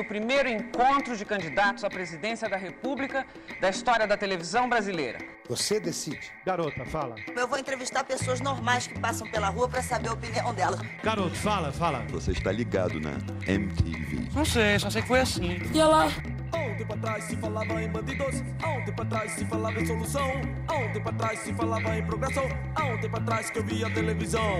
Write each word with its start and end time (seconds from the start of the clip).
o 0.00 0.04
primeiro 0.04 0.48
encontro 0.48 1.16
de 1.16 1.24
candidatos 1.24 1.84
à 1.84 1.90
presidência 1.90 2.48
da 2.48 2.56
República 2.56 3.26
da 3.60 3.68
história 3.68 4.06
da 4.06 4.16
televisão 4.16 4.68
brasileira. 4.68 5.18
Você 5.48 5.78
decide. 5.78 6.30
Garota, 6.44 6.84
fala. 6.84 7.16
Eu 7.36 7.46
vou 7.46 7.58
entrevistar 7.58 8.04
pessoas 8.04 8.40
normais 8.40 8.86
que 8.86 8.98
passam 8.98 9.28
pela 9.30 9.48
rua 9.48 9.68
para 9.68 9.82
saber 9.82 10.08
a 10.08 10.12
opinião 10.12 10.54
delas. 10.54 10.80
Garoto, 11.02 11.36
fala, 11.36 11.72
fala. 11.72 12.04
Você 12.10 12.32
está 12.32 12.50
ligado 12.50 12.98
na 13.00 13.12
MTV. 13.46 14.30
Não 14.32 14.44
sei, 14.44 14.78
só 14.78 14.88
sei 14.88 15.02
que 15.02 15.08
foi 15.08 15.20
assim. 15.20 15.60
E 15.74 15.78
ela? 15.78 16.08
Há 16.52 16.58
um 16.58 16.76
tempo 16.76 16.94
atrás 16.94 17.24
se 17.24 17.36
falava 17.36 17.82
em 17.82 17.88
bandidos, 17.88 18.42
há 18.62 18.68
um 18.70 18.84
tempo 18.84 19.02
atrás 19.02 19.32
se 19.32 19.44
falava 19.44 19.80
em 19.80 19.86
solução, 19.86 20.30
há 20.66 20.74
um 20.74 20.92
tempo 20.92 21.08
atrás 21.08 21.38
se 21.40 21.52
falava 21.52 21.96
em 21.96 22.04
progressão, 22.04 22.44
há 22.74 22.84
um 22.86 23.00
tempo 23.00 23.16
atrás 23.16 23.50
que 23.50 23.58
eu 23.58 23.64
via 23.64 23.90
televisão. 23.90 24.58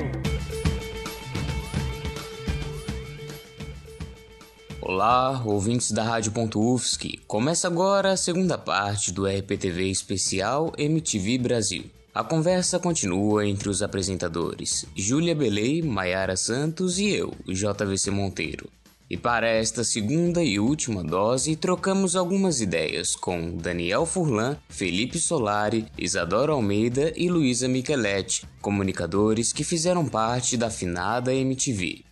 Olá, 4.82 5.42
ouvintes 5.44 5.92
da 5.92 6.02
Rádio.UFSC. 6.02 7.18
Começa 7.26 7.68
agora 7.68 8.12
a 8.12 8.16
segunda 8.16 8.56
parte 8.56 9.12
do 9.12 9.26
RPTV 9.26 9.90
especial 9.90 10.72
MTV 10.78 11.36
Brasil. 11.36 11.84
A 12.14 12.24
conversa 12.24 12.78
continua 12.78 13.46
entre 13.46 13.68
os 13.68 13.82
apresentadores 13.82 14.86
Júlia 14.96 15.34
Belei, 15.34 15.82
Maiara 15.82 16.34
Santos 16.34 16.98
e 16.98 17.10
eu, 17.10 17.34
JVC 17.46 18.10
Monteiro. 18.10 18.70
E 19.10 19.18
para 19.18 19.48
esta 19.48 19.84
segunda 19.84 20.42
e 20.42 20.58
última 20.58 21.04
dose, 21.04 21.56
trocamos 21.56 22.16
algumas 22.16 22.62
ideias 22.62 23.14
com 23.14 23.56
Daniel 23.56 24.06
Furlan, 24.06 24.56
Felipe 24.68 25.18
Solari, 25.18 25.86
Isadora 25.98 26.52
Almeida 26.52 27.12
e 27.16 27.28
Luísa 27.28 27.68
Micheletti, 27.68 28.46
comunicadores 28.62 29.52
que 29.52 29.64
fizeram 29.64 30.06
parte 30.06 30.56
da 30.56 30.70
finada 30.70 31.34
MTV. 31.34 32.04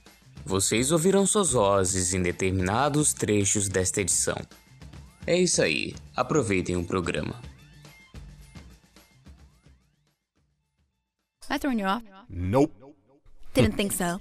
Vocês 0.48 0.91
ouviram 0.93 1.27
suas 1.27 1.52
vozes 1.52 2.15
em 2.15 2.23
determinados 2.23 3.12
trechos 3.12 3.69
desta 3.69 4.00
edição. 4.00 4.34
É 5.27 5.36
isso 5.36 5.61
aí, 5.61 5.95
aproveitem 6.17 6.75
o 6.75 6.83
programa. 6.83 7.34
Am 11.50 11.55
I 11.55 11.59
throwing 11.59 11.81
you 11.81 11.87
off? 11.87 12.03
Nope. 12.31 12.72
Didn't 13.53 13.77
think 13.77 13.92
so. 13.92 14.19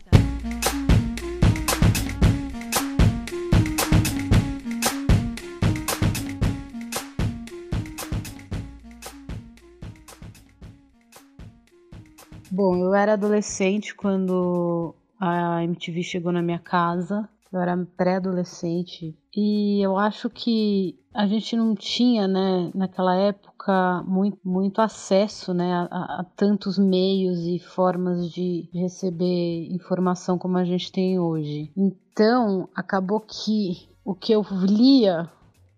Bom, 12.52 12.76
eu 12.76 12.94
era 12.94 13.14
adolescente 13.14 13.96
quando 13.96 14.94
a 15.20 15.64
MTV 15.64 16.04
chegou 16.04 16.32
na 16.32 16.42
minha 16.42 16.60
casa. 16.60 17.28
Eu 17.52 17.62
era 17.62 17.78
pré-adolescente 17.96 19.18
e 19.34 19.82
eu 19.82 19.98
acho 19.98 20.30
que 20.30 21.00
a 21.14 21.26
gente 21.26 21.56
não 21.56 21.74
tinha, 21.74 22.28
né, 22.28 22.70
naquela 22.76 23.16
época, 23.16 24.04
muito, 24.06 24.38
muito 24.44 24.82
acesso, 24.82 25.54
né, 25.54 25.88
a, 25.90 26.20
a 26.20 26.26
tantos 26.36 26.78
meios 26.78 27.40
e 27.40 27.58
formas 27.58 28.30
de 28.30 28.70
receber 28.74 29.68
informação 29.72 30.38
como 30.38 30.58
a 30.58 30.66
gente 30.66 30.92
tem 30.92 31.18
hoje. 31.20 31.72
Então, 31.76 32.68
acabou 32.76 33.22
que 33.22 33.88
o 34.04 34.14
que 34.14 34.34
eu 34.34 34.46
lia, 34.62 35.30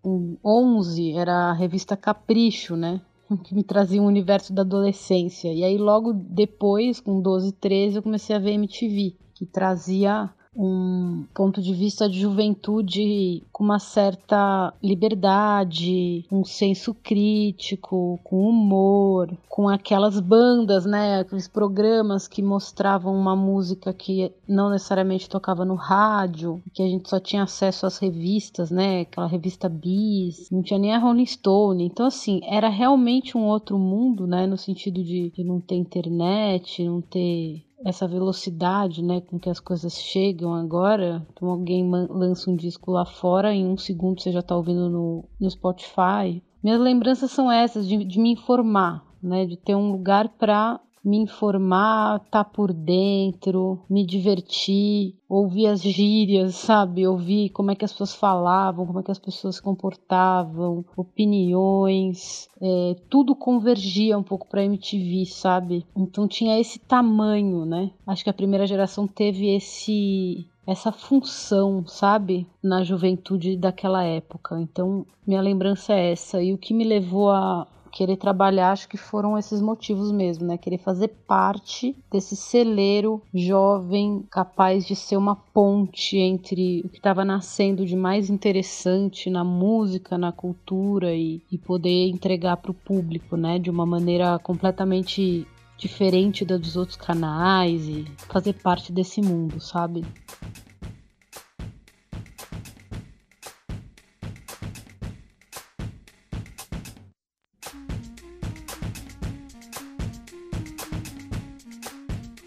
em 0.04 0.38
11, 0.44 1.14
era 1.14 1.52
a 1.52 1.54
revista 1.54 1.96
Capricho, 1.96 2.76
né, 2.76 3.00
que 3.38 3.54
me 3.54 3.64
trazia 3.64 4.02
um 4.02 4.06
universo 4.06 4.54
da 4.54 4.62
adolescência. 4.62 5.54
E 5.54 5.64
aí, 5.64 5.78
logo 5.78 6.14
depois, 6.14 7.00
com 7.00 7.22
12, 7.22 7.52
13, 7.54 7.98
eu 7.98 8.04
comecei 8.04 8.36
a 8.36 8.40
ver 8.40 8.54
MTV, 8.54 9.16
que 9.34 9.46
trazia 9.46 10.30
um 10.56 11.26
ponto 11.34 11.62
de 11.62 11.74
vista 11.74 12.10
de 12.10 12.20
juventude 12.20 13.44
com 13.52 13.64
uma 13.64 13.80
certa 13.80 14.74
liberdade, 14.82 16.26
um 16.32 16.44
senso 16.44 16.94
crítico, 16.94 18.20
com 18.24 18.50
humor, 18.50 19.30
com 19.48 19.70
aquelas 19.70 20.20
bandas, 20.20 20.86
né, 20.86 21.20
aqueles 21.20 21.48
programas 21.48 22.28
que 22.28 22.42
mostravam 22.42 23.14
uma 23.14 23.36
música 23.36 23.94
que 23.94 24.32
não 24.48 24.70
necessariamente 24.70 25.30
tocava 25.30 25.64
no 25.64 25.76
rádio, 25.76 26.62
que 26.74 26.82
a 26.82 26.88
gente 26.88 27.10
só 27.10 27.20
tinha 27.20 27.44
acesso 27.44 27.86
às 27.86 27.98
revistas, 27.98 28.72
né, 28.72 29.02
aquela 29.02 29.28
revista 29.28 29.70
Bis, 29.70 30.50
não 30.52 30.64
tinha 30.64 30.80
nem 30.80 30.94
a 30.94 31.00
Rolling 31.00 31.26
Stone. 31.26 31.86
Então 31.86 32.06
assim, 32.06 32.42
era 32.44 32.70
realmente 32.70 33.38
um 33.38 33.46
outro 33.46 33.78
mundo, 33.78 34.26
né, 34.26 34.48
no 34.48 34.58
sentido 34.58 35.04
de, 35.04 35.30
de 35.30 35.44
não 35.44 35.62
ter 35.62 35.76
internet, 35.76 36.84
não 36.84 37.02
ter 37.02 37.64
essa 37.86 38.08
velocidade, 38.08 39.04
né, 39.04 39.22
com 39.22 39.40
que 39.40 39.50
as 39.50 39.60
coisas 39.60 39.94
chegam 39.94 40.54
agora. 40.54 41.26
Então 41.32 41.50
alguém 41.50 41.90
lança 41.90 42.50
um 42.50 42.56
disco 42.56 42.92
lá 42.92 43.06
fora, 43.06 43.54
em 43.54 43.66
um 43.66 43.78
segundo 43.78 44.22
você 44.22 44.32
já 44.32 44.40
está 44.40 44.56
ouvindo 44.56 44.90
no, 44.90 45.26
no 45.40 45.50
Spotify. 45.50 46.44
Minhas 46.64 46.80
lembranças 46.80 47.32
são 47.32 47.52
essas, 47.52 47.88
de, 47.88 48.04
de 48.04 48.20
me 48.20 48.32
informar, 48.32 49.06
né, 49.22 49.46
de 49.46 49.58
ter 49.58 49.76
um 49.76 49.92
lugar 49.92 50.30
para 50.30 50.80
me 51.04 51.18
informar, 51.18 52.20
tá 52.32 52.44
por 52.44 52.74
dentro, 52.74 53.80
me 53.90 54.06
divertir, 54.06 55.16
ouvir 55.28 55.68
as 55.68 55.82
gírias, 55.82 56.56
sabe? 56.56 57.08
Ouvir 57.08 57.50
como 57.50 57.72
é 57.72 57.76
que 57.76 57.86
as 57.86 57.92
pessoas 57.92 58.16
falavam, 58.16 58.86
como 58.86 59.00
é 59.00 59.04
que 59.04 59.12
as 59.12 59.20
pessoas 59.20 59.56
se 59.56 59.62
comportavam, 59.62 60.84
opiniões, 60.96 62.48
é, 62.62 62.96
tudo 63.10 63.36
convergia 63.36 64.18
um 64.18 64.24
pouco 64.24 64.48
para 64.48 64.64
MTV, 64.64 65.26
sabe? 65.26 65.86
Então 65.96 66.28
tinha 66.28 66.60
esse 66.60 66.80
tamanho, 66.80 67.66
né? 67.66 67.92
Acho 68.06 68.24
que 68.24 68.30
a 68.30 68.34
primeira 68.34 68.68
geração 68.68 69.08
teve 69.08 69.48
esse 69.56 70.48
essa 70.70 70.92
função, 70.92 71.84
sabe, 71.88 72.46
na 72.62 72.84
juventude 72.84 73.58
daquela 73.58 74.04
época. 74.04 74.60
Então, 74.62 75.04
minha 75.26 75.42
lembrança 75.42 75.94
é 75.94 76.12
essa. 76.12 76.44
E 76.44 76.54
o 76.54 76.60
que 76.60 76.76
me 76.76 76.84
levou 76.84 77.32
a, 77.32 77.66
querer 77.92 78.18
trabalhar, 78.18 78.72
acho 78.72 78.88
que 78.88 78.98
foram 78.98 79.38
esses 79.38 79.62
motivos 79.62 80.12
mesmo, 80.12 80.48
né? 80.48 80.58
Querer 80.58 80.78
fazer 80.78 81.10
parte 81.28 81.96
desse 82.12 82.36
celeiro 82.36 83.22
jovem 83.34 84.24
capaz 84.30 84.86
de 84.86 84.96
ser 84.96 85.18
uma 85.18 85.36
ponte 85.36 86.18
entre 86.18 86.82
o 86.86 86.90
que 86.90 86.98
estava 86.98 87.26
nascendo 87.26 87.86
de 87.86 87.96
mais 87.96 88.30
interessante 88.30 89.30
na 89.30 89.44
música, 89.44 90.18
na 90.18 90.32
cultura 90.32 91.14
e, 91.14 91.42
e 91.52 91.58
poder 91.58 92.08
entregar 92.10 92.58
para 92.58 92.72
o 92.72 92.74
público, 92.74 93.36
né? 93.36 93.60
De 93.60 93.70
uma 93.70 93.86
maneira 93.86 94.40
completamente 94.40 95.48
diferente 95.78 96.44
dos 96.44 96.76
outros 96.76 96.98
canais 96.98 97.88
e 97.88 98.06
fazer 98.28 98.54
parte 98.54 98.92
desse 98.92 99.22
mundo, 99.22 99.60
sabe? 99.62 100.04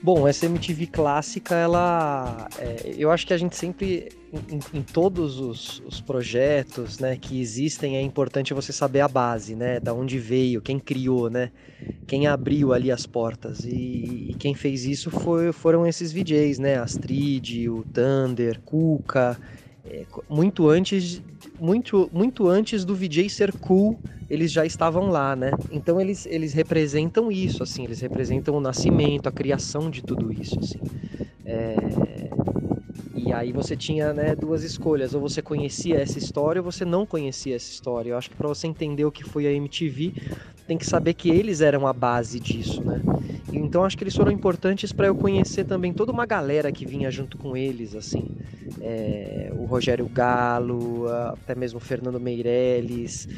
Bom, 0.03 0.27
essa 0.27 0.47
MTV 0.47 0.89
clássica, 0.89 1.55
ela. 1.55 2.49
É, 2.59 2.93
eu 2.99 3.09
acho 3.09 3.25
que 3.25 3.33
a 3.33 3.37
gente 3.37 3.55
sempre, 3.55 4.09
em, 4.33 4.79
em 4.79 4.83
todos 4.83 5.39
os, 5.39 5.81
os, 5.87 6.01
projetos 6.01 6.99
né, 6.99 7.17
que 7.17 7.41
existem, 7.41 7.97
é 7.97 8.03
importante 8.03 8.53
você 8.53 8.73
saber 8.73 8.99
a 8.99 9.07
base, 9.07 9.55
né? 9.55 9.79
Da 9.79 9.95
onde 9.95 10.19
veio, 10.19 10.61
quem 10.61 10.81
criou, 10.81 11.31
né? 11.31 11.53
Quem 12.05 12.27
abriu 12.27 12.73
ali 12.73 12.91
as 12.91 13.07
portas. 13.07 13.61
E, 13.65 14.31
e 14.31 14.35
quem 14.41 14.57
fez 14.57 14.85
isso 14.85 15.09
foi, 15.09 15.53
foram 15.53 15.87
esses 15.87 16.13
VJs, 16.13 16.59
né? 16.59 16.79
Astrid, 16.79 17.69
o 17.69 17.85
Thunder, 17.85 18.61
Kuka. 18.61 19.39
É, 19.85 20.05
muito 20.29 20.69
antes 20.69 21.21
muito 21.61 22.09
muito 22.13 22.47
antes 22.47 22.85
do 22.85 22.95
VJ 22.95 23.29
ser 23.29 23.53
cool 23.53 23.99
eles 24.33 24.51
já 24.51 24.65
estavam 24.65 25.11
lá, 25.11 25.37
né? 25.37 25.51
Então 25.71 26.01
eles, 26.01 26.25
eles 26.25 26.55
representam 26.55 27.31
isso, 27.31 27.63
assim, 27.63 27.85
eles 27.85 28.01
representam 28.01 28.57
o 28.57 28.61
nascimento, 28.63 29.29
a 29.29 29.33
criação 29.33 29.91
de 29.91 30.03
tudo 30.03 30.33
isso, 30.33 30.59
assim. 30.59 30.81
É... 31.45 31.77
E 33.25 33.33
aí 33.33 33.53
você 33.53 33.77
tinha 33.77 34.13
né, 34.13 34.35
duas 34.35 34.65
escolhas, 34.65 35.15
ou 35.15 35.21
você 35.21 35.41
conhecia 35.41 36.01
essa 36.01 36.19
história 36.19 36.61
ou 36.61 36.65
você 36.65 36.85
não 36.85 37.07
conhecia 37.07 37.55
essa 37.55 37.71
história. 37.71 38.11
Eu 38.11 38.19
acho 38.19 38.29
que 38.29 38.35
para 38.35 38.49
você 38.49 38.67
entender 38.67 39.05
o 39.05 39.13
que 39.13 39.23
foi 39.23 39.47
a 39.47 39.53
MTV, 39.53 40.13
tem 40.67 40.77
que 40.77 40.85
saber 40.85 41.15
que 41.15 41.31
eles 41.31 41.61
eram 41.61 41.87
a 41.87 41.93
base 41.93 42.41
disso, 42.41 42.83
né? 42.83 43.01
Então 43.53 43.85
acho 43.85 43.97
que 43.97 44.03
eles 44.03 44.17
foram 44.17 44.33
importantes 44.33 44.93
para 44.93 45.07
eu 45.07 45.15
conhecer 45.15 45.65
também 45.65 45.93
toda 45.93 46.11
uma 46.11 46.27
galera 46.27 46.73
que 46.73 46.85
vinha 46.85 47.13
junto 47.13 47.39
com 47.39 47.57
eles, 47.57 47.95
assim. 47.95 48.29
É, 48.81 49.53
o 49.57 49.67
Rogério 49.67 50.09
Galo, 50.09 51.07
até 51.09 51.55
mesmo 51.55 51.77
o 51.77 51.81
Fernando 51.81 52.19
Meirelles, 52.19 53.29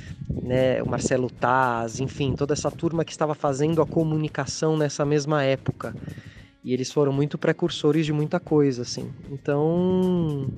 né, 0.43 0.83
o 0.83 0.89
Marcelo 0.89 1.29
Taz, 1.29 2.01
enfim, 2.01 2.35
toda 2.35 2.55
essa 2.55 2.71
turma 2.71 3.05
que 3.05 3.13
estava 3.13 3.35
fazendo 3.35 3.83
a 3.83 3.87
comunicação 3.87 4.79
nessa 4.79 5.05
mesma 5.05 5.43
época. 5.43 5.95
E 6.65 6.73
eles 6.73 6.91
foram 6.91 7.13
muito 7.13 7.37
precursores 7.37 8.07
de 8.07 8.13
muita 8.13 8.41
coisa, 8.41 8.83
assim. 8.83 9.13
Então, 9.31 10.49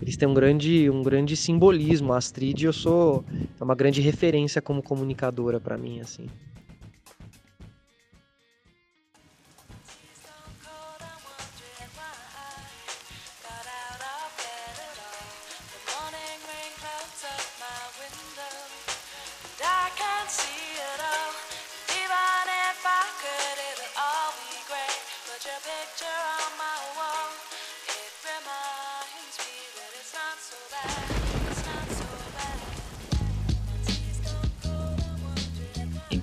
eles 0.00 0.16
têm 0.16 0.26
um 0.26 0.32
grande, 0.32 0.88
um 0.88 1.02
grande 1.02 1.36
simbolismo. 1.36 2.14
A 2.14 2.16
Astrid, 2.16 2.64
eu 2.64 2.72
sou 2.72 3.22
é 3.60 3.62
uma 3.62 3.74
grande 3.74 4.00
referência 4.00 4.62
como 4.62 4.82
comunicadora 4.82 5.60
para 5.60 5.76
mim, 5.76 6.00
assim. 6.00 6.26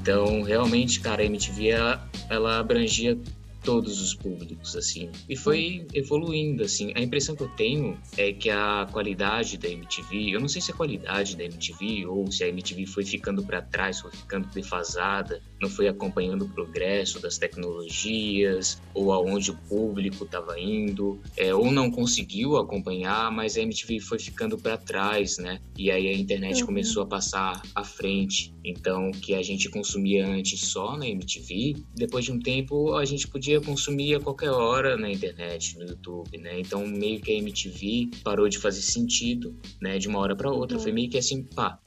Então, 0.06 0.44
realmente, 0.44 1.00
cara, 1.00 1.24
a 1.24 1.25
MTV 1.25 1.69
ela, 1.69 2.07
ela 2.30 2.60
abrangia 2.60 3.18
todos 3.65 4.00
os 4.00 4.13
públicos, 4.13 4.75
assim. 4.75 5.09
E 5.27 5.35
foi 5.35 5.88
evoluindo, 5.94 6.63
assim. 6.63 6.94
A 6.95 7.01
impressão 7.01 7.35
que 7.35 7.41
eu 7.41 7.50
tenho 7.50 7.97
é 8.15 8.31
que 8.31 8.50
a 8.50 8.88
qualidade 8.91 9.57
da 9.57 9.67
MTV, 9.67 10.35
eu 10.35 10.39
não 10.39 10.47
sei 10.47 10.62
se 10.62 10.71
a 10.71 10.75
qualidade 10.75 11.35
da 11.35 11.44
MTV 11.44 12.06
ou 12.06 12.31
se 12.31 12.44
a 12.44 12.47
MTV 12.47 12.85
foi 12.85 13.03
ficando 13.03 13.44
para 13.44 13.63
trás, 13.63 14.00
foi 14.00 14.12
ficando 14.12 14.47
defasada, 14.50 15.41
não 15.59 15.69
foi 15.69 15.88
acompanhando 15.88 16.45
o 16.45 16.50
progresso 16.50 17.19
das 17.19 17.38
tecnologias 17.39 18.79
ou 18.94 19.12
aonde 19.12 19.50
o 19.50 19.57
público 19.68 20.25
estava 20.25 20.59
indo, 20.59 21.19
é, 21.35 21.53
ou 21.53 21.71
não 21.71 21.89
conseguiu 21.89 22.57
acompanhar, 22.57 23.31
mas 23.31 23.57
a 23.57 23.61
MTV 23.61 24.00
foi 24.00 24.19
ficando 24.19 24.57
para 24.57 24.77
trás, 24.77 25.39
né? 25.39 25.59
E 25.75 25.89
aí 25.89 26.07
a 26.07 26.13
internet 26.13 26.61
uhum. 26.61 26.68
começou 26.68 27.01
a 27.01 27.06
passar 27.07 27.61
à 27.73 27.83
frente. 27.83 28.53
Então, 28.63 29.11
que 29.11 29.33
a 29.33 29.44
gente 29.44 29.69
consumia 29.69 30.27
antes 30.27 30.59
só 30.59 30.97
na 30.97 31.07
MTV, 31.07 31.75
depois 31.95 32.25
de 32.25 32.31
um 32.31 32.39
tempo 32.39 32.95
a 32.95 33.06
gente 33.06 33.27
podia 33.27 33.55
podia 33.56 33.62
consumir 33.62 34.16
a 34.16 34.19
qualquer 34.19 34.50
hora 34.50 34.98
na 34.98 35.10
internet, 35.10 35.78
no 35.78 35.86
YouTube, 35.86 36.38
né? 36.38 36.60
Então 36.60 36.86
meio 36.86 37.19
que 37.22 37.31
a 37.31 37.36
MTV 37.36 38.10
parou 38.24 38.50
de 38.50 38.57
fazer 38.57 38.81
sentido, 38.81 39.56
né? 39.81 39.98
De 39.98 40.07
uma 40.07 40.19
hora 40.19 40.36
para 40.36 40.52
outra, 40.52 40.78
uhum. 40.78 40.84
foi 40.84 40.92
meio 40.92 41.10
que 41.10 41.18
assim, 41.18 41.44
pá, 41.44 41.80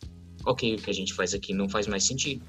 ok, 0.44 0.74
o 0.74 0.78
que 0.78 0.90
a 0.90 0.94
gente 0.94 1.12
faz 1.14 1.34
aqui 1.34 1.52
não 1.52 1.68
faz 1.68 1.86
mais 1.86 2.04
sentido. 2.04 2.42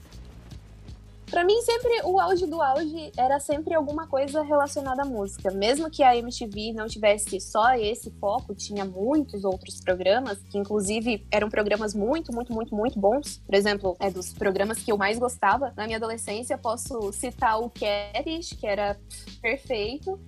Para 1.30 1.44
mim, 1.44 1.62
sempre 1.62 2.02
o 2.06 2.20
auge 2.20 2.48
do 2.48 2.60
auge 2.60 3.12
era 3.16 3.40
sempre 3.40 3.76
alguma 3.76 4.08
coisa 4.08 4.42
relacionada 4.42 5.04
à 5.04 5.06
música. 5.06 5.52
Mesmo 5.52 5.90
que 5.90 6.02
a 6.02 6.18
MTV 6.18 6.74
não 6.74 6.88
tivesse 6.88 7.40
só 7.40 7.76
esse 7.76 8.10
foco, 8.20 8.56
tinha 8.56 8.84
muitos 8.84 9.44
outros 9.44 9.80
programas, 9.80 10.40
que 10.50 10.58
inclusive 10.58 11.28
eram 11.32 11.48
programas 11.48 11.94
muito, 11.94 12.34
muito, 12.34 12.52
muito, 12.52 12.76
muito 12.76 13.00
bons. 13.00 13.38
Por 13.46 13.54
exemplo, 13.54 13.96
é 14.00 14.10
dos 14.10 14.34
programas 14.34 14.80
que 14.80 14.92
eu 14.92 14.98
mais 14.98 15.20
gostava 15.20 15.72
na 15.78 15.86
minha 15.86 15.98
adolescência, 15.98 16.58
posso 16.58 17.12
citar 17.12 17.60
o 17.60 17.70
Catfish, 17.70 18.54
que 18.54 18.66
era 18.66 19.00
perfeito. 19.40 20.20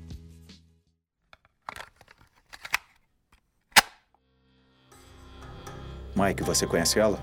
Mike, 6.15 6.43
você 6.43 6.67
conhece 6.67 6.99
ela? 6.99 7.17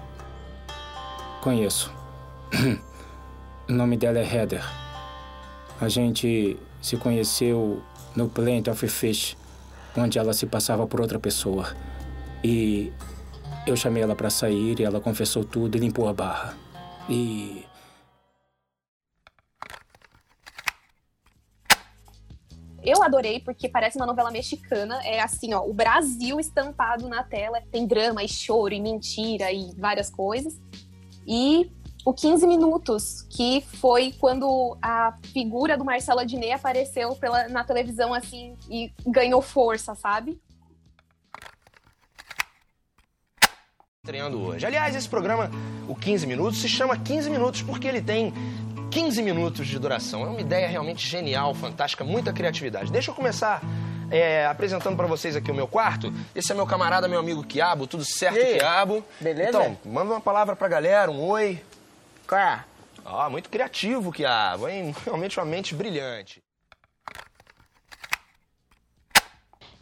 Conheço. 1.43 1.93
O 3.69 3.73
nome 3.73 3.99
dela 3.99 4.19
é 4.19 4.25
Heather. 4.25 4.65
A 5.79 5.91
gente 5.91 6.57
se 6.81 6.97
conheceu 6.97 7.83
no 8.17 8.27
Plant 8.27 8.67
of 8.69 8.89
Fish, 8.89 9.37
onde 9.95 10.19
ela 10.19 10.33
se 10.33 10.47
passava 10.47 10.87
por 10.87 11.03
outra 11.03 11.19
pessoa. 11.19 11.77
E 12.43 12.91
eu 13.67 13.77
chamei 13.77 14.03
ela 14.03 14.17
para 14.17 14.31
sair 14.31 14.81
e 14.81 14.85
ela 14.85 15.01
confessou 15.01 15.45
tudo 15.45 15.77
e 15.77 15.81
limpou 15.81 16.09
a 16.09 16.15
barra. 16.15 16.57
E 17.11 17.67
Eu 22.83 23.03
adorei 23.03 23.39
porque 23.41 23.69
parece 23.69 23.99
uma 23.99 24.07
novela 24.07 24.31
mexicana. 24.31 24.99
É 25.05 25.21
assim, 25.21 25.53
ó, 25.53 25.63
o 25.63 25.75
Brasil 25.75 26.41
estampado 26.41 27.07
na 27.07 27.23
tela. 27.23 27.61
Tem 27.71 27.87
drama 27.87 28.25
e 28.25 28.29
choro 28.29 28.73
e 28.73 28.81
mentira 28.81 29.53
e 29.53 29.75
várias 29.77 30.09
coisas. 30.09 30.59
E 31.27 31.71
o 32.05 32.13
15 32.13 32.47
Minutos, 32.47 33.23
que 33.31 33.61
foi 33.81 34.13
quando 34.19 34.77
a 34.81 35.15
figura 35.33 35.77
do 35.77 35.85
Marcelo 35.85 36.21
Adnet 36.21 36.53
apareceu 36.53 37.15
pela, 37.17 37.49
na 37.49 37.65
televisão 37.65 38.15
assim 38.15 38.57
e 38.71 38.93
ganhou 39.07 39.43
força, 39.43 39.95
sabe? 39.95 40.41
Estreando 44.05 44.41
hoje. 44.41 44.65
Aliás, 44.65 44.97
esse 44.97 45.09
programa, 45.09 45.51
o 45.87 45.95
15 45.95 46.27
Minutos, 46.27 46.61
se 46.61 46.69
chama 46.69 46.97
15 46.97 47.29
Minutos 47.29 47.63
porque 47.63 47.87
ele 47.87 48.01
tem 48.01 48.33
15 48.91 49.23
minutos 49.23 49.67
de 49.67 49.79
duração. 49.79 50.23
É 50.25 50.29
uma 50.29 50.41
ideia 50.41 50.67
realmente 50.67 51.07
genial, 51.07 51.55
fantástica, 51.55 52.05
muita 52.05 52.33
criatividade. 52.33 52.91
Deixa 52.91 53.11
eu 53.11 53.15
começar 53.15 53.61
é, 54.11 54.47
apresentando 54.47 54.97
para 54.97 55.07
vocês 55.07 55.37
aqui 55.37 55.51
o 55.51 55.55
meu 55.55 55.69
quarto. 55.69 56.13
Esse 56.35 56.53
é 56.53 56.55
meu 56.55 56.67
camarada, 56.67 57.07
meu 57.07 57.21
amigo 57.21 57.45
Quiabo. 57.45 57.87
Tudo 57.87 58.05
certo, 58.05 58.39
Quiabo? 58.39 59.05
Beleza? 59.21 59.51
Então, 59.51 59.79
manda 59.85 60.13
uma 60.13 60.21
palavra 60.21 60.57
pra 60.57 60.69
galera, 60.69 61.11
um 61.11 61.23
oi. 61.29 61.61
Qual 62.29 62.39
é? 62.39 62.63
Ah, 63.07 63.31
muito 63.31 63.49
criativo, 63.49 64.13
Kiabo, 64.13 64.69
hein? 64.69 64.95
Realmente 65.03 65.41
uma 65.41 65.47
mente 65.47 65.75
brilhante. 65.75 66.43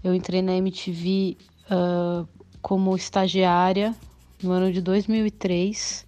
Eu 0.03 0.15
entrei 0.15 0.41
na 0.41 0.53
MTV 0.53 1.37
uh, 1.65 1.67
ah, 1.69 2.27
como 2.63 2.95
estagiária 2.95 3.93
no 4.41 4.53
ano 4.53 4.73
de 4.73 4.81
2003. 4.81 6.07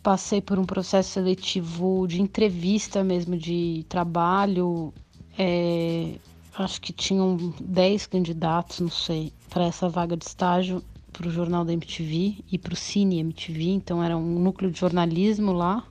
Passei 0.00 0.40
por 0.40 0.60
um 0.60 0.64
processo 0.64 1.10
seletivo 1.10 2.06
de 2.06 2.22
entrevista 2.22 3.02
mesmo, 3.02 3.36
de 3.36 3.84
trabalho. 3.88 4.94
É, 5.36 6.14
acho 6.56 6.80
que 6.80 6.92
tinham 6.92 7.52
10 7.60 8.06
candidatos, 8.06 8.78
não 8.78 8.90
sei, 8.90 9.32
para 9.50 9.64
essa 9.64 9.88
vaga 9.88 10.16
de 10.16 10.24
estágio 10.24 10.80
para 11.14 11.28
o 11.28 11.30
jornal 11.30 11.64
da 11.64 11.72
MTV 11.72 12.38
e 12.50 12.58
para 12.58 12.74
o 12.74 12.76
Cine 12.76 13.20
MTV, 13.20 13.70
então 13.70 14.02
era 14.02 14.16
um 14.16 14.38
núcleo 14.40 14.70
de 14.70 14.78
jornalismo 14.78 15.52
lá. 15.52 15.84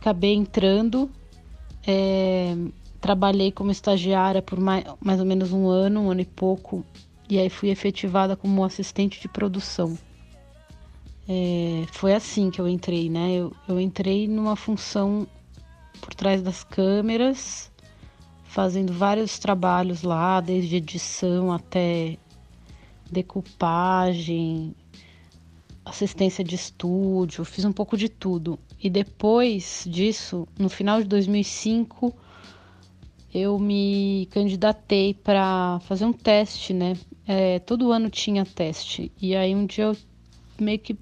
Acabei 0.00 0.34
entrando, 0.34 1.10
é, 1.86 2.56
trabalhei 3.00 3.50
como 3.50 3.72
estagiária 3.72 4.40
por 4.40 4.60
mais, 4.60 4.84
mais 5.00 5.18
ou 5.18 5.26
menos 5.26 5.52
um 5.52 5.68
ano, 5.68 6.02
um 6.02 6.10
ano 6.10 6.20
e 6.20 6.24
pouco, 6.24 6.84
e 7.28 7.38
aí 7.38 7.50
fui 7.50 7.68
efetivada 7.68 8.36
como 8.36 8.64
assistente 8.64 9.20
de 9.20 9.28
produção. 9.28 9.98
É, 11.28 11.84
foi 11.92 12.14
assim 12.14 12.50
que 12.50 12.60
eu 12.60 12.68
entrei, 12.68 13.10
né? 13.10 13.32
Eu, 13.32 13.52
eu 13.68 13.80
entrei 13.80 14.28
numa 14.28 14.54
função 14.54 15.26
por 16.00 16.14
trás 16.14 16.42
das 16.42 16.62
câmeras, 16.62 17.72
fazendo 18.44 18.92
vários 18.92 19.38
trabalhos 19.38 20.02
lá, 20.02 20.40
desde 20.40 20.76
edição 20.76 21.52
até 21.52 22.18
decupagem, 23.12 24.74
assistência 25.84 26.42
de 26.42 26.54
estúdio, 26.54 27.44
fiz 27.44 27.64
um 27.64 27.72
pouco 27.72 27.96
de 27.96 28.08
tudo. 28.08 28.58
E 28.82 28.88
depois 28.88 29.84
disso, 29.86 30.48
no 30.58 30.68
final 30.68 31.00
de 31.00 31.08
2005, 31.08 32.14
eu 33.32 33.58
me 33.58 34.28
candidatei 34.30 35.14
para 35.14 35.80
fazer 35.80 36.04
um 36.04 36.12
teste, 36.12 36.72
né? 36.72 36.96
É, 37.26 37.58
todo 37.60 37.92
ano 37.92 38.10
tinha 38.10 38.44
teste. 38.44 39.12
E 39.20 39.34
aí 39.36 39.54
um 39.54 39.66
dia 39.66 39.84
eu 39.84 39.96
meio 40.58 40.78
que 40.78 40.96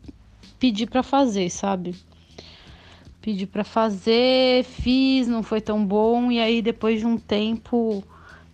pedi 0.59 0.87
para 0.87 1.03
fazer, 1.03 1.51
sabe? 1.51 1.95
Pedi 3.21 3.47
para 3.47 3.65
fazer, 3.65 4.65
fiz, 4.65 5.27
não 5.27 5.43
foi 5.43 5.61
tão 5.61 5.85
bom. 5.85 6.31
E 6.31 6.39
aí 6.39 6.63
depois 6.63 7.01
de 7.01 7.07
um 7.07 7.19
tempo 7.19 8.05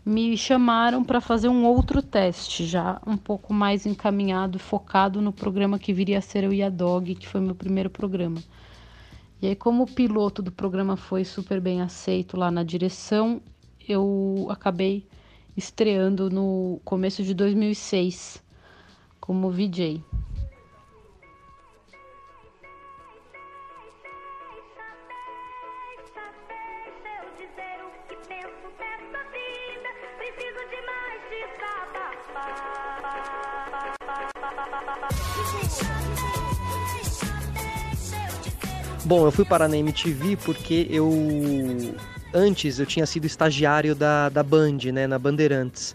me 0.07 0.37
chamaram 0.37 1.03
para 1.03 1.21
fazer 1.21 1.49
um 1.49 1.65
outro 1.65 2.01
teste, 2.01 2.65
já 2.65 3.01
um 3.05 3.17
pouco 3.17 3.53
mais 3.53 3.85
encaminhado, 3.85 4.57
focado 4.57 5.21
no 5.21 5.33
programa 5.33 5.81
que 5.81 5.93
viria 5.93 6.19
a 6.19 6.23
ser 6.23 6.49
o 6.49 6.55
Iadog, 6.55 7.17
que 7.17 7.27
foi 7.27 7.41
meu 7.41 7.57
primeiro 7.57 7.91
programa. 7.91 8.41
E 9.43 9.49
aí, 9.49 9.57
como 9.57 9.83
o 9.83 9.91
piloto 9.91 10.41
do 10.43 10.53
programa 10.53 10.97
foi 10.97 11.25
super 11.25 11.61
bem 11.61 11.83
aceito 11.83 12.37
lá 12.37 12.53
na 12.53 12.63
direção, 12.63 13.43
eu 13.89 14.47
acabei 14.49 15.05
estreando 15.57 16.31
no 16.31 16.81
começo 16.85 17.25
de 17.25 17.35
2006 17.35 18.41
como 19.21 19.51
VJ. 19.51 20.05
Bom, 39.07 39.25
eu 39.25 39.31
fui 39.31 39.45
parar 39.45 39.69
na 39.69 39.77
MTV 39.77 40.37
porque 40.45 40.89
eu. 40.91 41.09
Antes 42.35 42.81
eu 42.81 42.87
tinha 42.87 43.07
sido 43.07 43.25
estagiário 43.25 43.95
da, 43.95 44.29
da 44.29 44.43
Band, 44.43 44.79
né, 44.93 45.07
na 45.07 45.17
Bandeirantes. 45.17 45.95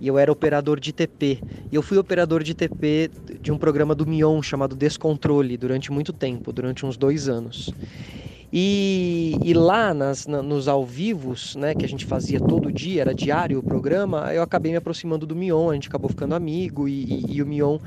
E 0.00 0.06
eu 0.06 0.16
era 0.16 0.30
operador 0.30 0.78
de 0.78 0.92
TP. 0.92 1.40
E 1.72 1.74
eu 1.74 1.82
fui 1.82 1.98
operador 1.98 2.44
de 2.44 2.54
TP 2.54 3.10
de 3.40 3.50
um 3.50 3.58
programa 3.58 3.96
do 3.96 4.06
Mion 4.06 4.40
chamado 4.42 4.76
Descontrole 4.76 5.56
durante 5.56 5.90
muito 5.90 6.12
tempo 6.12 6.52
durante 6.52 6.86
uns 6.86 6.96
dois 6.96 7.28
anos. 7.28 7.68
E, 8.52 9.36
e 9.42 9.52
lá 9.54 9.92
nas, 9.92 10.28
na, 10.28 10.40
nos 10.40 10.68
ao 10.68 10.86
vivos, 10.86 11.56
né, 11.56 11.74
que 11.74 11.84
a 11.84 11.88
gente 11.88 12.06
fazia 12.06 12.38
todo 12.38 12.70
dia, 12.70 13.00
era 13.00 13.14
diário 13.14 13.58
o 13.58 13.62
programa, 13.62 14.32
eu 14.32 14.42
acabei 14.42 14.70
me 14.70 14.78
aproximando 14.78 15.26
do 15.26 15.34
Mion, 15.34 15.70
a 15.70 15.74
gente 15.74 15.88
acabou 15.88 16.10
ficando 16.10 16.34
amigo 16.34 16.86
e, 16.86 17.02
e, 17.02 17.36
e 17.36 17.42
o 17.42 17.46
Mion 17.46 17.78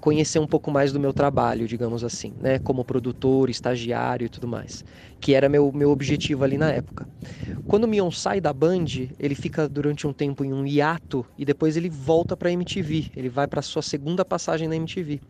conhecer 0.00 0.38
um 0.38 0.46
pouco 0.46 0.70
mais 0.70 0.92
do 0.92 1.00
meu 1.00 1.12
trabalho, 1.12 1.66
digamos 1.66 2.04
assim, 2.04 2.34
né, 2.40 2.58
como 2.58 2.84
produtor, 2.84 3.50
estagiário 3.50 4.26
e 4.26 4.28
tudo 4.28 4.46
mais, 4.46 4.84
que 5.20 5.34
era 5.34 5.48
meu, 5.48 5.72
meu 5.72 5.90
objetivo 5.90 6.44
ali 6.44 6.58
na 6.58 6.70
época. 6.70 7.08
Quando 7.66 7.84
o 7.84 7.88
Mion 7.88 8.10
sai 8.10 8.40
da 8.40 8.52
Band, 8.52 8.86
ele 9.18 9.34
fica 9.34 9.68
durante 9.68 10.04
um 10.06 10.12
tempo 10.12 10.44
em 10.44 10.52
um 10.52 10.66
hiato 10.66 11.24
e 11.38 11.44
depois 11.44 11.76
ele 11.76 11.88
volta 11.88 12.36
para 12.36 12.48
a 12.48 12.52
MTV, 12.52 13.06
ele 13.14 13.28
vai 13.28 13.46
para 13.46 13.62
sua 13.62 13.80
segunda 13.80 14.24
passagem 14.24 14.66
na 14.66 14.74
MTV. 14.74 15.20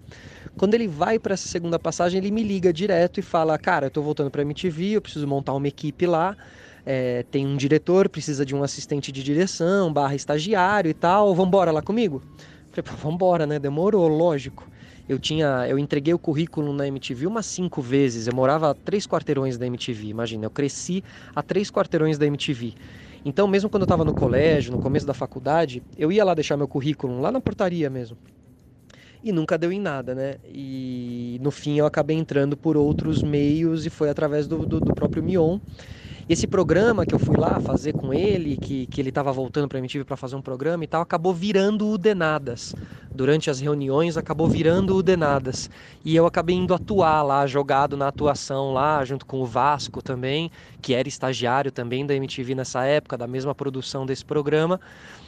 Quando 0.57 0.75
ele 0.75 0.88
vai 0.88 1.19
para 1.19 1.35
essa 1.35 1.47
segunda 1.47 1.79
passagem, 1.79 2.19
ele 2.19 2.31
me 2.31 2.43
liga 2.43 2.73
direto 2.73 3.21
e 3.21 3.23
fala: 3.23 3.59
Cara, 3.59 3.87
eu 3.87 3.90
tô 3.90 4.02
voltando 4.02 4.31
para 4.31 4.40
a 4.40 4.45
MTV, 4.45 4.93
eu 4.93 5.02
preciso 5.02 5.26
montar 5.26 5.55
uma 5.55 5.69
equipe 5.69 6.07
lá. 6.07 6.37
É, 6.85 7.25
tem 7.31 7.47
um 7.47 7.57
diretor, 7.57 8.09
precisa 8.09 8.45
de 8.45 8.55
um 8.55 8.62
assistente 8.62 9.12
de 9.12 9.23
direção, 9.23 9.93
barra 9.93 10.14
estagiário 10.14 10.90
e 10.90 10.95
tal, 10.95 11.35
vambora 11.35 11.71
lá 11.71 11.83
comigo? 11.83 12.23
Falei, 12.71 12.85
pô, 12.85 12.97
vambora, 12.97 13.47
né? 13.47 13.59
Demorou, 13.59 14.07
lógico. 14.09 14.69
Eu 15.09 15.19
tinha, 15.19 15.67
eu 15.69 15.79
entreguei 15.79 16.15
o 16.15 16.19
currículo 16.19 16.73
na 16.73 16.87
MTV 16.87 17.27
umas 17.27 17.47
cinco 17.47 17.83
vezes. 17.83 18.27
Eu 18.29 18.35
morava 18.35 18.71
a 18.71 18.75
três 18.75 19.07
quarteirões 19.07 19.59
da 19.59 19.67
MTV, 19.67 20.07
imagina. 20.09 20.45
Eu 20.47 20.50
cresci 20.50 21.03
a 21.35 21.43
três 21.43 21.71
quarteirões 21.71 22.17
da 22.17 22.27
MTV. 22.27 22.75
Então, 23.25 23.49
mesmo 23.49 23.69
quando 23.69 23.83
eu 23.83 23.87
estava 23.87 24.05
no 24.05 24.15
colégio, 24.15 24.71
no 24.73 24.79
começo 24.79 25.07
da 25.07 25.12
faculdade, 25.15 25.83
eu 25.97 26.12
ia 26.12 26.25
lá 26.25 26.33
deixar 26.33 26.57
meu 26.57 26.69
currículo, 26.69 27.21
lá 27.21 27.33
na 27.33 27.41
portaria 27.41 27.91
mesmo. 27.91 28.17
E 29.23 29.33
nunca 29.33 29.59
deu 29.59 29.71
em 29.71 29.81
nada, 29.81 30.15
né? 30.15 30.37
E 30.45 31.39
no 31.43 31.50
fim 31.50 31.79
eu 31.79 31.85
acabei 31.85 32.17
entrando 32.17 32.57
por 32.57 32.77
outros 32.77 33.23
meios 33.23 33.85
e 33.85 33.91
foi 33.91 34.09
através 34.09 34.49
do, 34.49 34.65
do, 34.65 34.81
do 34.81 34.93
próprio 34.93 35.23
Mion. 35.23 35.59
Esse 36.30 36.46
programa 36.46 37.04
que 37.04 37.12
eu 37.12 37.18
fui 37.18 37.37
lá 37.37 37.58
fazer 37.58 37.92
com 37.92 38.14
ele, 38.14 38.56
que, 38.56 38.87
que 38.87 39.00
ele 39.00 39.08
estava 39.08 39.32
voltando 39.32 39.66
para 39.66 39.78
a 39.78 39.80
MTV 39.80 40.04
para 40.04 40.16
fazer 40.16 40.37
um 40.37 40.40
programa 40.40 40.84
e 40.84 40.87
tal, 40.87 41.02
acabou 41.02 41.34
virando 41.34 41.88
o 41.88 41.99
Denadas. 41.99 42.72
Durante 43.12 43.50
as 43.50 43.58
reuniões, 43.58 44.16
acabou 44.16 44.46
virando 44.46 44.94
o 44.94 45.02
Denadas. 45.02 45.68
E 46.04 46.14
eu 46.14 46.26
acabei 46.26 46.54
indo 46.54 46.72
atuar 46.72 47.22
lá, 47.22 47.49
jogado 47.49 47.96
na 47.96 48.06
atuação 48.06 48.72
lá, 48.72 49.04
junto 49.04 49.26
com 49.26 49.40
o 49.40 49.44
Vasco 49.44 50.00
também, 50.00 50.52
que 50.80 50.94
era 50.94 51.08
estagiário 51.08 51.72
também 51.72 52.06
da 52.06 52.14
MTV 52.14 52.54
nessa 52.54 52.84
época, 52.84 53.18
da 53.18 53.26
mesma 53.26 53.52
produção 53.52 54.06
desse 54.06 54.25
programa. 54.25 54.80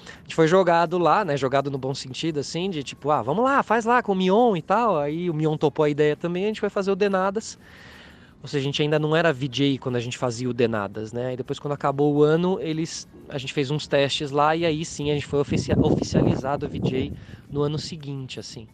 A 0.07 0.23
gente 0.23 0.37
foi 0.37 0.47
jogado 0.47 0.99
lá, 0.99 1.25
né? 1.25 1.37
Jogado 1.37 1.69
no 1.69 1.79
bom 1.79 1.97
sentido, 1.97 2.39
assim, 2.39 2.71
de 2.71 2.85
tipo, 2.85 3.11
ah, 3.11 3.23
vamos 3.23 3.43
lá, 3.43 3.61
faz 3.65 3.85
lá 3.85 4.05
com 4.05 4.13
o 4.13 4.15
Mion 4.15 4.55
e 4.57 4.63
tal. 4.63 4.97
Aí 4.97 5.29
o 5.29 5.35
Mion 5.35 5.57
topou 5.57 5.85
a 5.85 5.91
ideia 5.91 6.15
também, 6.15 6.45
a 6.45 6.47
gente 6.47 6.61
vai 6.61 6.71
fazer 6.71 6.93
o 6.93 6.95
Denadas. 6.95 7.59
Ou 8.43 8.49
seja, 8.49 8.63
a 8.63 8.65
gente 8.65 8.83
ainda 8.83 8.99
não 8.99 9.15
era 9.15 9.33
VJ 9.33 9.79
quando 9.79 9.97
a 9.97 10.01
gente 10.01 10.19
fazia 10.19 10.51
o 10.51 10.53
Denadas, 10.53 11.13
né? 11.13 11.35
E 11.35 11.37
depois, 11.37 11.61
quando 11.61 11.75
acabou 11.75 12.13
o 12.13 12.23
ano, 12.23 12.59
eles, 12.61 13.07
a 13.29 13.39
gente 13.39 13.53
fez 13.53 13.71
uns 13.71 13.87
testes 13.87 14.33
lá 14.33 14.57
e 14.57 14.67
aí 14.67 14.85
sim 14.85 15.11
a 15.11 15.15
gente 15.15 15.27
foi 15.27 15.39
oficializado 15.41 16.69
VJ 16.69 17.13
no 17.51 17.63
ano 17.63 17.79
seguinte, 17.79 18.41
assim. 18.41 18.67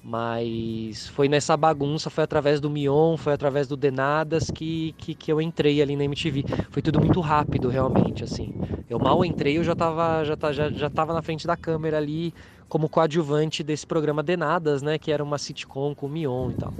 Mas 0.00 1.08
foi 1.08 1.28
nessa 1.28 1.56
bagunça, 1.56 2.08
foi 2.08 2.22
através 2.22 2.60
do 2.60 2.70
Mion, 2.70 3.16
foi 3.16 3.32
através 3.32 3.66
do 3.66 3.76
Denadas 3.76 4.50
que, 4.50 4.94
que, 4.96 5.14
que 5.14 5.32
eu 5.32 5.40
entrei 5.40 5.82
ali 5.82 5.96
na 5.96 6.04
MTV. 6.04 6.44
Foi 6.70 6.80
tudo 6.80 7.00
muito 7.00 7.20
rápido, 7.20 7.68
realmente, 7.68 8.22
assim. 8.22 8.54
Eu 8.88 9.00
mal 9.00 9.24
entrei, 9.24 9.58
eu 9.58 9.64
já 9.64 9.72
estava 9.72 10.24
já, 10.24 10.36
já, 10.52 10.70
já 10.70 10.88
tava 10.88 11.12
na 11.12 11.22
frente 11.22 11.46
da 11.46 11.56
câmera 11.56 11.96
ali 11.98 12.32
como 12.68 12.88
coadjuvante 12.88 13.64
desse 13.64 13.86
programa 13.86 14.22
Denadas, 14.22 14.80
né? 14.80 14.96
Que 14.98 15.10
era 15.10 15.24
uma 15.24 15.38
sitcom 15.38 15.92
com 15.94 16.06
o 16.06 16.08
Mion 16.08 16.52
e 16.52 16.54
tal. 16.54 16.72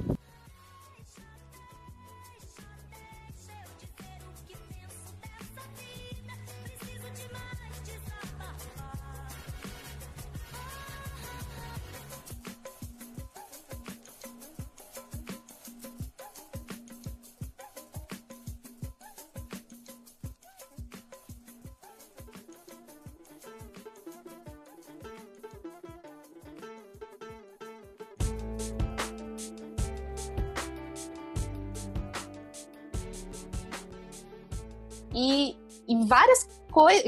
E, 35.14 35.56
e 35.86 36.06
várias 36.06 36.58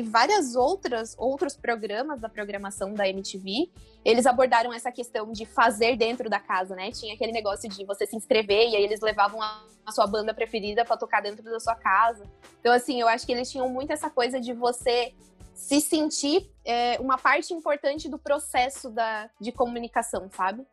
várias 0.04 0.56
outras 0.56 1.14
outros 1.18 1.56
programas 1.56 2.20
da 2.20 2.28
programação 2.28 2.92
da 2.92 3.08
MTV, 3.08 3.70
eles 4.04 4.26
abordaram 4.26 4.72
essa 4.72 4.90
questão 4.90 5.30
de 5.30 5.44
fazer 5.44 5.96
dentro 5.96 6.28
da 6.28 6.40
casa, 6.40 6.74
né? 6.74 6.90
Tinha 6.90 7.14
aquele 7.14 7.30
negócio 7.30 7.68
de 7.68 7.84
você 7.84 8.06
se 8.06 8.16
inscrever 8.16 8.70
e 8.70 8.76
aí 8.76 8.82
eles 8.82 9.00
levavam 9.00 9.40
a, 9.40 9.64
a 9.86 9.92
sua 9.92 10.06
banda 10.06 10.34
preferida 10.34 10.84
para 10.84 10.96
tocar 10.96 11.20
dentro 11.20 11.44
da 11.44 11.60
sua 11.60 11.76
casa. 11.76 12.24
Então, 12.58 12.72
assim, 12.72 13.00
eu 13.00 13.06
acho 13.06 13.24
que 13.26 13.32
eles 13.32 13.50
tinham 13.50 13.68
muito 13.68 13.92
essa 13.92 14.10
coisa 14.10 14.40
de 14.40 14.52
você 14.52 15.14
se 15.54 15.80
sentir 15.80 16.50
é, 16.64 16.98
uma 16.98 17.18
parte 17.18 17.52
importante 17.52 18.08
do 18.08 18.18
processo 18.18 18.90
da, 18.90 19.28
de 19.38 19.52
comunicação, 19.52 20.28
sabe? 20.30 20.66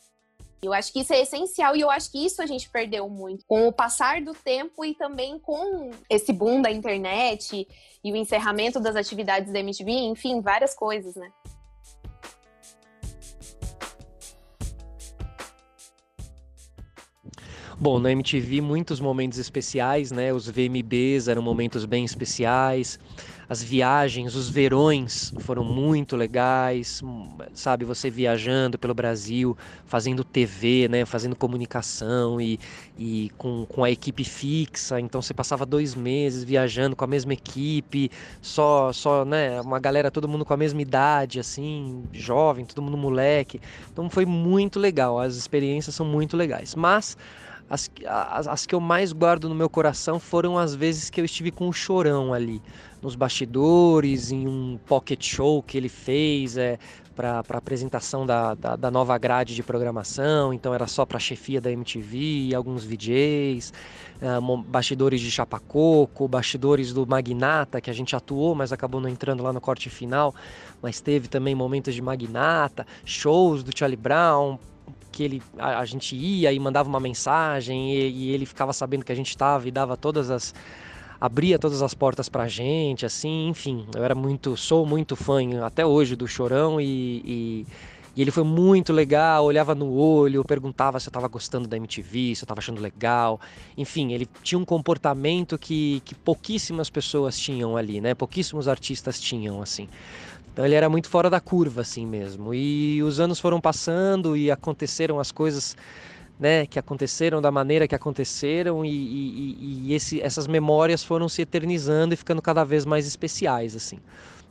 Eu 0.61 0.73
acho 0.73 0.91
que 0.91 1.01
isso 1.01 1.13
é 1.13 1.21
essencial 1.21 1.75
e 1.75 1.81
eu 1.81 1.89
acho 1.91 2.11
que 2.11 2.25
isso 2.25 2.41
a 2.41 2.45
gente 2.45 2.69
perdeu 2.69 3.07
muito 3.07 3.45
com 3.45 3.67
o 3.67 3.71
passar 3.71 4.21
do 4.21 4.33
tempo 4.33 4.83
e 4.83 4.95
também 4.95 5.37
com 5.37 5.91
esse 6.09 6.33
boom 6.33 6.61
da 6.61 6.71
internet 6.71 7.67
e 8.03 8.11
o 8.11 8.15
encerramento 8.15 8.79
das 8.79 8.95
atividades 8.95 9.53
da 9.53 9.59
MTV, 9.59 9.91
enfim, 9.91 10.41
várias 10.41 10.73
coisas, 10.73 11.15
né? 11.15 11.31
Bom, 17.79 17.99
na 17.99 18.11
MTV 18.11 18.59
muitos 18.59 18.99
momentos 18.99 19.37
especiais, 19.37 20.11
né? 20.11 20.33
Os 20.33 20.49
VMBs 20.49 21.27
eram 21.27 21.43
momentos 21.43 21.85
bem 21.85 22.03
especiais 22.03 22.99
as 23.49 23.63
viagens, 23.63 24.35
os 24.35 24.49
verões 24.49 25.33
foram 25.37 25.63
muito 25.63 26.15
legais, 26.17 27.01
sabe? 27.53 27.85
Você 27.85 28.09
viajando 28.09 28.77
pelo 28.77 28.93
Brasil, 28.93 29.57
fazendo 29.85 30.23
TV, 30.23 30.87
né? 30.89 31.05
Fazendo 31.05 31.35
comunicação 31.35 32.41
e, 32.41 32.59
e 32.97 33.29
com, 33.37 33.65
com 33.65 33.83
a 33.83 33.91
equipe 33.91 34.23
fixa. 34.25 34.99
Então 34.99 35.21
você 35.21 35.33
passava 35.33 35.65
dois 35.65 35.95
meses 35.95 36.43
viajando 36.43 36.95
com 36.95 37.05
a 37.05 37.07
mesma 37.07 37.33
equipe, 37.33 38.11
só, 38.41 38.91
só, 38.91 39.23
né? 39.23 39.61
Uma 39.61 39.79
galera, 39.79 40.11
todo 40.11 40.27
mundo 40.27 40.43
com 40.43 40.53
a 40.53 40.57
mesma 40.57 40.81
idade, 40.81 41.39
assim, 41.39 42.09
jovem, 42.11 42.65
todo 42.65 42.81
mundo 42.81 42.97
moleque. 42.97 43.61
Então 43.93 44.09
foi 44.09 44.25
muito 44.25 44.77
legal. 44.79 45.19
As 45.19 45.35
experiências 45.35 45.95
são 45.95 46.05
muito 46.05 46.35
legais. 46.35 46.75
Mas 46.75 47.15
as, 47.69 47.89
as, 48.05 48.47
as, 48.47 48.65
que 48.65 48.73
eu 48.73 48.79
mais 48.79 49.11
guardo 49.11 49.49
no 49.49 49.55
meu 49.55 49.69
coração 49.69 50.19
foram 50.19 50.57
as 50.57 50.73
vezes 50.73 51.09
que 51.09 51.19
eu 51.19 51.25
estive 51.25 51.51
com 51.51 51.67
o 51.67 51.73
Chorão 51.73 52.33
ali, 52.33 52.61
nos 53.01 53.15
bastidores, 53.15 54.31
em 54.31 54.47
um 54.47 54.79
pocket 54.85 55.23
show 55.23 55.61
que 55.61 55.77
ele 55.77 55.89
fez 55.89 56.57
é, 56.57 56.79
para 57.15 57.41
apresentação 57.49 58.25
da, 58.25 58.53
da, 58.53 58.75
da, 58.75 58.91
nova 58.91 59.17
grade 59.17 59.55
de 59.55 59.63
programação, 59.63 60.53
então 60.53 60.73
era 60.73 60.85
só 60.85 61.03
para 61.05 61.17
a 61.17 61.19
chefia 61.19 61.59
da 61.59 61.71
MTV, 61.71 62.53
alguns 62.55 62.83
VJs, 62.85 63.73
é, 64.21 64.27
bastidores 64.67 65.19
de 65.19 65.31
Chapacoco, 65.31 66.27
bastidores 66.27 66.93
do 66.93 67.05
Magnata, 67.07 67.81
que 67.81 67.89
a 67.89 67.93
gente 67.93 68.15
atuou, 68.15 68.53
mas 68.53 68.71
acabou 68.71 69.01
não 69.01 69.09
entrando 69.09 69.41
lá 69.41 69.51
no 69.51 69.59
corte 69.59 69.89
final, 69.89 70.33
mas 70.81 71.01
teve 71.01 71.27
também 71.27 71.55
momentos 71.55 71.95
de 71.95 72.01
Magnata, 72.01 72.85
shows 73.03 73.63
do 73.63 73.77
Charlie 73.77 73.97
Brown, 73.97 74.59
que 75.17 75.23
ele 75.23 75.41
a, 75.57 75.79
a 75.79 75.85
gente 75.85 76.15
ia 76.15 76.53
e 76.53 76.59
mandava 76.59 76.87
uma 76.87 76.99
mensagem 76.99 77.91
e, 77.91 78.09
e 78.09 78.31
ele 78.31 78.45
ficava 78.45 78.71
sabendo 78.71 79.03
que 79.03 79.11
a 79.11 79.15
gente 79.15 79.29
estava 79.29 79.67
e 79.67 79.71
dava 79.71 79.97
todas 79.97 80.29
as 80.29 80.53
abria 81.19 81.57
todas 81.57 81.81
as 81.81 81.95
portas 81.95 82.29
pra 82.29 82.47
gente, 82.47 83.03
assim, 83.03 83.47
enfim, 83.47 83.87
eu 83.95 84.03
era 84.03 84.13
muito, 84.13 84.55
sou 84.55 84.85
muito 84.85 85.15
fã 85.15 85.39
até 85.65 85.83
hoje 85.83 86.15
do 86.15 86.27
Chorão 86.27 86.79
e, 86.79 86.85
e, 87.25 87.67
e 88.15 88.21
ele 88.21 88.29
foi 88.29 88.43
muito 88.43 88.93
legal, 88.93 89.43
olhava 89.43 89.73
no 89.73 89.91
olho, 89.91 90.45
perguntava 90.45 90.99
se 90.99 91.07
eu 91.07 91.09
estava 91.09 91.27
gostando 91.27 91.67
da 91.67 91.75
MTV, 91.75 92.35
se 92.35 92.43
eu 92.43 92.45
estava 92.45 92.59
achando 92.59 92.79
legal, 92.79 93.41
enfim, 93.75 94.13
ele 94.13 94.29
tinha 94.43 94.59
um 94.59 94.65
comportamento 94.65 95.57
que, 95.57 96.03
que 96.05 96.13
pouquíssimas 96.13 96.91
pessoas 96.91 97.35
tinham 97.39 97.75
ali, 97.75 97.99
né, 97.99 98.13
pouquíssimos 98.13 98.67
artistas 98.67 99.19
tinham, 99.19 99.59
assim. 99.59 99.89
Então 100.57 100.65
ele 100.65 100.73
era 100.73 100.89
muito 100.89 101.07
fora 101.07 101.29
da 101.29 101.39
curva, 101.39 101.81
assim 101.81 102.03
mesmo. 102.03 102.51
E 102.51 103.03
os 103.03 103.19
anos 103.19 103.39
foram 103.39 103.61
passando 103.61 104.35
e 104.35 104.49
aconteceram 104.49 105.19
as 105.19 105.31
coisas 105.31 105.77
né, 106.39 106.65
que 106.65 106.79
aconteceram 106.79 107.39
da 107.39 107.51
maneira 107.51 107.87
que 107.87 107.93
aconteceram 107.93 108.83
e, 108.83 108.89
e, 108.89 109.83
e 109.85 109.93
esse, 109.93 110.19
essas 110.19 110.47
memórias 110.47 111.03
foram 111.03 111.29
se 111.29 111.43
eternizando 111.43 112.15
e 112.15 112.17
ficando 112.17 112.41
cada 112.41 112.63
vez 112.63 112.87
mais 112.87 113.05
especiais, 113.05 113.75
assim. 113.75 113.99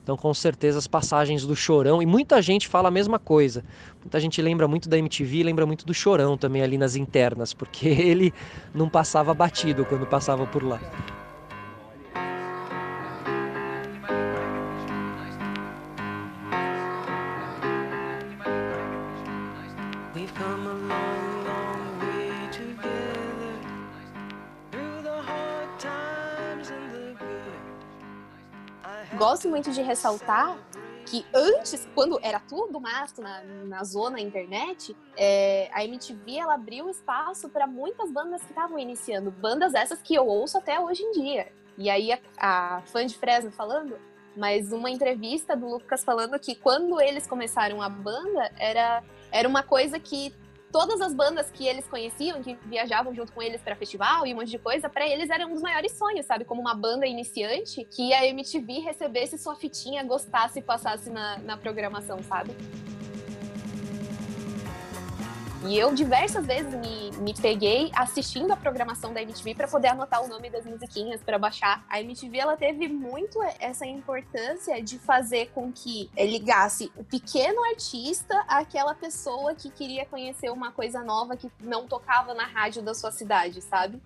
Então, 0.01 0.17
com 0.17 0.33
certeza, 0.33 0.79
as 0.79 0.87
passagens 0.87 1.45
do 1.45 1.57
Chorão, 1.57 2.01
e 2.01 2.07
muita 2.07 2.41
gente 2.41 2.69
fala 2.69 2.87
a 2.87 2.93
mesma 2.93 3.19
coisa. 3.19 3.65
Muita 4.01 4.21
gente 4.21 4.41
lembra 4.41 4.69
muito 4.69 4.89
da 4.89 4.97
MTV, 4.97 5.43
lembra 5.43 5.67
muito 5.67 5.85
do 5.85 5.93
Chorão 5.93 6.39
também 6.39 6.63
ali 6.63 6.79
nas 6.79 6.95
internas, 6.95 7.53
porque 7.53 7.89
ele 7.91 8.33
não 8.73 8.89
passava 8.89 9.35
batido 9.35 9.85
quando 9.85 10.07
passava 10.07 10.47
por 10.47 10.63
lá. 10.63 10.79
Gosto 29.16 29.49
muito 29.49 29.70
de 29.70 29.82
ressaltar 29.82 30.56
que 31.06 31.25
antes, 31.32 31.88
quando 31.94 32.18
era 32.20 32.40
tudo 32.40 32.80
mato 32.80 33.23
na, 33.23 33.42
na 33.42 33.85
zona 33.85 34.20
internet, 34.20 34.96
é, 35.16 35.70
a 35.73 35.85
MTV 35.85 36.38
ela 36.38 36.54
abriu 36.54 36.90
espaço 36.90 37.49
para 37.49 37.66
muitas 37.66 38.11
bandas 38.11 38.42
que 38.42 38.50
estavam 38.50 38.78
iniciando, 38.78 39.30
bandas 39.30 39.75
essas 39.75 40.02
que 40.02 40.14
eu 40.14 40.26
ouço 40.26 40.58
até 40.58 40.80
hoje 40.80 41.02
em 41.02 41.12
dia. 41.12 41.52
E 41.78 41.88
aí 41.88 42.12
a, 42.12 42.18
a 42.38 42.82
fã 42.82 43.06
de 43.06 43.16
Fresno 43.16 43.52
falando, 43.52 43.96
mas 44.37 44.73
uma 44.73 44.90
entrevista 44.90 45.56
do 45.56 45.68
Lucas 45.68 46.02
falando 46.02 46.38
que 46.38 46.54
quando 46.56 47.00
eles 47.00 47.26
começaram 47.26 47.80
a 47.80 47.88
banda 47.88 48.50
era 48.58 49.02
era 49.32 49.49
uma 49.49 49.62
coisa 49.62 49.99
que 49.99 50.32
todas 50.76 51.00
as 51.00 51.14
bandas 51.14 51.50
que 51.50 51.66
eles 51.66 51.88
conheciam, 51.88 52.42
que 52.42 52.54
viajavam 52.66 53.14
junto 53.14 53.33
com 53.33 53.40
eles 53.40 53.62
para 53.62 53.75
festival 53.75 54.26
e 54.26 54.35
um 54.35 54.37
monte 54.37 54.50
de 54.50 54.59
coisa, 54.59 54.90
para 54.90 55.09
eles 55.09 55.30
era 55.30 55.47
um 55.47 55.54
dos 55.54 55.62
maiores 55.62 55.92
sonhos, 55.92 56.26
sabe? 56.26 56.45
Como 56.45 56.61
uma 56.61 56.75
banda 56.75 57.06
iniciante, 57.06 57.83
que 57.87 58.12
a 58.12 58.26
MTV 58.26 58.80
recebesse 58.80 59.38
sua 59.38 59.56
fitinha, 59.56 60.04
gostasse 60.04 60.59
e 60.59 60.62
passasse 60.62 61.09
na, 61.09 61.38
na 61.38 61.56
programação, 61.56 62.23
sabe? 62.23 62.54
E 65.66 65.76
eu 65.76 65.92
diversas 65.92 66.46
vezes 66.46 66.73
me, 66.75 67.11
me 67.18 67.35
peguei 67.35 67.90
assistindo 67.92 68.52
a 68.52 68.56
programação 68.56 69.12
da 69.12 69.20
MTV 69.20 69.56
para 69.56 69.66
poder 69.66 69.88
anotar 69.88 70.23
o 70.25 70.28
nome 70.28 70.49
das 70.49 70.64
musiquinhas 70.64 71.20
para 71.20 71.38
baixar. 71.38 71.85
A 71.88 72.00
MTV 72.00 72.38
ela 72.38 72.56
teve 72.56 72.87
muito 72.87 73.42
essa 73.58 73.85
importância 73.85 74.80
de 74.80 74.96
fazer 74.96 75.50
com 75.52 75.73
que 75.73 76.08
ligasse 76.16 76.92
o 76.96 77.02
pequeno 77.02 77.64
artista 77.64 78.44
àquela 78.46 78.94
pessoa 78.94 79.56
que 79.56 79.68
queria 79.68 80.06
conhecer 80.06 80.50
uma 80.50 80.70
coisa 80.70 81.02
nova 81.02 81.37
que 81.37 81.50
não 81.61 81.88
tocava 81.88 82.32
na 82.32 82.46
rádio 82.46 82.80
da 82.80 82.94
sua 82.94 83.11
cidade, 83.11 83.61
sabe? 83.61 84.00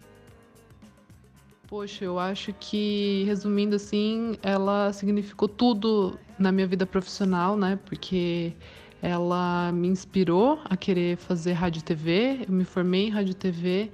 Poxa, 1.69 2.05
eu 2.05 2.19
acho 2.19 2.55
que, 2.55 3.23
resumindo 3.27 3.77
assim, 3.77 4.37
ela 4.43 4.93
significou 4.95 5.47
tudo 5.47 6.19
na 6.39 6.51
minha 6.51 6.67
vida 6.67 6.87
profissional, 6.87 7.57
né? 7.57 7.79
Porque 7.85 8.55
ela 9.03 9.73
me 9.73 9.89
inspirou 9.89 10.61
a 10.65 10.77
querer 10.77 11.17
fazer 11.17 11.53
rádio 11.53 11.81
e 11.81 11.83
TV. 11.83 12.45
Eu 12.47 12.53
me 12.53 12.65
formei 12.65 13.07
em 13.07 13.11
rádio 13.11 13.33
e 13.33 13.35
TV 13.35 13.91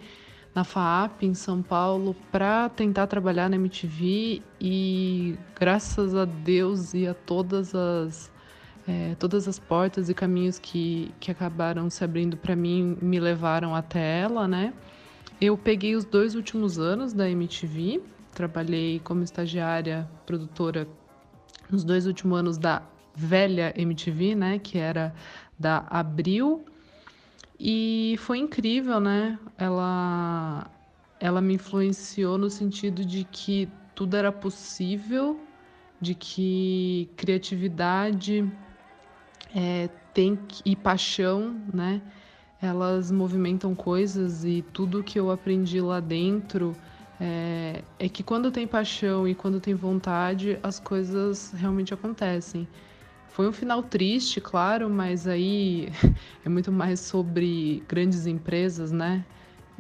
na 0.55 0.65
FAAP 0.65 1.23
em 1.23 1.35
São 1.35 1.63
Paulo 1.63 2.17
para 2.33 2.69
tentar 2.71 3.07
trabalhar 3.07 3.49
na 3.51 3.57
MTV 3.57 4.43
e 4.61 5.37
graças 5.55 6.15
a 6.15 6.25
Deus 6.25 6.95
e 6.95 7.07
a 7.07 7.13
todas 7.13 7.75
as 7.75 8.35
é, 8.89 9.17
todas 9.17 9.49
as 9.49 9.59
portas 9.59 10.09
e 10.09 10.15
caminhos 10.15 10.59
que, 10.59 11.13
que 11.19 11.31
acabaram 11.31 11.91
se 11.91 12.05
abrindo 12.05 12.37
para 12.37 12.55
mim 12.55 12.97
me 13.03 13.19
levaram 13.19 13.75
até 13.75 14.21
ela, 14.21 14.47
né? 14.47 14.73
Eu 15.41 15.59
peguei 15.59 15.95
os 15.95 16.05
dois 16.05 16.35
últimos 16.35 16.79
anos 16.79 17.13
da 17.13 17.29
MTV, 17.29 18.01
trabalhei 18.33 19.01
como 19.01 19.23
estagiária 19.23 20.09
produtora 20.25 20.89
nos 21.69 21.85
dois 21.85 22.07
últimos 22.07 22.39
anos 22.39 22.59
da 22.59 22.81
velha 23.17 23.73
MTV, 23.77 24.35
né, 24.35 24.59
que 24.59 24.79
era 24.79 25.15
da 25.59 25.87
Abril. 25.89 26.65
E 27.59 28.17
foi 28.19 28.39
incrível, 28.39 29.01
né? 29.01 29.39
Ela 29.57 30.71
ela 31.19 31.41
me 31.41 31.55
influenciou 31.55 32.37
no 32.37 32.51
sentido 32.51 33.03
de 33.05 33.25
que 33.25 33.69
tudo 33.95 34.17
era 34.17 34.31
possível, 34.31 35.49
de 35.99 36.15
que 36.15 37.11
criatividade 37.17 38.45
é, 39.55 39.89
tem 40.13 40.39
e 40.65 40.77
paixão, 40.77 41.63
né? 41.73 42.03
Elas 42.61 43.11
movimentam 43.11 43.75
coisas 43.75 44.45
e 44.45 44.63
tudo 44.73 45.03
que 45.03 45.19
eu 45.19 45.31
aprendi 45.31 45.81
lá 45.81 46.01
dentro 46.01 46.77
é, 47.19 47.83
é 47.99 48.09
que 48.09 48.23
quando 48.23 48.51
tem 48.51 48.67
paixão 48.67 49.27
e 49.27 49.35
quando 49.35 49.61
tem 49.61 49.75
vontade, 49.75 50.59
as 50.63 50.79
coisas 50.79 51.53
realmente 51.53 51.95
acontecem. 51.95 52.69
Foi 53.37 53.47
um 53.47 53.53
final 53.53 53.83
triste, 53.83 54.41
claro, 54.41 54.89
mas 54.89 55.27
aí 55.27 55.91
é 56.43 56.49
muito 56.49 56.73
mais 56.73 57.01
sobre 57.01 57.85
grandes 57.87 58.27
empresas, 58.27 58.91
né? 58.91 59.27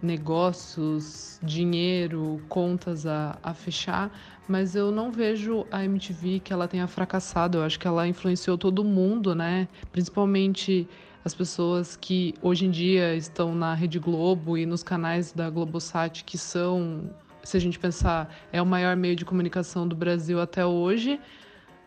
Negócios, 0.03 1.41
dinheiro, 1.43 2.39
contas 2.51 3.07
a, 3.07 3.39
a 3.43 3.55
fechar, 3.55 4.15
mas 4.47 4.77
eu 4.77 4.93
não 4.93 5.11
vejo 5.11 5.67
a 5.71 5.83
MTV 5.83 6.41
que 6.41 6.53
ela 6.53 6.69
tenha 6.69 6.87
fracassado. 6.87 7.57
Eu 7.57 7.63
acho 7.63 7.81
que 7.81 7.89
ela 7.89 8.07
influenciou 8.07 8.59
todo 8.59 8.85
mundo, 8.85 9.35
né? 9.35 9.69
Principalmente 9.91 10.87
as 11.25 11.33
pessoas 11.33 11.97
que 11.97 12.35
hoje 12.43 12.67
em 12.67 12.71
dia 12.71 13.17
estão 13.17 13.55
na 13.55 13.73
Rede 13.73 13.99
Globo 13.99 14.59
e 14.59 14.67
nos 14.67 14.83
canais 14.83 15.33
da 15.33 15.49
Globosat, 15.49 16.25
que 16.25 16.37
são, 16.37 17.11
se 17.43 17.57
a 17.57 17.61
gente 17.61 17.79
pensar, 17.79 18.29
é 18.53 18.61
o 18.61 18.67
maior 18.67 18.97
meio 18.97 19.17
de 19.17 19.25
comunicação 19.25 19.89
do 19.89 19.97
Brasil 19.97 20.39
até 20.43 20.67
hoje 20.67 21.19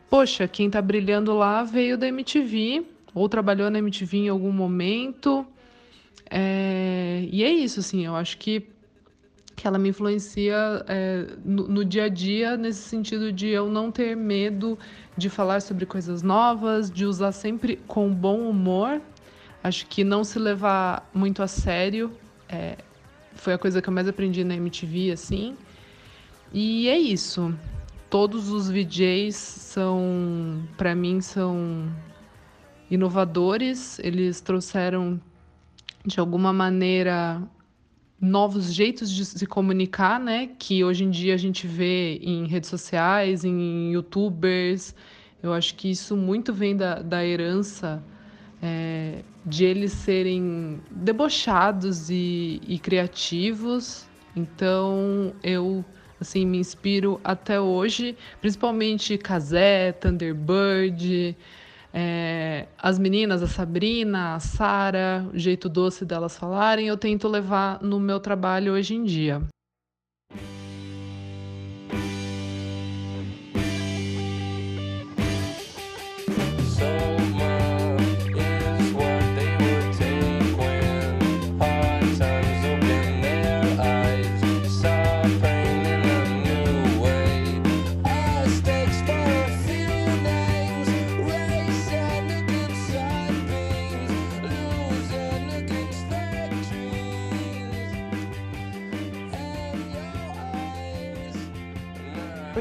poxa, 0.09 0.47
quem 0.47 0.69
tá 0.69 0.81
brilhando 0.81 1.33
lá 1.35 1.63
veio 1.63 1.97
da 1.97 2.07
MTV, 2.07 2.85
ou 3.13 3.29
trabalhou 3.29 3.69
na 3.69 3.79
MTV 3.79 4.17
em 4.17 4.29
algum 4.29 4.51
momento. 4.51 5.45
É, 6.29 7.27
e 7.31 7.43
é 7.43 7.49
isso, 7.49 7.79
assim, 7.79 8.05
eu 8.05 8.15
acho 8.15 8.37
que, 8.37 8.67
que 9.55 9.67
ela 9.67 9.77
me 9.77 9.89
influencia 9.89 10.83
é, 10.87 11.27
no, 11.43 11.67
no, 11.67 11.85
dia 11.85 12.05
a 12.05 12.09
dia, 12.09 12.57
nesse 12.57 12.81
sentido 12.81 13.31
de 13.31 13.47
eu 13.47 13.69
não 13.69 13.91
ter 13.91 14.15
medo 14.15 14.77
de 15.17 15.29
falar 15.29 15.61
sobre 15.61 15.85
coisas 15.85 16.21
novas, 16.21 16.89
de 16.89 17.05
usar 17.05 17.31
sempre 17.31 17.77
com 17.87 18.13
bom 18.13 18.49
humor. 18.49 19.01
Acho 19.63 19.85
que 19.87 20.03
não 20.03 20.23
se 20.23 20.39
levar 20.39 21.09
muito 21.13 21.43
a 21.43 21.47
sério 21.47 22.11
é, 22.47 22.77
foi 23.35 23.53
a 23.53 23.57
coisa 23.57 23.81
que 23.81 23.87
eu 23.87 23.93
mais 23.93 24.07
aprendi 24.07 24.43
na 24.43 24.55
MTV, 24.55 25.11
assim. 25.11 25.55
E 26.51 26.87
é 26.89 26.97
isso 26.97 27.53
todos 28.09 28.49
os 28.49 28.69
VJs 28.69 29.35
são, 29.35 30.63
para 30.77 30.95
mim, 30.95 31.21
são 31.21 31.87
inovadores. 32.89 33.99
Eles 33.99 34.41
trouxeram, 34.41 35.19
de 36.05 36.19
alguma 36.19 36.51
maneira, 36.51 37.41
novos 38.19 38.73
jeitos 38.73 39.11
de 39.11 39.23
se 39.25 39.45
comunicar, 39.45 40.19
né? 40.19 40.49
Que 40.57 40.83
hoje 40.83 41.03
em 41.03 41.09
dia 41.09 41.35
a 41.35 41.37
gente 41.37 41.67
vê 41.67 42.17
em 42.17 42.47
redes 42.47 42.69
sociais, 42.69 43.43
em 43.45 43.91
YouTubers. 43.91 44.95
Eu 45.41 45.53
acho 45.53 45.75
que 45.75 45.89
isso 45.89 46.17
muito 46.17 46.53
vem 46.53 46.75
da, 46.75 47.01
da 47.01 47.25
herança 47.25 48.03
é, 48.61 49.23
de 49.45 49.63
eles 49.63 49.93
serem 49.93 50.81
debochados 50.91 52.09
e, 52.09 52.59
e 52.67 52.79
criativos. 52.79 54.07
Então 54.35 55.33
eu 55.43 55.85
assim, 56.19 56.45
me 56.45 56.57
inspiro 56.57 57.19
até 57.23 57.59
hoje, 57.59 58.17
principalmente 58.41 59.17
Kazé, 59.17 59.91
Thunderbird, 59.93 61.35
é, 61.93 62.67
as 62.77 62.99
meninas, 62.99 63.41
a 63.41 63.47
Sabrina, 63.47 64.35
a 64.35 64.39
Sara, 64.39 65.27
o 65.33 65.37
jeito 65.37 65.67
doce 65.67 66.05
delas 66.05 66.37
falarem, 66.37 66.87
eu 66.87 66.97
tento 66.97 67.27
levar 67.27 67.81
no 67.81 67.99
meu 67.99 68.19
trabalho 68.19 68.73
hoje 68.73 68.95
em 68.95 69.03
dia. 69.03 69.41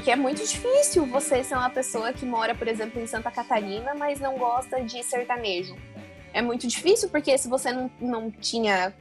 Porque 0.09 0.19
é 0.19 0.23
muito 0.23 0.43
difícil 0.43 1.05
você 1.05 1.45
ser 1.45 1.55
uma 1.55 1.69
pessoa 1.69 2.15
que 2.15 2.25
mora, 2.25 2.55
por 2.55 2.67
exemplo, 2.67 2.99
em 2.99 3.07
Santa 3.07 3.31
Catarina, 3.31 3.95
mas 3.95 4.19
não 4.19 4.39
gosta 4.39 4.83
de 4.83 5.03
sertanejo. 5.03 5.77
É 6.33 6.41
muito 6.41 6.67
difícil 6.67 7.11
porque 7.11 7.37
se 7.37 7.47
você 7.47 7.71
não, 7.73 7.91
não 8.01 8.31
tinha 8.31 8.97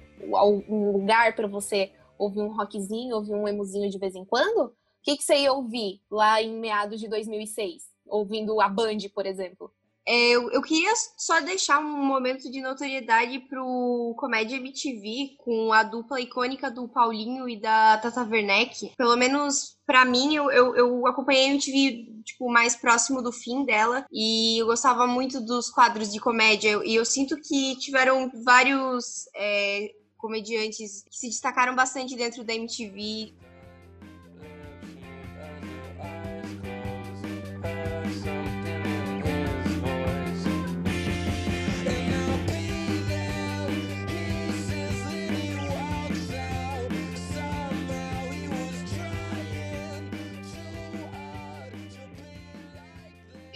um 0.67 0.91
lugar 0.91 1.33
para 1.33 1.47
você 1.47 1.93
ouvir 2.19 2.41
um 2.41 2.53
rockzinho, 2.53 3.15
ouvir 3.15 3.31
um 3.31 3.47
emuzinho 3.47 3.89
de 3.89 3.97
vez 3.97 4.15
em 4.15 4.25
quando, 4.25 4.65
o 4.65 4.73
que, 5.01 5.15
que 5.15 5.23
você 5.23 5.37
ia 5.37 5.53
ouvir 5.53 6.01
lá 6.11 6.41
em 6.41 6.59
meados 6.59 6.99
de 6.99 7.07
2006? 7.07 7.83
Ouvindo 8.05 8.59
a 8.59 8.67
Band, 8.67 8.97
por 9.15 9.25
exemplo. 9.25 9.71
É, 10.07 10.29
eu, 10.29 10.49
eu 10.51 10.61
queria 10.61 10.93
só 11.17 11.41
deixar 11.41 11.79
um 11.79 12.05
momento 12.05 12.49
de 12.49 12.61
notoriedade 12.61 13.39
pro 13.39 14.15
Comédia 14.17 14.55
MTV 14.55 15.35
com 15.37 15.73
a 15.73 15.83
dupla 15.83 16.21
icônica 16.21 16.71
do 16.71 16.87
Paulinho 16.87 17.49
e 17.49 17.59
da 17.59 17.97
Tata 17.97 18.23
Werneck. 18.23 18.93
Pelo 18.97 19.17
menos 19.17 19.75
para 19.85 20.05
mim, 20.05 20.33
eu, 20.33 20.49
eu, 20.49 20.75
eu, 20.77 21.07
acompanhei 21.07 21.47
a 21.47 21.49
MTV 21.49 22.21
tipo, 22.23 22.49
mais 22.49 22.75
próximo 22.75 23.21
do 23.21 23.33
fim 23.33 23.65
dela 23.65 24.05
e 24.11 24.61
eu 24.61 24.67
gostava 24.67 25.05
muito 25.05 25.41
dos 25.41 25.69
quadros 25.69 26.11
de 26.11 26.21
comédia. 26.21 26.81
E 26.85 26.95
eu 26.95 27.03
sinto 27.03 27.35
que 27.41 27.75
tiveram 27.75 28.31
vários 28.45 29.25
é, 29.35 29.91
comediantes 30.17 31.03
que 31.03 31.17
se 31.17 31.27
destacaram 31.27 31.75
bastante 31.75 32.15
dentro 32.15 32.43
da 32.43 32.53
MTV. 32.53 33.33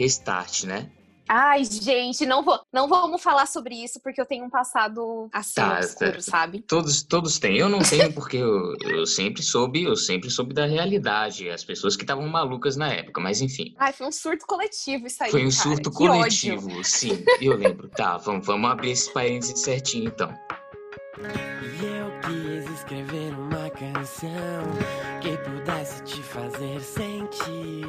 Restart, 0.02 0.64
né? 0.64 0.90
Ai, 1.34 1.64
gente, 1.64 2.26
não, 2.26 2.44
vou, 2.44 2.60
não 2.74 2.90
vamos 2.90 3.24
falar 3.24 3.46
sobre 3.46 3.74
isso 3.74 4.02
porque 4.02 4.20
eu 4.20 4.26
tenho 4.26 4.44
um 4.44 4.50
passado 4.50 5.30
assim, 5.32 5.54
Tá, 5.56 5.78
obscuro, 5.78 6.12
tá. 6.16 6.20
sabe? 6.22 6.60
Todos, 6.62 7.04
todos 7.04 7.40
têm. 7.40 7.58
Eu 7.58 7.70
não 7.70 7.80
tenho 7.80 8.12
porque 8.12 8.36
eu, 8.36 8.76
eu 8.82 9.06
sempre 9.06 9.42
soube, 9.42 9.84
eu 9.84 9.96
sempre 9.96 10.30
soube 10.30 10.54
da 10.54 10.66
realidade, 10.66 11.50
as 11.50 11.64
pessoas 11.64 11.96
que 11.96 12.04
estavam 12.04 12.28
malucas 12.28 12.76
na 12.76 12.90
época, 12.92 13.22
mas 13.22 13.40
enfim. 13.40 13.74
Ai, 13.80 13.94
foi 13.94 14.08
um 14.08 14.12
surto 14.12 14.46
coletivo 14.46 15.08
isso 15.08 15.24
aí, 15.24 15.32
Foi 15.32 15.46
um 15.46 15.50
cara. 15.50 15.64
surto 15.64 15.90
Que 15.90 15.96
coletivo, 15.96 16.68
ódio. 16.70 16.84
sim, 16.84 17.24
eu 17.40 17.56
lembro. 17.56 17.88
Tá, 17.88 18.18
vamos, 18.18 18.46
vamos 18.46 18.70
abrir 18.70 18.92
esse 18.92 19.10
parênteses 19.14 19.58
certinho 19.62 20.08
então. 20.08 20.34
E 21.18 21.86
eu 21.86 22.12
quis 22.22 22.70
escrever 22.78 23.34
uma 23.40 23.70
canção 23.70 24.28
que 25.22 25.38
pudesse 25.38 26.04
te 26.04 26.20
fazer 26.24 26.82
sentir, 26.82 27.86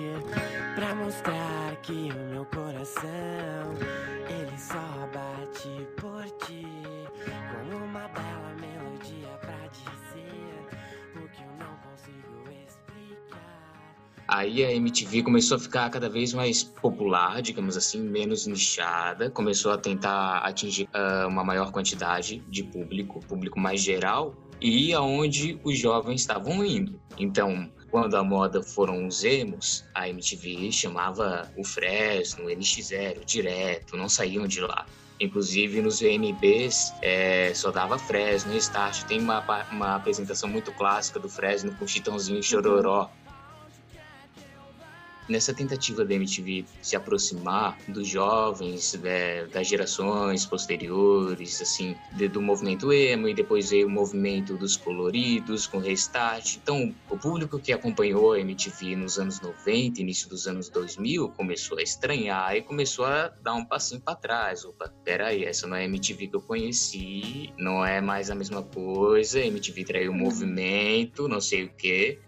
pra 0.74 0.94
mostrar 0.94 1.76
que 1.80 2.10
o 2.12 2.30
meu 2.30 2.44
coração 2.44 3.10
ele 4.28 4.58
só 4.58 5.08
bate 5.14 5.86
por 5.96 6.24
ti, 6.46 6.66
com 7.24 7.76
uma 7.76 8.06
bela 8.08 8.54
melodia 8.60 9.28
pra 9.40 9.66
dizer 9.68 10.68
o 11.16 11.28
que 11.30 11.40
eu 11.40 11.52
não 11.58 11.74
consigo 11.78 12.50
explicar. 12.68 13.72
Aí 14.28 14.62
a 14.62 14.70
MTV 14.70 15.22
começou 15.22 15.56
a 15.56 15.60
ficar 15.60 15.88
cada 15.88 16.10
vez 16.10 16.34
mais 16.34 16.62
popular, 16.62 17.40
digamos 17.40 17.78
assim, 17.78 18.02
menos 18.02 18.46
nichada, 18.46 19.30
começou 19.30 19.72
a 19.72 19.78
tentar 19.78 20.40
atingir 20.40 20.86
ah, 20.92 21.26
uma 21.30 21.42
maior 21.42 21.72
quantidade 21.72 22.44
de 22.46 22.62
público, 22.62 23.20
público 23.20 23.58
mais 23.58 23.80
geral, 23.80 24.34
e 24.62 24.94
aonde 24.94 25.58
os 25.64 25.76
jovens 25.76 26.20
estavam 26.20 26.64
indo. 26.64 27.00
Então, 27.18 27.70
quando 27.90 28.16
a 28.16 28.22
moda 28.22 28.62
foram 28.62 29.06
os 29.06 29.24
emos, 29.24 29.84
a 29.94 30.08
MTV 30.08 30.70
chamava 30.70 31.50
o 31.56 31.64
Fresno, 31.64 32.46
o 32.46 32.48
NX0 32.48 33.24
direto, 33.24 33.96
não 33.96 34.08
saíam 34.08 34.46
de 34.46 34.60
lá. 34.60 34.86
Inclusive 35.20 35.82
nos 35.82 36.00
VMBs 36.00 36.94
é, 37.02 37.52
só 37.54 37.70
dava 37.70 37.98
Fresno, 37.98 38.52
Restart. 38.52 39.04
Tem 39.04 39.20
uma, 39.20 39.44
uma 39.70 39.96
apresentação 39.96 40.48
muito 40.48 40.72
clássica 40.72 41.20
do 41.20 41.28
Fresno 41.28 41.74
com 41.74 41.86
Chitãozinho 41.86 42.40
e 42.40 42.42
Chororó. 42.42 43.10
Nessa 45.28 45.54
tentativa 45.54 46.04
da 46.04 46.14
MTV 46.14 46.64
se 46.82 46.96
aproximar 46.96 47.78
dos 47.88 48.08
jovens, 48.08 48.98
é, 49.04 49.46
das 49.46 49.68
gerações 49.68 50.44
posteriores, 50.44 51.60
assim, 51.62 51.96
de- 52.12 52.28
do 52.28 52.42
movimento 52.42 52.92
emo, 52.92 53.28
e 53.28 53.34
depois 53.34 53.70
veio 53.70 53.86
o 53.86 53.90
movimento 53.90 54.56
dos 54.56 54.76
coloridos, 54.76 55.66
com 55.66 55.78
Restart. 55.78 56.56
Então, 56.56 56.94
o 57.08 57.16
público 57.16 57.58
que 57.60 57.72
acompanhou 57.72 58.32
a 58.32 58.40
MTV 58.40 58.96
nos 58.96 59.18
anos 59.18 59.40
90, 59.40 60.00
início 60.00 60.28
dos 60.28 60.46
anos 60.46 60.68
2000, 60.68 61.28
começou 61.30 61.78
a 61.78 61.82
estranhar 61.82 62.56
e 62.56 62.62
começou 62.62 63.04
a 63.04 63.28
dar 63.42 63.54
um 63.54 63.64
passinho 63.64 64.00
para 64.00 64.16
trás. 64.16 64.64
Opa, 64.64 64.92
peraí, 65.04 65.44
essa 65.44 65.66
não 65.66 65.76
é 65.76 65.82
a 65.82 65.84
MTV 65.84 66.26
que 66.28 66.36
eu 66.36 66.42
conheci, 66.42 67.52
não 67.56 67.84
é 67.84 68.00
mais 68.00 68.30
a 68.30 68.34
mesma 68.34 68.62
coisa, 68.62 69.38
a 69.38 69.46
MTV 69.46 69.84
traiu 69.84 70.12
o 70.12 70.14
movimento, 70.14 71.28
não 71.28 71.40
sei 71.40 71.64
o 71.64 71.72
quê. 71.74 72.18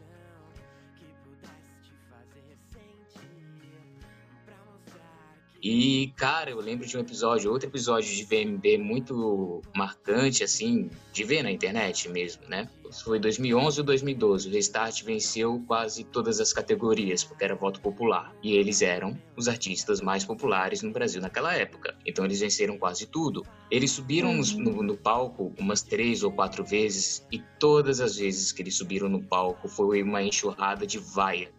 E, 5.66 6.12
cara, 6.14 6.50
eu 6.50 6.60
lembro 6.60 6.86
de 6.86 6.94
um 6.94 7.00
episódio, 7.00 7.50
outro 7.50 7.66
episódio 7.70 8.14
de 8.14 8.22
VMB 8.22 8.76
muito 8.76 9.62
marcante, 9.74 10.44
assim, 10.44 10.90
de 11.10 11.24
ver 11.24 11.42
na 11.42 11.50
internet 11.50 12.06
mesmo, 12.10 12.42
né? 12.46 12.68
Foi 13.02 13.18
2011 13.18 13.80
ou 13.80 13.86
2012. 13.86 14.46
O 14.48 14.52
Restart 14.52 15.02
venceu 15.04 15.64
quase 15.66 16.04
todas 16.04 16.38
as 16.38 16.52
categorias, 16.52 17.24
porque 17.24 17.44
era 17.44 17.54
voto 17.54 17.80
popular. 17.80 18.30
E 18.42 18.52
eles 18.52 18.82
eram 18.82 19.18
os 19.38 19.48
artistas 19.48 20.02
mais 20.02 20.22
populares 20.22 20.82
no 20.82 20.92
Brasil 20.92 21.22
naquela 21.22 21.54
época. 21.54 21.96
Então 22.04 22.26
eles 22.26 22.40
venceram 22.40 22.76
quase 22.76 23.06
tudo. 23.06 23.42
Eles 23.70 23.90
subiram 23.92 24.34
nos- 24.34 24.52
no, 24.52 24.82
no 24.82 24.98
palco 24.98 25.50
umas 25.58 25.80
três 25.80 26.22
ou 26.22 26.30
quatro 26.30 26.62
vezes, 26.62 27.26
e 27.32 27.42
todas 27.58 28.02
as 28.02 28.16
vezes 28.16 28.52
que 28.52 28.60
eles 28.60 28.76
subiram 28.76 29.08
no 29.08 29.22
palco 29.22 29.66
foi 29.66 30.02
uma 30.02 30.22
enxurrada 30.22 30.86
de 30.86 30.98
vaia. 30.98 31.50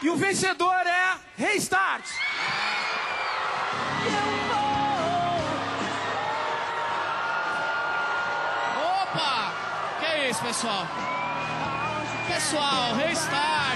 E 0.00 0.08
o 0.08 0.16
vencedor 0.16 0.86
é 0.86 1.16
Restart. 1.36 2.04
Opa! 8.76 9.52
Que 9.98 10.06
é 10.06 10.30
isso, 10.30 10.40
pessoal? 10.42 10.86
Pessoal, 12.28 12.94
restart, 12.94 13.67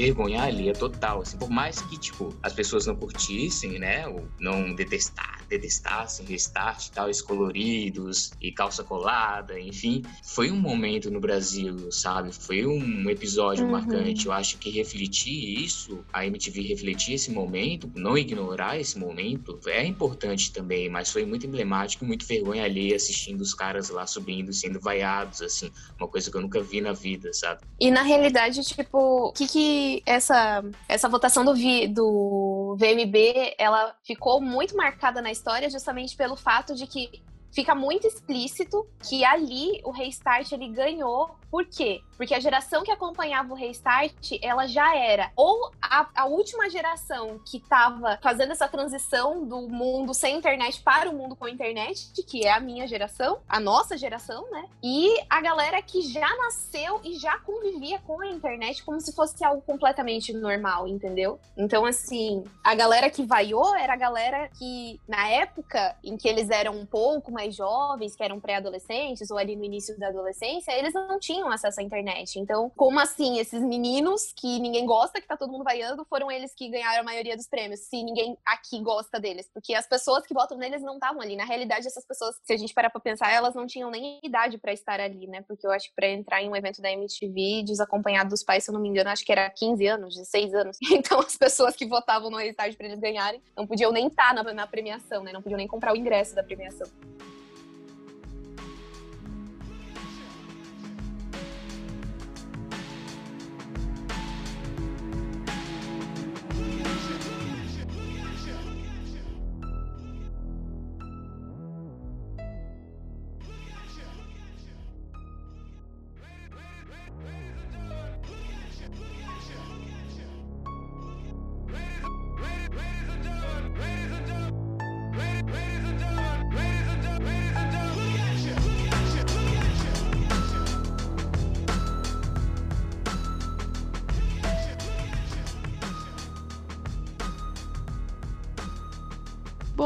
vergonha 0.00 0.42
alheia 0.42 0.72
total, 0.72 1.20
assim, 1.22 1.36
por 1.36 1.50
mais 1.50 1.80
que, 1.82 1.98
tipo, 1.98 2.34
as 2.42 2.52
pessoas 2.52 2.86
não 2.86 2.96
curtissem, 2.96 3.78
né, 3.78 4.06
ou 4.08 4.26
não 4.38 4.74
detestar, 4.74 5.29
detestassem 5.50 6.24
restart 6.24 6.86
e 6.86 6.92
tal, 6.92 7.10
coloridos 7.26 8.30
e 8.40 8.52
calça 8.52 8.84
colada, 8.84 9.58
enfim, 9.60 10.02
foi 10.24 10.50
um 10.50 10.58
momento 10.58 11.10
no 11.10 11.20
Brasil, 11.20 11.90
sabe, 11.90 12.32
foi 12.32 12.64
um 12.64 13.10
episódio 13.10 13.64
Uhum. 13.64 13.72
marcante, 13.72 14.26
eu 14.26 14.32
acho 14.32 14.58
que 14.58 14.70
refletir 14.70 15.62
isso, 15.64 16.04
a 16.12 16.24
MTV 16.24 16.62
refletir 16.62 17.14
esse 17.14 17.30
momento, 17.30 17.90
não 17.94 18.16
ignorar 18.16 18.78
esse 18.78 18.98
momento, 18.98 19.58
é 19.66 19.84
importante 19.84 20.52
também, 20.52 20.88
mas 20.88 21.10
foi 21.10 21.24
muito 21.26 21.46
emblemático 21.46 22.04
muito 22.04 22.26
vergonha 22.26 22.64
alheia 22.64 22.96
assistindo 22.96 23.40
os 23.40 23.52
caras 23.52 23.90
lá 23.90 24.06
subindo, 24.06 24.52
sendo 24.52 24.80
vaiados, 24.80 25.42
assim, 25.42 25.70
uma 25.98 26.08
coisa 26.08 26.30
que 26.30 26.36
eu 26.36 26.40
nunca 26.40 26.62
vi 26.62 26.80
na 26.80 26.92
vida, 26.92 27.32
sabe? 27.32 27.60
E 27.80 27.90
na 27.90 28.02
realidade, 28.02 28.62
tipo, 28.62 29.28
o 29.28 29.32
que 29.32 29.46
que 29.46 30.02
essa, 30.06 30.62
essa 30.88 31.08
votação 31.08 31.44
do, 31.44 31.54
vi, 31.54 31.88
do 31.88 32.76
VMB, 32.78 33.54
ela 33.58 33.94
ficou 34.04 34.40
muito 34.40 34.76
marcada 34.76 35.20
na 35.20 35.30
história 35.40 35.70
justamente 35.70 36.14
pelo 36.14 36.36
fato 36.36 36.74
de 36.74 36.86
que 36.86 37.22
fica 37.50 37.74
muito 37.74 38.06
explícito 38.06 38.86
que 39.08 39.24
ali 39.24 39.80
o 39.84 39.90
Restart 39.90 40.52
ele 40.52 40.68
ganhou 40.68 41.34
Por 41.50 41.66
quê? 41.66 42.00
Porque 42.16 42.34
a 42.34 42.40
geração 42.40 42.84
que 42.84 42.92
acompanhava 42.92 43.52
o 43.52 43.56
Restart, 43.56 44.32
ela 44.42 44.66
já 44.66 44.94
era 44.96 45.32
ou 45.34 45.70
a, 45.80 46.08
a 46.14 46.26
última 46.26 46.68
geração 46.68 47.40
que 47.50 47.58
tava 47.58 48.18
fazendo 48.22 48.52
essa 48.52 48.68
transição 48.68 49.44
do 49.44 49.62
mundo 49.68 50.12
sem 50.14 50.36
internet 50.36 50.82
para 50.82 51.10
o 51.10 51.14
mundo 51.14 51.34
com 51.34 51.48
internet, 51.48 52.12
que 52.28 52.46
é 52.46 52.52
a 52.52 52.60
minha 52.60 52.86
geração, 52.86 53.38
a 53.48 53.58
nossa 53.58 53.96
geração, 53.96 54.48
né? 54.50 54.66
E 54.82 55.18
a 55.28 55.40
galera 55.40 55.80
que 55.82 56.02
já 56.02 56.28
nasceu 56.36 57.00
e 57.02 57.14
já 57.18 57.38
convivia 57.38 57.98
com 58.00 58.20
a 58.20 58.28
internet 58.28 58.84
como 58.84 59.00
se 59.00 59.14
fosse 59.14 59.42
algo 59.44 59.62
completamente 59.62 60.32
normal, 60.32 60.86
entendeu? 60.86 61.40
Então, 61.56 61.84
assim, 61.84 62.44
a 62.62 62.74
galera 62.74 63.10
que 63.10 63.24
vaiou 63.24 63.74
era 63.76 63.94
a 63.94 63.96
galera 63.96 64.48
que, 64.58 65.00
na 65.08 65.28
época 65.28 65.96
em 66.04 66.16
que 66.16 66.28
eles 66.28 66.50
eram 66.50 66.78
um 66.78 66.86
pouco 66.86 67.32
mais 67.32 67.56
jovens, 67.56 68.14
que 68.14 68.22
eram 68.22 68.38
pré-adolescentes 68.38 69.30
ou 69.30 69.38
ali 69.38 69.56
no 69.56 69.64
início 69.64 69.98
da 69.98 70.08
adolescência, 70.08 70.72
eles 70.72 70.94
não 70.94 71.18
tinham 71.18 71.39
acesso 71.48 71.80
à 71.80 71.82
internet. 71.82 72.38
Então, 72.38 72.70
como 72.76 72.98
assim, 72.98 73.38
esses 73.38 73.62
meninos 73.62 74.32
que 74.34 74.58
ninguém 74.58 74.86
gosta, 74.86 75.20
que 75.20 75.26
tá 75.26 75.36
todo 75.36 75.50
mundo 75.50 75.64
vaiando, 75.64 76.04
foram 76.04 76.30
eles 76.30 76.54
que 76.54 76.68
ganharam 76.68 77.00
a 77.00 77.04
maioria 77.04 77.36
dos 77.36 77.48
prêmios, 77.48 77.80
se 77.80 78.02
ninguém 78.02 78.36
aqui 78.44 78.80
gosta 78.80 79.20
deles? 79.20 79.48
Porque 79.52 79.74
as 79.74 79.86
pessoas 79.86 80.26
que 80.26 80.34
votam 80.34 80.58
neles 80.58 80.82
não 80.82 80.94
estavam 80.94 81.20
ali. 81.20 81.36
Na 81.36 81.44
realidade, 81.44 81.86
essas 81.86 82.06
pessoas, 82.06 82.36
se 82.42 82.52
a 82.52 82.56
gente 82.56 82.74
parar 82.74 82.90
pra 82.90 83.00
pensar, 83.00 83.32
elas 83.32 83.54
não 83.54 83.66
tinham 83.66 83.90
nem 83.90 84.20
idade 84.22 84.58
para 84.58 84.72
estar 84.72 85.00
ali, 85.00 85.26
né? 85.26 85.42
Porque 85.42 85.66
eu 85.66 85.70
acho 85.70 85.88
que 85.88 85.94
pra 85.94 86.08
entrar 86.08 86.42
em 86.42 86.48
um 86.48 86.56
evento 86.56 86.82
da 86.82 86.90
MTV, 86.90 87.62
desacompanhado 87.64 88.30
dos 88.30 88.42
pais, 88.42 88.64
se 88.64 88.70
eu 88.70 88.74
não 88.74 88.80
me 88.80 88.88
engano, 88.88 89.10
acho 89.10 89.24
que 89.24 89.32
era 89.32 89.48
15 89.50 89.86
anos, 89.86 90.14
16 90.16 90.54
anos. 90.54 90.76
Então, 91.00 91.20
as 91.20 91.36
pessoas 91.36 91.74
que 91.74 91.86
votavam 91.86 92.30
no 92.30 92.36
Restart 92.36 92.76
pra 92.76 92.86
eles 92.86 93.00
ganharem 93.00 93.42
não 93.56 93.66
podiam 93.66 93.90
nem 93.90 94.08
estar 94.08 94.34
na, 94.34 94.42
na 94.52 94.66
premiação, 94.66 95.22
né? 95.22 95.32
Não 95.32 95.40
podiam 95.40 95.56
nem 95.56 95.66
comprar 95.66 95.94
o 95.94 95.96
ingresso 95.96 96.34
da 96.34 96.42
premiação. 96.42 96.86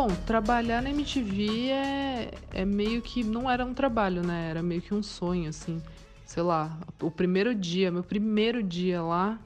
Bom, 0.07 0.15
trabalhar 0.27 0.83
na 0.83 0.91
MTV 0.91 1.71
é, 1.71 2.31
é 2.53 2.65
meio 2.67 3.01
que 3.01 3.25
não 3.25 3.51
era 3.51 3.65
um 3.65 3.73
trabalho, 3.73 4.23
né? 4.23 4.51
Era 4.51 4.63
meio 4.63 4.83
que 4.83 4.93
um 4.93 5.03
sonho, 5.03 5.49
assim. 5.49 5.81
Sei 6.27 6.43
lá, 6.43 6.79
o 7.01 7.11
primeiro 7.11 7.55
dia, 7.55 7.91
meu 7.91 8.03
primeiro 8.03 8.63
dia 8.63 9.01
lá, 9.01 9.41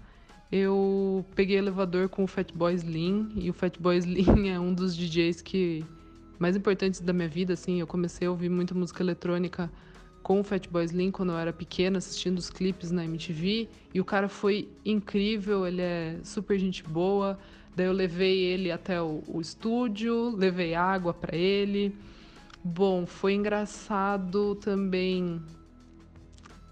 eu 0.51 1.25
peguei 1.37 1.59
elevador 1.59 2.09
com 2.09 2.25
o 2.25 2.27
Fatboy 2.27 2.75
Slim, 2.75 3.31
e 3.37 3.49
o 3.49 3.53
Fatboy 3.53 3.99
Slim 3.99 4.49
é 4.51 4.59
um 4.59 4.75
dos 4.75 4.97
DJs 4.97 5.42
que 5.42 5.85
mais 6.40 6.57
importantes 6.57 6.99
da 6.99 7.12
minha 7.12 7.29
vida, 7.29 7.53
assim. 7.53 7.79
Eu 7.79 7.87
comecei 7.87 8.27
a 8.27 8.31
ouvir 8.33 8.49
muita 8.49 8.75
música 8.75 9.01
eletrônica 9.01 9.71
com 10.25 10.40
o 10.40 10.42
Fatboy 10.42 10.85
Slim 10.85 11.12
quando 11.12 11.31
eu 11.31 11.38
era 11.38 11.53
pequena, 11.53 11.99
assistindo 11.99 12.37
os 12.37 12.51
clipes 12.51 12.90
na 12.90 13.05
MTV, 13.05 13.68
e 13.94 14.01
o 14.01 14.05
cara 14.05 14.29
foi 14.29 14.68
incrível, 14.85 15.64
ele 15.64 15.83
é 15.83 16.18
super 16.25 16.59
gente 16.59 16.83
boa. 16.83 17.38
Daí 17.78 17.86
eu 17.86 17.92
levei 17.92 18.40
ele 18.40 18.72
até 18.72 19.00
o, 19.00 19.22
o 19.28 19.40
estúdio, 19.40 20.34
levei 20.34 20.74
água 20.74 21.14
para 21.14 21.36
ele. 21.36 21.94
Bom, 22.64 23.06
foi 23.06 23.34
engraçado 23.34 24.56
também 24.56 25.40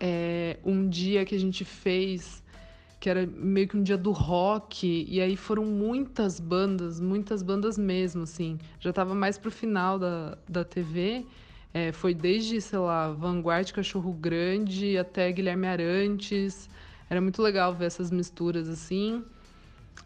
é, 0.00 0.58
um 0.64 0.88
dia 0.88 1.24
que 1.24 1.36
a 1.36 1.38
gente 1.38 1.64
fez, 1.64 2.42
que 2.98 3.08
era 3.08 3.24
meio 3.24 3.68
que 3.68 3.76
um 3.76 3.84
dia 3.84 3.96
do 3.96 4.10
rock, 4.10 5.06
e 5.08 5.20
aí 5.20 5.36
foram 5.36 5.64
muitas 5.64 6.40
bandas, 6.40 6.98
muitas 6.98 7.40
bandas 7.40 7.78
mesmo, 7.78 8.24
assim. 8.24 8.58
Já 8.80 8.92
tava 8.92 9.14
mais 9.14 9.38
pro 9.38 9.52
final 9.52 10.00
da, 10.00 10.36
da 10.48 10.64
TV. 10.64 11.24
É, 11.72 11.92
foi 11.92 12.14
desde, 12.14 12.60
sei 12.60 12.80
lá, 12.80 13.12
Vanguard 13.12 13.70
Cachorro 13.70 14.12
Grande 14.12 14.98
até 14.98 15.30
Guilherme 15.30 15.68
Arantes. 15.68 16.68
Era 17.08 17.20
muito 17.20 17.40
legal 17.40 17.72
ver 17.72 17.84
essas 17.84 18.10
misturas 18.10 18.68
assim. 18.68 19.22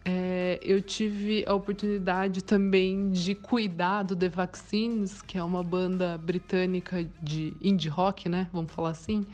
É, 0.05 0.59
eu 0.63 0.81
tive 0.81 1.45
a 1.47 1.55
oportunidade 1.55 2.43
também 2.43 3.11
de 3.11 3.35
cuidar 3.35 4.03
do 4.03 4.17
The 4.17 4.29
Vaccines, 4.29 5.21
que 5.23 5.37
é 5.37 5.45
uma 5.45 5.63
banda 5.63 6.17
britânica 6.17 7.07
de 7.23 7.55
indie 7.61 7.89
rock, 7.89 8.29
né? 8.29 8.49
Vamos 8.53 8.73
falar 8.73 8.91
assim. 8.91 9.27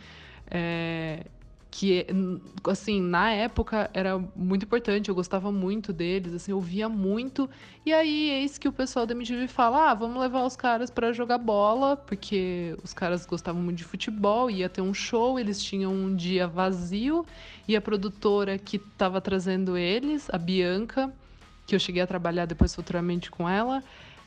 É, 0.50 1.26
que, 1.78 2.06
assim, 2.66 3.02
na 3.02 3.32
época 3.32 3.90
era 3.92 4.18
muito 4.34 4.64
importante, 4.64 5.10
eu 5.10 5.14
gostava 5.14 5.52
muito 5.52 5.92
deles, 5.92 6.32
assim, 6.32 6.50
eu 6.50 6.58
via 6.58 6.88
muito. 6.88 7.50
E 7.84 7.92
aí, 7.92 8.30
eis 8.30 8.56
que 8.56 8.66
o 8.66 8.72
pessoal 8.72 9.04
da 9.04 9.12
MTV 9.12 9.46
fala: 9.46 9.90
ah, 9.90 9.94
vamos 9.94 10.18
levar 10.18 10.42
os 10.46 10.56
caras 10.56 10.90
para 10.90 11.12
jogar 11.12 11.36
bola, 11.36 11.94
porque 11.94 12.74
os 12.82 12.94
caras 12.94 13.26
gostavam 13.26 13.60
muito 13.60 13.76
de 13.76 13.84
futebol, 13.84 14.50
ia 14.50 14.70
ter 14.70 14.80
um 14.80 14.94
show, 14.94 15.38
eles 15.38 15.62
tinham 15.62 15.92
um 15.92 16.16
dia 16.16 16.46
vazio, 16.46 17.26
e 17.68 17.76
a 17.76 17.80
produtora 17.82 18.56
que 18.56 18.78
estava 18.78 19.20
trazendo 19.20 19.76
eles, 19.76 20.30
a 20.32 20.38
Bianca, 20.38 21.12
que 21.66 21.74
eu 21.74 21.78
cheguei 21.78 22.00
a 22.00 22.06
trabalhar 22.06 22.46
depois 22.46 22.74
futuramente 22.74 23.30
com 23.30 23.46
ela, 23.46 23.84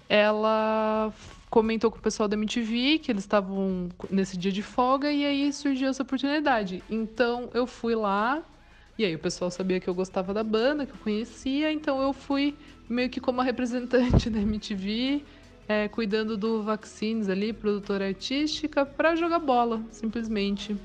ela 0.10 1.14
comentou 1.50 1.90
com 1.92 1.98
o 1.98 2.02
pessoal 2.02 2.28
da 2.28 2.36
MTV 2.36 3.00
que 3.00 3.12
eles 3.12 3.24
estavam 3.24 3.90
nesse 4.10 4.38
dia 4.38 4.52
de 4.52 4.62
folga 4.62 5.12
e 5.12 5.24
aí 5.24 5.54
surgiu 5.54 5.90
essa 5.90 6.04
oportunidade. 6.04 6.84
Então 6.90 7.50
eu 7.54 7.68
fui 7.68 7.96
lá 7.96 8.44
e 8.98 9.06
aí 9.06 9.16
o 9.16 9.20
pessoal 9.20 9.50
sabia 9.50 9.80
que 9.80 9.88
eu 9.88 9.94
gostava 9.94 10.34
da 10.34 10.44
banda, 10.44 10.86
que 10.86 10.92
eu 10.92 10.98
conhecia, 11.02 11.72
então 11.72 12.02
eu 12.02 12.12
fui 12.12 12.58
meio 12.90 13.10
que 13.10 13.22
como 13.22 13.40
a 13.40 13.44
representante 13.44 14.30
da 14.30 14.40
MTV, 14.40 15.24
é, 15.70 15.88
cuidando 15.88 16.36
do 16.36 16.64
Vaccines 16.64 17.30
ali, 17.30 17.54
produtora 17.54 18.08
artística, 18.08 18.86
para 18.86 19.16
jogar 19.16 19.40
bola, 19.40 19.82
simplesmente. 19.92 20.76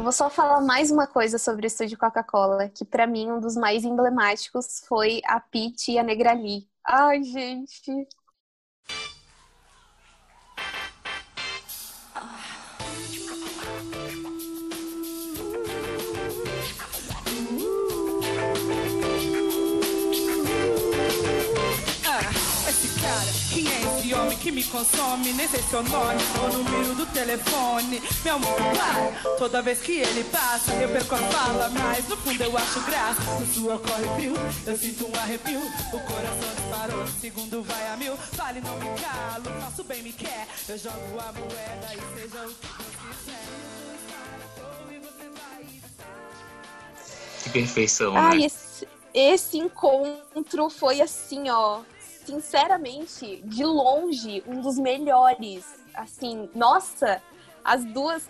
Eu 0.00 0.02
vou 0.02 0.12
só 0.12 0.30
falar 0.30 0.62
mais 0.62 0.90
uma 0.90 1.06
coisa 1.06 1.36
sobre 1.36 1.66
o 1.66 1.68
estúdio 1.68 1.98
Coca-Cola, 1.98 2.70
que 2.70 2.86
para 2.86 3.06
mim 3.06 3.30
um 3.30 3.38
dos 3.38 3.54
mais 3.54 3.84
emblemáticos 3.84 4.82
foi 4.88 5.20
a 5.26 5.38
Pete 5.38 5.92
e 5.92 5.98
a 5.98 6.02
Negrali. 6.02 6.66
Ai, 6.82 7.22
gente. 7.22 8.08
Quem 23.52 23.66
é 23.66 23.98
esse 23.98 24.14
homem 24.14 24.38
que 24.38 24.50
me 24.52 24.64
consome? 24.64 25.32
Nem 25.32 25.48
sei 25.48 25.62
seu 25.62 25.82
nome, 25.82 26.20
o 26.44 26.52
número 26.56 26.94
do 26.94 27.06
telefone. 27.06 28.02
Meu 28.24 28.36
amor, 28.36 28.56
claro, 28.56 29.36
toda 29.38 29.60
vez 29.62 29.80
que 29.80 29.92
ele 30.00 30.24
passa, 30.24 30.72
eu 30.74 30.88
perco 30.88 31.14
a 31.14 31.18
fala, 31.18 31.68
mas 31.70 32.08
no 32.08 32.16
fundo 32.16 32.42
eu 32.42 32.56
acho 32.56 32.80
graça. 32.82 33.20
O 33.42 33.46
suor 33.46 33.78
corre 33.80 34.08
frio, 34.16 34.34
eu 34.66 34.76
sinto 34.76 35.06
um 35.06 35.14
arrepio. 35.14 35.60
O 35.60 36.00
coração 36.00 36.54
disparou, 36.56 37.06
segundo 37.20 37.62
vai 37.62 37.88
a 37.88 37.96
mil. 37.96 38.16
Fale, 38.16 38.60
não 38.60 38.76
me 38.78 39.00
calo, 39.00 39.60
nosso 39.60 39.84
bem 39.84 40.02
me 40.02 40.12
quer. 40.12 40.46
Eu 40.68 40.78
jogo 40.78 41.18
a 41.18 41.32
moeda 41.32 41.94
e 41.94 42.20
seja 42.20 42.46
o 42.46 42.54
que 42.54 42.66
Deus 42.66 43.16
quiser. 43.16 43.70
Que 47.42 47.50
perfeição, 47.50 48.16
Ai, 48.16 48.38
né? 48.38 48.44
esse, 48.46 48.86
esse 49.14 49.58
encontro 49.58 50.68
foi 50.68 51.00
assim, 51.00 51.48
ó. 51.48 51.80
Sinceramente, 52.30 53.42
de 53.44 53.64
longe, 53.64 54.42
um 54.46 54.60
dos 54.60 54.78
melhores. 54.78 55.64
Assim, 55.94 56.48
nossa, 56.54 57.20
as 57.64 57.84
duas. 57.84 58.28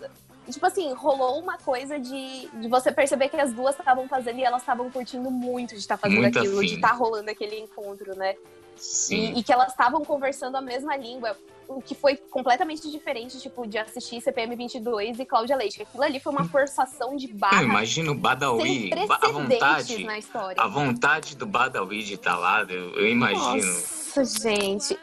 Tipo 0.49 0.65
assim, 0.65 0.91
rolou 0.93 1.39
uma 1.39 1.57
coisa 1.57 1.99
de, 1.99 2.47
de 2.47 2.67
você 2.67 2.91
perceber 2.91 3.29
que 3.29 3.37
as 3.37 3.53
duas 3.53 3.77
estavam 3.77 4.07
fazendo 4.07 4.39
e 4.39 4.43
elas 4.43 4.63
estavam 4.63 4.89
curtindo 4.89 5.29
muito 5.29 5.69
de 5.75 5.79
estar 5.79 5.97
fazendo 5.97 6.19
Muito 6.19 6.39
aquilo, 6.39 6.57
afim. 6.57 6.67
de 6.67 6.75
estar 6.75 6.91
rolando 6.93 7.29
aquele 7.29 7.59
encontro, 7.59 8.15
né? 8.17 8.35
Sim. 8.75 9.33
E, 9.35 9.39
e 9.39 9.43
que 9.43 9.53
elas 9.53 9.69
estavam 9.69 10.03
conversando 10.03 10.57
a 10.57 10.61
mesma 10.61 10.97
língua. 10.97 11.37
O 11.77 11.81
que 11.81 11.95
foi 11.95 12.17
completamente 12.17 12.89
diferente, 12.89 13.39
tipo, 13.39 13.65
de 13.65 13.77
assistir 13.77 14.21
CPM 14.21 14.55
22 14.55 15.19
e 15.19 15.25
Cláudia 15.25 15.55
Leite. 15.55 15.81
Aquilo 15.81 16.03
ali 16.03 16.19
foi 16.19 16.31
uma 16.31 16.45
forçação 16.45 17.15
de 17.15 17.27
barra. 17.27 17.61
Eu 17.61 17.67
imagino 17.67 18.11
o 18.11 18.15
Badawi, 18.15 18.91
a 18.93 19.27
vontade, 19.29 20.03
na 20.03 20.17
história. 20.17 20.61
a 20.61 20.67
vontade 20.67 21.35
do 21.35 21.45
Badawi 21.45 22.03
de 22.03 22.15
estar 22.15 22.37
lá, 22.37 22.63
eu, 22.63 22.95
eu 22.99 23.07
imagino. 23.09 23.73
Nossa, 23.73 24.25
gente. 24.25 24.97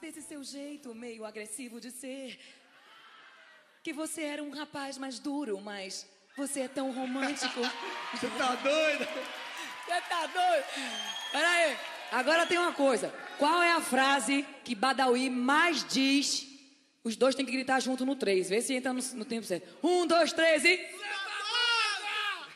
Desse 0.00 0.22
seu 0.22 0.42
jeito 0.42 0.94
meio 0.94 1.24
agressivo 1.24 1.80
de 1.80 1.90
ser. 1.90 2.38
Que 3.82 3.92
você 3.92 4.22
era 4.22 4.42
um 4.42 4.50
rapaz 4.50 4.96
mais 4.96 5.18
duro, 5.18 5.60
mas 5.60 6.06
você 6.36 6.60
é 6.60 6.68
tão 6.68 6.90
romântico. 6.92 7.60
Você 8.14 8.28
tá 8.28 8.54
doida? 8.54 9.08
Você 9.84 10.00
tá 10.08 10.26
doido? 10.26 10.64
Peraí, 11.32 11.76
agora 12.18 12.46
tem 12.46 12.58
uma 12.58 12.72
coisa. 12.72 13.12
Qual 13.38 13.62
é 13.62 13.72
a 13.72 13.80
frase 13.80 14.46
que 14.64 14.74
Badawi 14.74 15.28
mais 15.30 15.84
diz? 15.84 16.46
Os 17.02 17.16
dois 17.16 17.34
têm 17.34 17.44
que 17.44 17.52
gritar 17.52 17.80
junto 17.80 18.06
no 18.06 18.16
três. 18.16 18.48
Vê 18.48 18.62
se 18.62 18.74
entra 18.74 18.92
no, 18.92 19.02
no 19.14 19.24
tempo 19.24 19.46
certo. 19.46 19.68
Um, 19.86 20.06
dois, 20.06 20.32
três 20.32 20.64
e. 20.64 20.80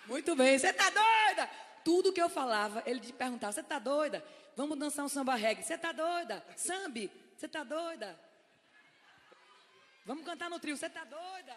Muito 0.07 0.35
bem, 0.35 0.59
você 0.59 0.73
tá 0.73 0.89
doida? 0.89 1.51
Tudo 1.85 2.13
que 2.13 2.21
eu 2.21 2.31
falava, 2.31 2.83
ele 2.87 3.01
perguntava: 3.13 3.53
você 3.53 3.63
tá 3.63 3.79
doida? 3.79 4.25
Vamos 4.57 4.79
dançar 4.79 5.05
um 5.05 5.09
samba 5.09 5.35
reggae. 5.35 5.63
Você 5.63 5.77
tá 5.77 5.93
doida? 5.93 6.45
Sambi, 6.57 7.11
você 7.37 7.47
tá 7.47 7.63
doida? 7.63 8.19
Vamos 10.07 10.25
cantar 10.25 10.49
no 10.49 10.59
trio. 10.59 10.77
Você 10.77 10.89
tá 10.89 11.05
doida? 11.05 11.55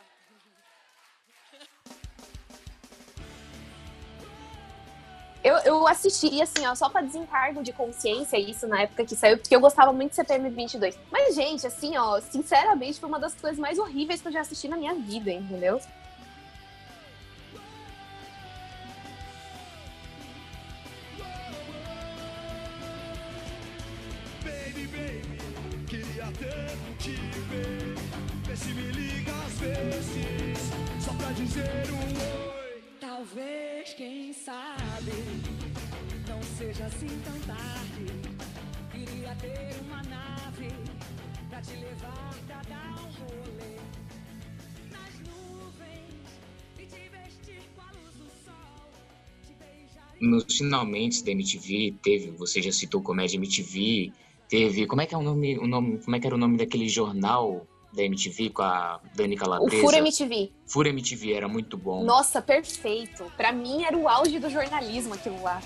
Eu, 5.44 5.58
eu 5.60 5.88
assisti, 5.88 6.40
assim, 6.40 6.66
ó, 6.68 6.76
só 6.76 6.88
pra 6.88 7.02
desencargo 7.02 7.64
de 7.64 7.74
consciência 7.74 8.38
isso 8.38 8.68
na 8.68 8.84
época 8.84 9.04
que 9.04 9.16
saiu, 9.16 9.38
porque 9.38 9.56
eu 9.56 9.60
gostava 9.60 9.92
muito 9.92 10.12
de 10.12 10.18
CPM 10.18 10.50
22. 10.52 10.98
Mas, 11.12 11.34
gente, 11.34 11.66
assim, 11.66 11.98
ó, 11.98 12.20
sinceramente, 12.22 13.00
foi 13.00 13.10
uma 13.10 13.20
das 13.20 13.34
coisas 13.34 13.58
mais 13.58 13.80
horríveis 13.80 14.22
que 14.22 14.28
eu 14.28 14.32
já 14.32 14.42
assisti 14.42 14.68
na 14.68 14.78
minha 14.78 14.94
vida, 14.94 15.32
entendeu? 15.32 15.82
Baby, 24.44 24.88
baby, 24.88 25.86
queria 25.88 26.32
te 27.00 27.16
ver. 27.50 27.96
Vê 28.46 28.56
se 28.56 28.74
me 28.74 28.92
liga 28.92 29.32
às 29.32 29.60
vezes, 29.60 30.72
só 31.00 31.14
pra 31.14 31.32
dizer 31.32 31.90
um 31.92 32.36
oi. 32.36 32.41
Talvez, 33.22 33.94
quem 33.94 34.34
sabe, 34.34 35.12
não 36.28 36.42
seja 36.58 36.86
assim 36.86 37.08
tão 37.24 37.40
tarde. 37.42 38.06
Queria 38.92 39.36
ter 39.36 39.80
uma 39.86 40.02
nave 40.02 40.70
pra 41.48 41.62
te 41.62 41.74
levar 41.74 42.36
pra 42.48 42.64
dar 42.64 42.96
um 43.00 43.12
rolê 43.22 43.76
nas 44.90 45.20
nuvens 45.20 46.16
e 46.80 46.86
te 46.88 47.10
vestir 47.10 47.62
com 47.76 47.82
a 47.82 47.92
luz 47.92 48.16
do 48.16 48.26
sol. 48.44 48.90
Beijar 49.60 50.16
Nos 50.20 50.58
finalmente 50.58 51.24
da 51.24 51.30
MTV, 51.30 51.94
teve, 52.02 52.32
você 52.32 52.60
já 52.60 52.72
citou 52.72 53.04
Comédia 53.04 53.38
MTV, 53.38 54.12
teve, 54.50 54.88
como 54.88 55.02
é 55.02 55.06
que 55.06 55.14
é 55.14 55.18
o 55.20 55.22
nome, 55.22 55.60
o 55.60 55.68
nome, 55.68 56.00
como 56.00 56.16
é 56.16 56.20
que 56.20 56.26
era 56.26 56.36
o 56.36 56.40
nome 56.40 56.58
daquele 56.58 56.90
jornal 56.90 57.68
da 57.94 58.04
MTV 58.04 58.50
com 58.52 58.62
a 58.62 59.00
Dani 59.16 59.36
O 59.36 59.38
Calabresa? 59.38 59.82
Furo 59.82 59.96
MTV. 59.98 60.52
Fura 60.66 60.90
MTV 60.90 61.34
era 61.34 61.48
muito 61.48 61.78
bom. 61.78 62.04
Nossa, 62.04 62.42
perfeito. 62.42 63.26
Pra 63.36 63.52
mim 63.52 63.84
era 63.84 63.98
o 63.98 64.08
auge 64.08 64.40
do 64.40 64.50
jornalismo 64.50 65.14
aquilo 65.14 65.42
lá. 65.42 65.62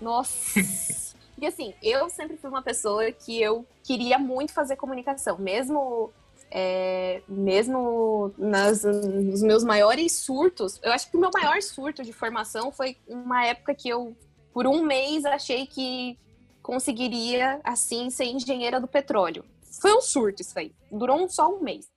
Nossa. 0.00 0.60
E 1.40 1.46
assim, 1.46 1.72
eu 1.80 2.10
sempre 2.10 2.36
fui 2.36 2.50
uma 2.50 2.62
pessoa 2.62 3.12
que 3.12 3.40
eu 3.40 3.64
queria 3.84 4.18
muito 4.18 4.52
fazer 4.52 4.74
comunicação, 4.74 5.38
mesmo 5.38 6.12
é, 6.50 7.22
mesmo 7.28 8.32
nas, 8.38 8.84
nos 8.84 9.42
meus 9.42 9.64
maiores 9.64 10.12
surtos. 10.12 10.80
Eu 10.82 10.92
acho 10.92 11.10
que 11.10 11.16
o 11.16 11.20
meu 11.20 11.30
maior 11.32 11.60
surto 11.62 12.02
de 12.02 12.12
formação 12.12 12.72
foi 12.72 12.96
uma 13.06 13.44
época 13.46 13.74
que 13.74 13.88
eu, 13.88 14.16
por 14.52 14.66
um 14.66 14.82
mês, 14.82 15.24
achei 15.24 15.66
que 15.66 16.18
conseguiria, 16.62 17.60
assim, 17.64 18.10
ser 18.10 18.26
engenheira 18.26 18.80
do 18.80 18.86
petróleo. 18.86 19.44
Foi 19.80 19.94
um 19.94 20.00
surto 20.00 20.42
isso 20.42 20.58
aí. 20.58 20.72
Durou 20.90 21.28
só 21.28 21.48
um 21.48 21.60
mês. 21.60 21.88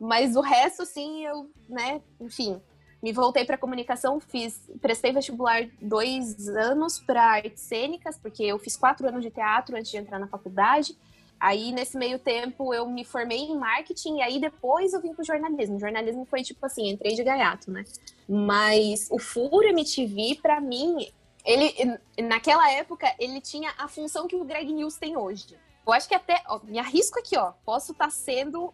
Mas 0.00 0.36
o 0.36 0.40
resto, 0.40 0.82
assim, 0.82 1.24
eu, 1.24 1.50
né, 1.68 2.02
enfim, 2.20 2.60
me 3.02 3.12
voltei 3.12 3.44
para 3.44 3.58
comunicação, 3.58 4.20
fiz, 4.20 4.68
prestei 4.80 5.12
vestibular 5.12 5.68
dois 5.80 6.48
anos 6.48 6.98
para 7.00 7.22
artes 7.22 7.62
cênicas, 7.62 8.18
porque 8.18 8.44
eu 8.44 8.58
fiz 8.58 8.76
quatro 8.76 9.06
anos 9.08 9.22
de 9.22 9.30
teatro 9.30 9.76
antes 9.76 9.90
de 9.90 9.96
entrar 9.96 10.18
na 10.18 10.28
faculdade. 10.28 10.96
Aí, 11.42 11.72
nesse 11.72 11.98
meio 11.98 12.20
tempo, 12.20 12.72
eu 12.72 12.88
me 12.88 13.04
formei 13.04 13.38
em 13.38 13.58
marketing 13.58 14.18
e 14.18 14.22
aí 14.22 14.40
depois 14.40 14.92
eu 14.92 15.02
vim 15.02 15.12
pro 15.12 15.24
jornalismo. 15.24 15.74
O 15.74 15.80
jornalismo 15.80 16.24
foi 16.24 16.40
tipo 16.40 16.64
assim, 16.64 16.88
entrei 16.88 17.16
de 17.16 17.24
gaiato, 17.24 17.68
né? 17.68 17.82
Mas 18.28 19.08
o 19.10 19.18
Furo 19.18 19.66
MTV, 19.66 20.38
para 20.40 20.60
mim, 20.60 21.12
ele, 21.44 21.98
naquela 22.28 22.70
época, 22.70 23.12
ele 23.18 23.40
tinha 23.40 23.74
a 23.76 23.88
função 23.88 24.28
que 24.28 24.36
o 24.36 24.44
Greg 24.44 24.72
News 24.72 24.96
tem 24.96 25.16
hoje. 25.16 25.58
Eu 25.84 25.92
acho 25.92 26.06
que 26.06 26.14
até, 26.14 26.40
ó, 26.46 26.60
me 26.62 26.78
arrisco 26.78 27.18
aqui, 27.18 27.36
ó, 27.36 27.50
posso 27.64 27.90
estar 27.90 28.12
sendo 28.12 28.72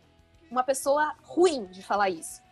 uma 0.51 0.63
pessoa 0.63 1.15
ruim 1.23 1.65
de 1.69 1.83
falar 1.83 2.11
isso. 2.11 2.43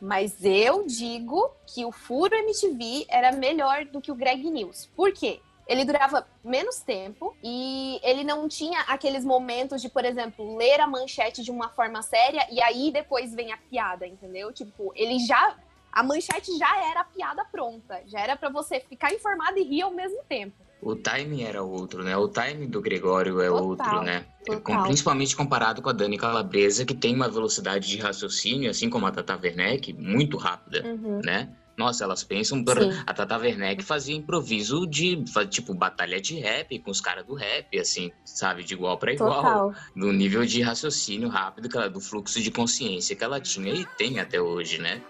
Mas 0.00 0.42
eu 0.42 0.86
digo 0.86 1.50
que 1.66 1.84
o 1.84 1.92
Furo 1.92 2.34
MTV 2.34 3.04
era 3.10 3.30
melhor 3.30 3.84
do 3.84 4.00
que 4.00 4.10
o 4.10 4.14
Greg 4.14 4.50
News. 4.50 4.86
Por 4.96 5.12
quê? 5.12 5.42
Ele 5.66 5.84
durava 5.84 6.26
menos 6.44 6.80
tempo 6.80 7.36
e 7.42 7.98
ele 8.02 8.22
não 8.22 8.48
tinha 8.48 8.80
aqueles 8.82 9.24
momentos 9.24 9.82
de, 9.82 9.88
por 9.88 10.04
exemplo, 10.04 10.56
ler 10.56 10.80
a 10.80 10.86
manchete 10.86 11.42
de 11.42 11.50
uma 11.50 11.68
forma 11.70 12.02
séria 12.02 12.46
e 12.50 12.62
aí 12.62 12.92
depois 12.92 13.34
vem 13.34 13.52
a 13.52 13.56
piada, 13.56 14.06
entendeu? 14.06 14.52
Tipo, 14.52 14.92
ele 14.94 15.18
já. 15.18 15.56
A 15.90 16.02
manchete 16.02 16.56
já 16.58 16.88
era 16.90 17.00
a 17.00 17.04
piada 17.04 17.44
pronta. 17.46 18.00
Já 18.06 18.20
era 18.20 18.36
para 18.36 18.50
você 18.50 18.78
ficar 18.80 19.12
informado 19.14 19.58
e 19.58 19.62
rir 19.64 19.82
ao 19.82 19.90
mesmo 19.90 20.22
tempo. 20.28 20.54
O 20.82 20.94
timing 20.94 21.42
era 21.42 21.62
outro, 21.62 22.04
né? 22.04 22.14
O 22.16 22.28
timing 22.28 22.68
do 22.68 22.82
Gregório 22.82 23.40
é 23.40 23.48
Total, 23.48 23.64
outro, 23.64 24.02
né? 24.02 24.26
total. 24.44 24.82
Principalmente 24.84 25.34
comparado 25.34 25.80
com 25.80 25.88
a 25.88 25.92
Dani 25.92 26.18
Calabresa, 26.18 26.84
que 26.84 26.94
tem 26.94 27.14
uma 27.14 27.30
velocidade 27.30 27.88
de 27.88 27.96
raciocínio, 27.96 28.70
assim 28.70 28.90
como 28.90 29.06
a 29.06 29.10
Tata 29.10 29.40
Werneck, 29.42 29.92
muito 29.94 30.36
rápida, 30.36 30.86
Uhum. 30.86 31.22
né? 31.24 31.48
Nossa, 31.76 32.04
elas 32.04 32.24
pensam. 32.24 32.64
A 33.06 33.12
Tata 33.12 33.36
Werneck 33.36 33.82
fazia 33.84 34.16
improviso 34.16 34.86
de, 34.86 35.22
tipo, 35.50 35.74
batalha 35.74 36.20
de 36.20 36.38
rap 36.38 36.78
com 36.78 36.90
os 36.90 37.00
caras 37.00 37.26
do 37.26 37.34
rap, 37.34 37.78
assim, 37.78 38.10
sabe? 38.24 38.64
De 38.64 38.74
igual 38.74 38.96
pra 38.98 39.12
igual. 39.12 39.42
Total. 39.42 39.74
Do 39.94 40.12
nível 40.12 40.44
de 40.46 40.62
raciocínio 40.62 41.28
rápido, 41.28 41.68
que 41.68 41.76
ela- 41.76 41.90
do 41.90 42.00
fluxo 42.00 42.40
de 42.40 42.50
consciência 42.50 43.14
que 43.14 43.22
ela 43.22 43.40
tinha 43.40 43.74
e 43.74 43.84
tem 43.98 44.18
até 44.20 44.40
hoje, 44.40 44.78
né? 44.78 45.02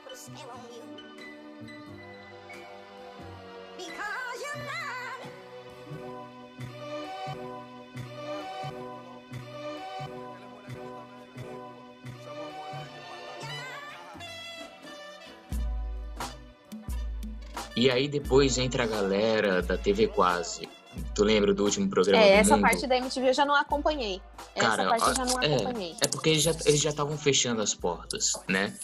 E 17.77 17.91
aí 17.91 18.09
depois 18.09 18.57
entra 18.59 18.85
a 18.85 18.87
galera 18.87 19.61
da 19.63 19.77
TV 19.77 20.09
Quase. 20.09 20.69
Tu 21.15 21.23
lembra 21.23 21.53
do 21.53 21.63
último 21.63 21.91
programa 21.91 22.25
É, 22.25 22.37
essa 22.37 22.57
parte 22.57 22.87
da 22.87 22.97
MTV 22.97 23.29
eu 23.29 23.35
já 23.35 23.45
não 23.45 23.55
acompanhei. 23.55 24.19
Essa 24.55 24.69
Cara, 24.77 24.89
parte 24.89 25.03
eu 25.05 25.11
a- 25.11 25.15
já 25.15 25.25
não 25.27 25.43
é, 25.43 25.55
acompanhei. 25.57 25.95
É 26.01 26.09
porque 26.09 26.31
eles 26.31 26.43
já 26.43 26.53
eles 26.65 26.81
já 26.81 26.89
estavam 26.89 27.19
fechando 27.19 27.61
as 27.61 27.75
portas, 27.75 28.33
né? 28.49 28.75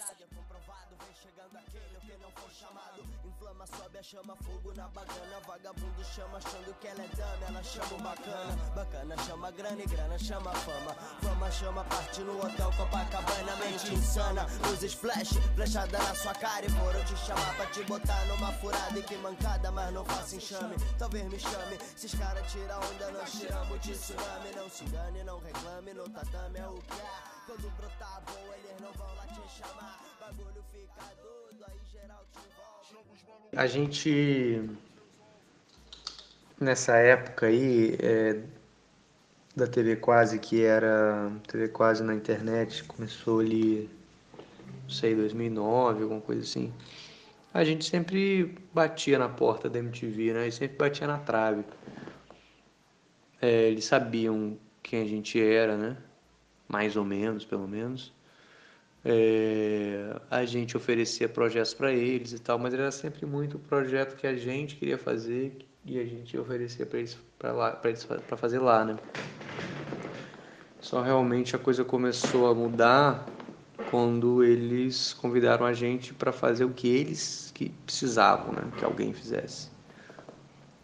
Chama 4.13 4.37
fogo 4.43 4.75
na 4.77 4.87
bacana, 4.89 5.41
vagabundo 5.47 6.05
chama 6.05 6.37
achando 6.37 6.79
que 6.79 6.87
ela 6.87 7.03
é 7.03 7.09
dama, 7.17 7.47
ela 7.49 7.63
chama 7.63 7.95
o 7.95 8.03
bacana, 8.03 8.57
bacana 8.75 9.17
chama 9.25 9.51
grana 9.51 9.83
e 9.83 9.87
grana 9.87 10.19
chama 10.19 10.53
fama, 10.53 10.95
fama 11.23 11.51
chama 11.51 11.83
parte 11.85 12.21
no 12.21 12.37
hotel 12.37 12.71
Copacabana, 12.77 13.57
mente 13.57 13.95
insana, 13.95 14.47
luzes 14.69 14.93
flash, 14.93 15.31
flechada 15.55 15.97
na 15.97 16.15
sua 16.15 16.35
cara 16.35 16.67
e 16.67 16.69
foram 16.69 17.03
te 17.07 17.17
chamar 17.17 17.57
pra 17.57 17.67
te 17.67 17.83
botar 17.85 18.23
numa 18.27 18.53
furada 18.53 18.99
e 18.99 19.03
que 19.03 19.17
mancada, 19.17 19.71
mas 19.73 19.95
não 19.95 20.05
faça 20.05 20.37
enxame, 20.37 20.77
talvez 20.99 21.25
me 21.33 21.39
chame, 21.41 21.79
se 21.97 22.05
os 22.05 22.15
caras 22.15 22.53
tiram 22.53 22.81
onda 22.81 23.13
nós 23.13 23.33
tiramos 23.33 23.81
de 23.81 23.93
tsunami, 23.93 24.51
não 24.55 24.69
se 24.69 24.85
engane, 24.85 25.25
não 25.25 25.39
reclame, 25.39 25.95
no 25.95 26.07
tatame 26.11 26.59
é 26.59 26.67
o 26.67 26.75
que 26.75 27.01
há, 27.01 27.47
quando 27.47 27.71
brotar 27.79 28.21
boa 28.27 28.57
eles 28.59 28.79
não 28.79 28.93
vão 28.93 29.15
lá 29.15 29.27
te 29.27 29.41
chamar, 29.57 29.99
bagulho 30.21 30.63
fica 30.71 31.03
doido, 31.23 31.65
aí 31.67 31.81
geral 31.91 32.23
te 32.31 32.41
envolve. 32.41 32.62
A 33.55 33.67
gente, 33.67 34.63
nessa 36.59 36.97
época 36.97 37.47
aí, 37.47 37.99
é, 38.01 38.41
da 39.55 39.67
TV 39.67 39.97
Quase, 39.97 40.39
que 40.39 40.63
era 40.65 41.31
TV 41.47 41.69
Quase 41.69 42.03
na 42.03 42.15
internet, 42.15 42.83
começou 42.85 43.41
ali, 43.41 43.91
não 44.85 44.89
sei, 44.89 45.15
2009, 45.15 46.03
alguma 46.03 46.23
coisa 46.23 46.41
assim. 46.41 46.73
a 47.53 47.63
gente 47.63 47.85
sempre 47.85 48.57
batia 48.73 49.19
na 49.19 49.29
porta 49.29 49.69
da 49.69 49.79
MTV, 49.81 50.33
né? 50.33 50.49
E 50.49 50.53
sempre 50.53 50.79
batia 50.79 51.07
na 51.07 51.19
trave. 51.19 51.63
É, 53.39 53.69
eles 53.69 53.85
sabiam 53.85 54.59
quem 54.83 55.03
a 55.03 55.07
gente 55.07 55.39
era, 55.39 55.77
né? 55.77 55.99
Mais 56.67 56.97
ou 56.97 57.05
menos, 57.05 57.45
pelo 57.45 57.69
menos. 57.69 58.15
É, 59.05 60.15
a 60.31 60.45
gente 60.45 60.77
oferecia 60.77 61.29
projetos 61.29 61.75
para 61.75 61.93
eles 61.93 62.33
e 62.33 62.39
tal, 62.39 62.59
mas 62.59 62.73
era 62.73 62.91
sempre 62.93 63.27
muito 63.27 63.59
projeto 63.59 64.17
que 64.17 64.27
a 64.27 64.37
gente 64.37 64.77
queria 64.77 64.97
fazer 64.97 65.59
e 65.85 65.99
a 65.99 66.05
gente 66.05 66.39
oferecia 66.39 66.87
para 66.87 66.99
eles 67.01 67.19
para 67.37 67.79
eles 67.85 68.05
para 68.05 68.37
fazer 68.37 68.61
lá, 68.61 68.85
né? 68.85 68.97
Só 70.81 71.03
realmente 71.03 71.57
a 71.57 71.59
coisa 71.59 71.85
começou 71.85 72.49
a 72.49 72.55
mudar 72.55 73.27
quando 73.91 74.45
eles 74.45 75.13
convidaram 75.15 75.67
a 75.67 75.73
gente 75.73 76.15
para 76.15 76.31
fazer 76.31 76.65
o 76.65 76.71
que 76.71 76.89
eles 76.89 77.51
que 77.55 77.71
precisavam, 77.85 78.53
né? 78.53 78.63
Que 78.79 78.85
alguém 78.85 79.13
fizesse. 79.13 79.71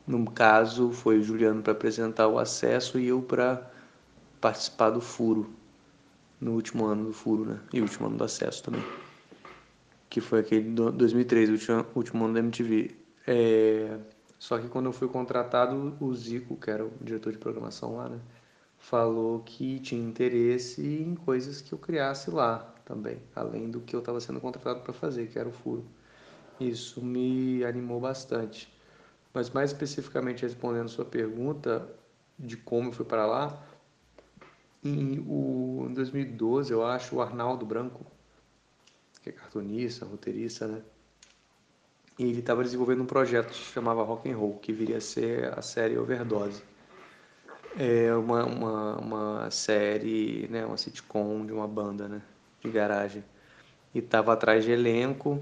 No 0.05 0.29
caso, 0.31 0.91
foi 0.91 1.19
o 1.19 1.23
Juliano 1.23 1.63
para 1.63 1.73
apresentar 1.73 2.27
o 2.27 2.39
acesso 2.39 2.99
e 2.99 3.09
eu 3.09 3.23
para 3.23 3.71
participar 4.41 4.91
do 4.91 5.01
furo 5.01 5.58
no 6.41 6.53
último 6.53 6.87
ano 6.87 7.07
do 7.07 7.13
furo, 7.13 7.45
né? 7.45 7.61
E 7.73 7.81
último 7.81 8.07
ano 8.07 8.17
do 8.17 8.25
acesso 8.25 8.63
também. 8.63 8.83
Que 10.09 10.21
foi 10.21 10.41
aquele 10.41 10.71
2003, 10.71 11.49
o 11.49 11.53
último, 11.53 11.87
último 11.95 12.25
ano 12.25 12.35
da 12.35 12.41
MTV. 12.41 12.97
É... 13.27 13.99
Só 14.39 14.59
que 14.59 14.69
quando 14.69 14.87
eu 14.87 14.93
fui 14.93 15.09
contratado, 15.09 15.97
o 16.01 16.15
Zico, 16.15 16.57
que 16.57 16.71
era 16.71 16.85
o 16.85 16.93
diretor 17.01 17.33
de 17.33 17.39
programação 17.39 17.97
lá, 17.97 18.09
né? 18.09 18.21
Falou 18.79 19.41
que 19.41 19.81
tinha 19.81 20.01
interesse 20.01 20.81
em 20.81 21.17
coisas 21.17 21.61
que 21.61 21.73
eu 21.73 21.79
criasse 21.79 22.31
lá 22.31 22.73
também, 22.85 23.19
além 23.35 23.69
do 23.69 23.81
que 23.81 23.95
eu 23.95 23.99
estava 23.99 24.21
sendo 24.21 24.41
contratado 24.41 24.81
para 24.81 24.93
fazer, 24.93 25.27
que 25.27 25.39
era 25.39 25.49
o 25.49 25.53
furo. 25.53 25.85
Isso 26.61 27.05
me 27.05 27.65
animou 27.65 28.01
bastante. 28.01 28.73
Mas 29.35 29.51
mais 29.51 29.73
especificamente 29.73 30.43
respondendo 30.43 30.89
sua 30.89 31.05
pergunta 31.05 31.89
de 32.39 32.57
como 32.57 32.89
eu 32.89 32.93
fui 32.93 33.05
para 33.05 33.27
lá, 33.27 33.61
em, 34.85 35.25
o, 35.27 35.87
em 35.89 35.95
2012, 35.95 36.73
eu 36.73 36.85
acho, 36.85 37.17
o 37.17 37.23
Arnaldo 37.23 37.67
Branco, 37.67 38.07
que 39.23 39.31
é 39.31 39.33
cartunista, 39.33 40.07
roteirista, 40.07 40.67
né? 40.67 40.83
E 42.19 42.25
ele 42.25 42.41
estava 42.41 42.65
desenvolvendo 42.65 43.03
um 43.03 43.07
projeto 43.07 43.49
que 43.49 43.57
se 43.57 43.73
chamava 43.73 44.03
Rock 44.03 44.31
and 44.31 44.37
Roll, 44.37 44.59
que 44.59 44.73
viria 44.73 44.99
a 44.99 45.01
ser 45.01 45.57
a 45.57 45.63
série 45.63 45.97
Overdose. 45.97 46.63
É 47.79 48.13
uma, 48.15 48.45
uma, 48.45 48.97
uma 48.97 49.51
série, 49.51 50.49
né, 50.49 50.67
uma 50.67 50.77
sitcom 50.77 51.47
de 51.47 51.53
uma 51.53 51.69
banda, 51.69 52.09
né, 52.09 52.21
de 52.61 52.71
garagem. 52.71 53.25
E 53.95 54.01
estava 54.01 54.33
atrás 54.33 54.65
de 54.65 54.73
elenco 54.73 55.41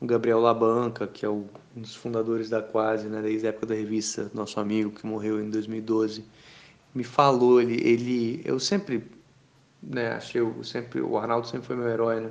o 0.00 0.06
Gabriel 0.06 0.38
Labanca, 0.38 1.06
que 1.06 1.24
é 1.24 1.28
um 1.28 1.48
dos 1.74 1.96
fundadores 1.96 2.48
da 2.48 2.62
Quase, 2.62 3.08
né, 3.08 3.20
desde 3.22 3.46
a 3.46 3.50
época 3.50 3.66
da 3.66 3.74
revista, 3.74 4.30
nosso 4.34 4.60
amigo 4.60 4.90
que 4.90 5.06
morreu 5.06 5.42
em 5.42 5.50
2012 5.50 6.24
me 6.96 7.04
falou, 7.04 7.60
ele, 7.60 7.74
ele 7.86 8.40
eu 8.42 8.58
sempre, 8.58 9.06
né, 9.82 10.12
achei, 10.12 10.40
eu 10.40 10.64
sempre, 10.64 11.02
o 11.02 11.18
Arnaldo 11.18 11.46
sempre 11.46 11.66
foi 11.66 11.76
meu 11.76 11.88
herói, 11.88 12.20
né? 12.20 12.30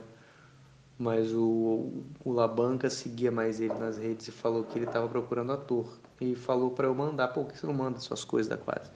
Mas 0.98 1.32
o, 1.34 2.04
o 2.24 2.32
Labanca 2.32 2.90
seguia 2.90 3.32
mais 3.32 3.60
ele 3.60 3.74
nas 3.76 3.98
redes 3.98 4.28
e 4.28 4.32
falou 4.32 4.64
que 4.64 4.80
ele 4.80 4.86
estava 4.86 5.08
procurando 5.08 5.52
ator. 5.52 5.86
E 6.20 6.34
falou 6.36 6.72
para 6.72 6.88
eu 6.88 6.96
mandar, 6.96 7.28
pô, 7.28 7.44
por 7.44 7.52
que 7.54 7.60
você 7.60 7.68
não 7.68 7.74
manda 7.74 8.00
suas 8.00 8.24
coisas 8.24 8.50
da 8.50 8.58
Quase? 8.58 8.90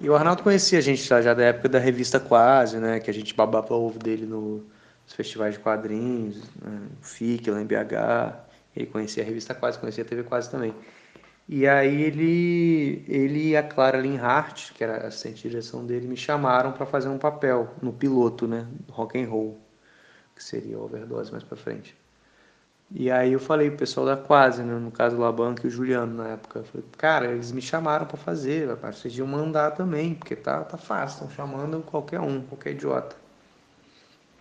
E 0.00 0.10
o 0.10 0.14
Arnaldo 0.14 0.42
conhecia 0.42 0.78
a 0.78 0.82
gente 0.82 1.02
já, 1.02 1.22
já 1.22 1.32
da 1.32 1.44
época 1.44 1.68
da 1.68 1.78
revista 1.78 2.20
Quase, 2.20 2.78
né? 2.78 3.00
Que 3.00 3.10
a 3.10 3.14
gente 3.14 3.32
babava 3.34 3.74
o 3.74 3.86
ovo 3.86 3.98
dele 3.98 4.26
no, 4.26 4.64
nos 5.04 5.14
festivais 5.14 5.54
de 5.54 5.60
quadrinhos, 5.60 6.42
né, 6.60 6.88
FIC, 7.00 7.48
lá 7.50 7.62
em 7.62 7.66
BH. 7.66 8.36
Ele 8.76 8.86
conhecia 8.86 9.22
a 9.22 9.26
revista 9.26 9.54
Quase, 9.54 9.78
conhecia 9.78 10.04
a 10.04 10.06
TV 10.06 10.24
Quase 10.24 10.50
também. 10.50 10.74
E 11.48 11.66
aí 11.66 12.02
ele, 12.02 13.04
ele 13.08 13.48
e 13.48 13.56
a 13.56 13.62
Clara 13.62 13.98
Linhart, 13.98 14.72
que 14.74 14.84
era 14.84 15.06
assistente 15.06 15.42
de 15.42 15.48
direção 15.48 15.86
dele, 15.86 16.06
me 16.06 16.16
chamaram 16.16 16.72
para 16.72 16.84
fazer 16.84 17.08
um 17.08 17.16
papel 17.16 17.74
no 17.80 17.90
piloto, 17.90 18.46
né, 18.46 18.66
rock 18.90 19.18
and 19.18 19.28
roll, 19.28 19.58
que 20.36 20.44
seria 20.44 20.78
overdose 20.78 21.32
mais 21.32 21.42
para 21.42 21.56
frente. 21.56 21.96
E 22.90 23.10
aí 23.10 23.32
eu 23.32 23.40
falei 23.40 23.68
pro 23.70 23.78
pessoal 23.78 24.04
da 24.04 24.16
Quase, 24.16 24.62
né, 24.62 24.74
no 24.74 24.90
caso 24.90 25.16
Labanca 25.16 25.62
e 25.64 25.68
o 25.68 25.70
Juliano 25.70 26.14
na 26.22 26.28
época, 26.28 26.58
eu 26.58 26.64
falei, 26.64 26.86
cara, 26.98 27.26
eles 27.28 27.50
me 27.50 27.62
chamaram 27.62 28.04
para 28.04 28.18
fazer, 28.18 28.68
vocês 28.76 29.16
iam 29.16 29.26
mandar 29.26 29.70
também, 29.70 30.14
porque 30.14 30.36
tá, 30.36 30.62
tá 30.64 30.76
fácil, 30.76 31.24
estão 31.24 31.30
chamando 31.30 31.82
qualquer 31.82 32.20
um, 32.20 32.42
qualquer 32.42 32.72
idiota. 32.72 33.16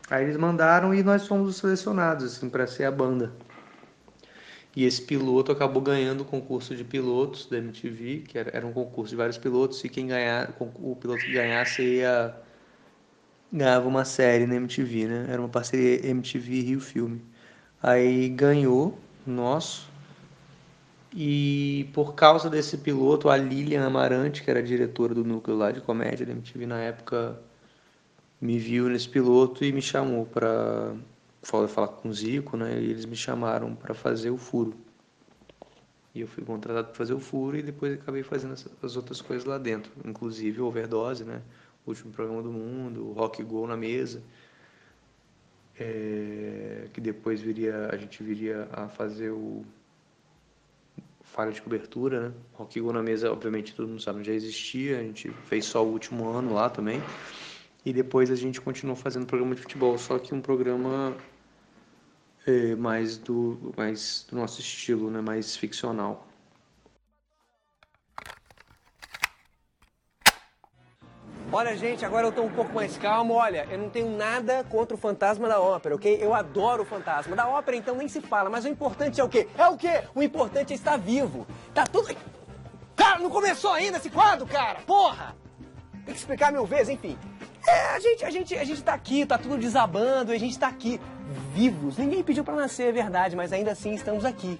Aí 0.10 0.26
eles 0.26 0.38
mandaram 0.38 0.94
e 0.94 1.04
nós 1.04 1.26
fomos 1.26 1.56
selecionados 1.58 2.26
assim 2.26 2.50
para 2.50 2.68
ser 2.68 2.84
a 2.84 2.92
banda. 2.92 3.32
E 4.78 4.86
esse 4.86 5.02
piloto 5.02 5.52
acabou 5.52 5.82
ganhando 5.82 6.22
o 6.22 6.26
concurso 6.26 6.76
de 6.76 6.84
pilotos 6.84 7.48
da 7.48 7.58
MTV, 7.58 8.26
que 8.28 8.38
era, 8.38 8.52
era 8.56 8.68
um 8.68 8.72
concurso 8.72 9.10
de 9.10 9.16
vários 9.16 9.36
pilotos, 9.36 9.84
e 9.84 9.90
quem 9.90 10.06
ganhar, 10.06 10.54
o 10.60 10.96
piloto 10.96 11.26
que 11.26 11.32
ganhasse 11.32 11.82
ia, 11.82 12.36
ganhava 13.52 13.88
uma 13.88 14.06
série 14.06 14.46
na 14.46 14.54
MTV, 14.54 15.08
né? 15.08 15.26
Era 15.32 15.42
uma 15.42 15.50
parceria 15.50 16.06
MTV 16.06 16.62
Rio 16.62 16.80
Filme. 16.80 17.20
Aí 17.82 18.30
ganhou, 18.30 18.96
nosso, 19.26 19.90
e 21.12 21.90
por 21.92 22.14
causa 22.14 22.48
desse 22.48 22.78
piloto, 22.78 23.30
a 23.30 23.36
Lilian 23.36 23.84
Amarante, 23.84 24.44
que 24.44 24.52
era 24.52 24.62
diretora 24.62 25.16
do 25.16 25.24
núcleo 25.24 25.58
lá 25.58 25.72
de 25.72 25.82
comédia 25.82 26.24
da 26.24 26.34
MTV 26.34 26.68
na 26.68 26.78
época, 26.78 27.40
me 28.40 28.60
viu 28.60 28.88
nesse 28.90 29.10
piloto 29.10 29.66
e 29.66 29.72
me 29.72 29.82
chamou 29.82 30.28
para 30.28 30.94
falei 31.48 31.68
falar 31.70 31.88
com 31.88 32.10
o 32.10 32.14
Zico, 32.14 32.58
né? 32.58 32.80
E 32.80 32.90
eles 32.90 33.06
me 33.06 33.16
chamaram 33.16 33.74
para 33.74 33.94
fazer 33.94 34.30
o 34.30 34.38
furo. 34.38 34.76
E 36.14 36.22
eu 36.22 36.28
fui 36.28 36.44
contratado 36.44 36.88
para 36.88 36.96
fazer 36.96 37.14
o 37.14 37.20
furo 37.20 37.58
e 37.58 37.62
depois 37.62 37.94
acabei 37.94 38.22
fazendo 38.22 38.54
as 38.82 38.96
outras 38.98 39.22
coisas 39.22 39.46
lá 39.46 39.58
dentro, 39.58 39.92
inclusive 40.04 40.60
o 40.60 40.66
Overdose, 40.66 41.24
né? 41.24 41.42
O 41.86 41.92
último 41.92 42.12
programa 42.12 42.42
do 42.42 42.52
mundo, 42.52 43.08
o 43.10 43.14
Rock 43.14 43.42
Go 43.44 43.66
na 43.66 43.78
mesa. 43.78 44.22
É, 45.80 46.88
que 46.92 47.00
depois 47.00 47.40
viria, 47.40 47.90
a 47.92 47.96
gente 47.96 48.22
viria 48.24 48.68
a 48.74 48.90
fazer 48.90 49.30
o 49.30 49.64
falha 51.22 51.52
de 51.52 51.62
cobertura, 51.62 52.30
né? 52.30 52.34
Rock 52.54 52.82
Go 52.82 52.92
na 52.92 53.04
mesa, 53.04 53.32
obviamente 53.32 53.74
todo 53.74 53.88
mundo 53.88 54.02
sabe, 54.02 54.24
já 54.24 54.34
existia, 54.34 55.00
a 55.00 55.04
gente 55.04 55.30
fez 55.46 55.66
só 55.66 55.86
o 55.86 55.90
último 55.90 56.28
ano 56.28 56.54
lá 56.54 56.70
também. 56.70 57.02
E 57.86 57.94
depois 57.94 58.32
a 58.32 58.36
gente 58.36 58.60
continuou 58.60 58.98
fazendo 58.98 59.26
programa 59.26 59.56
de 59.56 59.62
futebol, 59.62 59.98
só 59.98 60.18
que 60.20 60.34
um 60.34 60.42
programa 60.42 61.16
é, 62.48 62.76
mais, 62.76 63.18
do, 63.18 63.74
mais 63.76 64.26
do 64.30 64.38
nosso 64.38 64.62
estilo, 64.62 65.12
né? 65.12 65.22
mais 65.22 65.56
ficcional. 65.56 66.26
Olha, 71.52 71.76
gente, 71.78 72.06
agora 72.06 72.28
eu 72.28 72.32
tô 72.32 72.44
um 72.44 72.52
pouco 72.52 72.74
mais 72.74 72.98
calmo. 72.98 73.34
Olha, 73.34 73.68
eu 73.70 73.78
não 73.78 73.90
tenho 73.90 74.16
nada 74.16 74.64
contra 74.66 74.96
o 74.96 74.98
fantasma 74.98 75.48
da 75.48 75.60
ópera, 75.60 75.96
ok? 75.96 76.18
Eu 76.22 76.34
adoro 76.34 76.84
o 76.84 76.86
fantasma. 76.86 77.36
Da 77.36 77.48
ópera, 77.48 77.78
então, 77.78 77.96
nem 77.96 78.08
se 78.08 78.22
fala. 78.22 78.50
Mas 78.50 78.66
o 78.66 78.68
importante 78.68 79.20
é 79.20 79.24
o 79.24 79.30
quê? 79.30 79.48
É 79.58 79.68
o 79.68 79.78
quê? 79.78 80.04
O 80.14 80.22
importante 80.22 80.74
é 80.74 80.76
estar 80.76 80.98
vivo. 80.98 81.48
Tá 81.74 81.86
tudo. 81.86 82.16
Cara, 82.96 83.20
não 83.20 83.30
começou 83.30 83.72
ainda 83.72 83.98
esse 83.98 84.10
quadro, 84.10 84.46
cara! 84.46 84.80
Porra! 84.82 85.36
Tem 86.06 86.14
que 86.14 86.20
explicar 86.20 86.52
mil 86.52 86.66
vezes, 86.66 86.90
enfim. 86.90 87.18
É, 87.68 87.96
a 87.96 88.00
gente, 88.00 88.24
a 88.24 88.30
gente, 88.30 88.56
a 88.56 88.64
gente 88.64 88.82
tá 88.82 88.94
aqui, 88.94 89.26
tá 89.26 89.38
tudo 89.38 89.58
desabando, 89.58 90.32
a 90.32 90.38
gente 90.38 90.58
tá 90.58 90.70
aqui, 90.70 91.02
vivos. 91.54 91.98
Ninguém 91.98 92.24
pediu 92.24 92.44
para 92.44 92.56
nascer, 92.56 92.88
é 92.88 92.92
verdade, 92.94 93.36
mas 93.36 93.52
ainda 93.52 93.72
assim 93.72 93.94
estamos 93.94 94.24
aqui, 94.24 94.58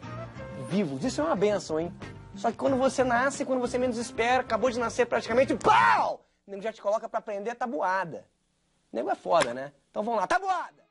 vivos. 0.70 1.06
Isso 1.06 1.22
é 1.22 1.24
uma 1.24 1.36
benção, 1.36 1.80
hein? 1.80 1.94
Só 2.36 2.52
que 2.52 2.58
quando 2.58 2.76
você 2.76 3.06
nasce, 3.06 3.46
quando 3.46 3.62
você 3.62 3.78
menos 3.78 3.98
espera, 3.98 4.42
acabou 4.42 4.70
de 4.70 4.78
nascer 4.78 5.06
praticamente, 5.06 5.56
pau! 5.56 6.26
O 6.46 6.52
nego 6.52 6.62
já 6.62 6.74
te 6.74 6.82
coloca 6.82 7.08
para 7.08 7.20
aprender 7.20 7.52
a 7.52 7.56
tabuada. 7.56 8.28
O 8.92 8.96
nego 8.96 9.10
é 9.10 9.16
foda, 9.16 9.54
né? 9.54 9.72
Então 9.90 10.04
vamos 10.04 10.20
lá, 10.20 10.28
tabuada! 10.28 10.87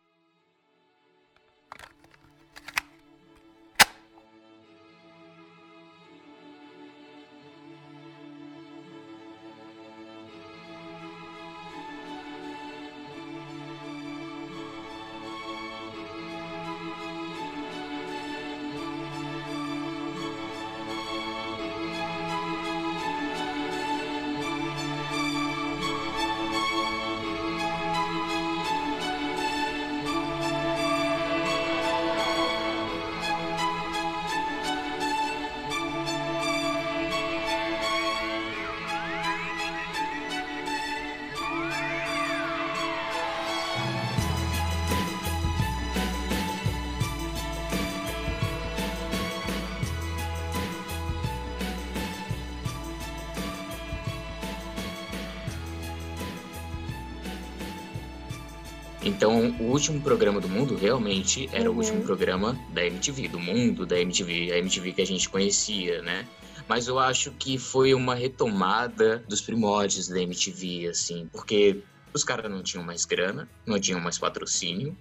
Então, 59.16 59.56
o 59.58 59.70
último 59.70 59.98
programa 60.02 60.42
do 60.42 60.48
mundo 60.48 60.76
realmente 60.76 61.48
era 61.50 61.70
Uhum. 61.70 61.76
o 61.76 61.78
último 61.78 62.02
programa 62.02 62.54
da 62.74 62.84
MTV, 62.84 63.28
do 63.28 63.40
mundo 63.40 63.86
da 63.86 63.98
MTV, 63.98 64.52
a 64.52 64.58
MTV 64.58 64.92
que 64.92 65.00
a 65.00 65.06
gente 65.06 65.26
conhecia, 65.30 66.02
né? 66.02 66.26
Mas 66.68 66.86
eu 66.86 66.98
acho 66.98 67.30
que 67.30 67.56
foi 67.56 67.94
uma 67.94 68.14
retomada 68.14 69.24
dos 69.26 69.40
primórdios 69.40 70.06
da 70.06 70.20
MTV, 70.20 70.88
assim, 70.88 71.30
porque 71.32 71.80
os 72.12 72.22
caras 72.22 72.50
não 72.50 72.62
tinham 72.62 72.84
mais 72.84 73.06
grana, 73.06 73.48
não 73.64 73.80
tinham 73.80 74.00
mais 74.00 74.18
patrocínio, 74.18 74.94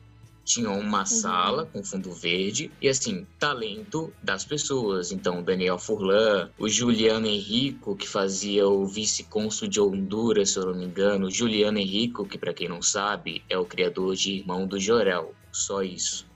tinham 0.46 0.80
uma 0.80 1.06
sala 1.06 1.66
com 1.66 1.84
fundo 1.84 2.12
verde 2.14 2.72
e 2.80 2.88
assim, 2.88 3.26
talento 3.40 4.14
das 4.22 4.46
pessoas. 4.46 5.12
Então, 5.12 5.42
Daniel 5.42 5.80
Furlan, 5.80 6.52
o 6.60 6.70
Juliano 6.70 7.26
Henrico, 7.26 7.96
que 7.96 8.08
fazia 8.08 8.68
o 8.68 8.86
vice-cônsul 8.86 9.68
de 9.68 9.82
Honduras, 9.82 10.52
se 10.52 10.60
eu 10.60 10.68
não 10.68 10.76
me 10.76 10.86
engano, 10.86 11.32
Juliano 11.32 11.80
Henrico, 11.80 12.26
que 12.26 12.38
para 12.38 12.54
quem 12.54 12.70
não 12.70 12.82
sabe, 12.82 13.44
é 13.50 13.58
o 13.58 13.66
criador 13.66 14.16
de 14.16 14.34
Irmão 14.34 14.68
do 14.68 14.80
Jorel. 14.80 15.34
Só 15.52 15.82
isso. 15.82 16.28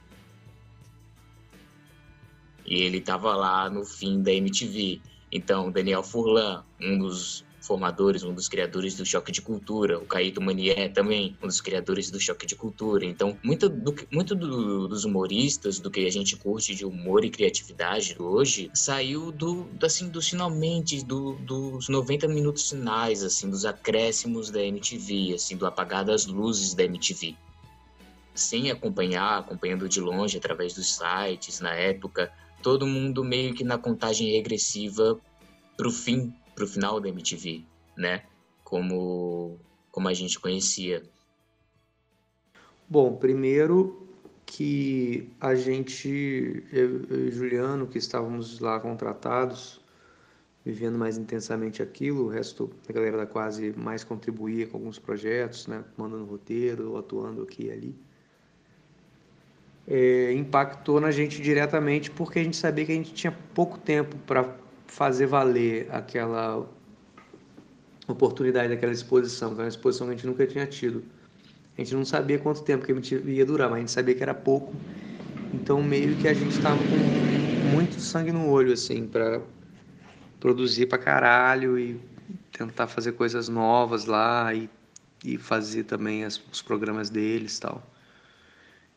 E 2.66 2.82
ele 2.82 3.00
tava 3.02 3.36
lá 3.36 3.70
no 3.70 3.86
fim 3.86 4.22
da 4.22 4.32
MTV. 4.32 5.02
Então, 5.32 5.72
Daniel 5.72 6.02
Furlan, 6.02 6.64
um 6.82 6.98
dos 6.98 7.46
formadores, 7.70 8.24
um 8.24 8.34
dos 8.34 8.50
criadores 8.50 8.96
do 8.96 9.06
Choque 9.06 9.32
de 9.32 9.44
Cultura, 9.44 10.00
o 10.00 10.08
Caíto 10.08 10.42
Manier 10.42 10.92
também, 10.92 11.38
um 11.42 11.46
dos 11.46 11.62
criadores 11.62 12.10
do 12.10 12.20
Choque 12.20 12.48
de 12.48 12.56
Cultura. 12.56 13.06
Então, 13.06 13.38
muito, 13.44 13.70
do, 13.70 13.94
muito 14.12 14.34
do- 14.34 14.88
dos 14.88 15.06
humoristas, 15.06 15.80
do 15.80 15.92
que 15.92 16.04
a 16.04 16.10
gente 16.10 16.36
curte 16.36 16.74
de 16.74 16.84
humor 16.84 17.24
e 17.24 17.30
criatividade 17.30 18.16
hoje, 18.18 18.72
saiu 18.74 19.32
do, 19.32 19.70
assim, 19.84 20.10
dos 20.10 20.28
finalmente, 20.28 21.06
do, 21.06 21.34
dos 21.36 21.88
90 21.88 22.28
minutos 22.28 22.68
finais, 22.70 23.24
assim, 23.24 23.48
dos 23.48 23.66
acréscimos 23.66 24.50
da 24.50 24.64
MTV, 24.64 25.36
assim, 25.36 25.56
do 25.56 25.68
apagar 25.68 26.04
das 26.04 26.26
luzes 26.26 26.74
da 26.74 26.84
MTV 26.84 27.36
sem 28.34 28.72
acompanhar, 28.72 29.40
acompanhando 29.40 29.90
de 29.90 30.00
longe 30.00 30.38
através 30.38 30.74
dos 30.74 30.96
sites 30.96 31.60
na 31.60 31.74
época, 31.74 32.32
todo 32.64 32.88
mundo 32.88 33.22
meio 33.22 33.54
que 33.54 33.66
na 33.66 33.78
contagem 33.78 34.32
regressiva 34.32 35.20
pro 35.80 35.92
fim, 35.92 36.34
pro 36.60 36.68
final 36.68 37.00
da 37.00 37.08
MTV, 37.08 37.64
né? 37.96 38.24
Como 38.66 39.58
como 39.92 40.08
a 40.08 40.14
gente 40.14 40.40
conhecia. 40.40 41.02
Bom, 42.88 43.16
primeiro 43.16 44.08
que 44.46 45.30
a 45.40 45.56
gente, 45.56 46.64
eu, 46.72 47.04
eu 47.10 47.28
e 47.28 47.32
Juliano, 47.32 47.88
que 47.88 47.98
estávamos 47.98 48.60
lá 48.60 48.80
contratados, 48.80 49.82
vivendo 50.64 50.98
mais 50.98 51.18
intensamente 51.18 51.82
aquilo, 51.82 52.26
o 52.26 52.28
resto 52.28 52.70
da 52.88 52.94
galera 52.94 53.18
da 53.18 53.26
quase 53.26 53.74
mais 53.78 54.04
contribuía 54.04 54.68
com 54.68 54.78
alguns 54.78 55.00
projetos, 55.00 55.68
né, 55.68 55.84
mandando 55.98 56.26
roteiro, 56.26 56.98
atuando 56.98 57.44
aqui 57.44 57.66
e 57.66 57.72
ali. 57.72 57.96
É, 59.88 60.34
impactou 60.34 61.00
na 61.02 61.10
gente 61.10 61.42
diretamente 61.42 62.12
porque 62.12 62.40
a 62.40 62.44
gente 62.44 62.58
sabia 62.58 62.86
que 62.86 62.92
a 62.92 62.96
gente 62.96 63.14
tinha 63.14 63.36
pouco 63.54 63.78
tempo 63.80 64.16
para 64.28 64.56
fazer 64.90 65.28
valer 65.28 65.88
aquela 65.92 66.68
oportunidade 68.08 68.70
daquela 68.70 68.92
exposição, 68.92 69.50
que 69.50 69.56
era 69.56 69.64
uma 69.64 69.70
exposição 69.70 70.08
que 70.08 70.14
a 70.14 70.16
gente 70.16 70.28
nunca 70.28 70.46
tinha 70.48 70.66
tido. 70.66 71.04
A 71.78 71.82
gente 71.82 71.94
não 71.94 72.04
sabia 72.04 72.40
quanto 72.40 72.64
tempo 72.64 72.86
que 72.86 73.16
ia 73.16 73.46
durar, 73.46 73.70
mas 73.70 73.78
a 73.78 73.80
gente 73.80 73.92
sabia 73.92 74.16
que 74.16 74.24
era 74.24 74.34
pouco. 74.34 74.74
Então 75.54 75.82
meio 75.82 76.16
que 76.18 76.28
a 76.28 76.34
gente 76.34 76.52
estava 76.52 76.84
com 76.84 76.98
muito 77.72 78.00
sangue 78.02 78.32
no 78.32 78.50
olho 78.50 78.74
assim 78.74 79.08
para 79.08 79.42
produzir 80.40 80.88
pra 80.88 80.98
caralho 80.98 81.78
e 81.78 82.00
tentar 82.52 82.88
fazer 82.88 83.14
coisas 83.14 83.48
novas 83.48 84.06
lá 84.06 84.54
e, 84.54 84.70
e 85.24 85.38
fazer 85.38 85.84
também 85.84 86.26
as, 86.26 86.42
os 86.52 86.62
programas 86.62 87.10
deles 87.10 87.60
tal. 87.60 87.82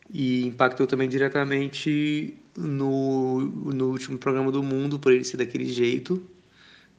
E 0.09 0.45
impactou 0.45 0.85
também 0.85 1.07
diretamente 1.07 2.37
no, 2.57 3.39
no 3.41 3.89
último 3.91 4.17
programa 4.17 4.51
do 4.51 4.63
mundo, 4.63 4.99
por 4.99 5.11
ele 5.11 5.23
ser 5.23 5.37
daquele 5.37 5.65
jeito, 5.65 6.23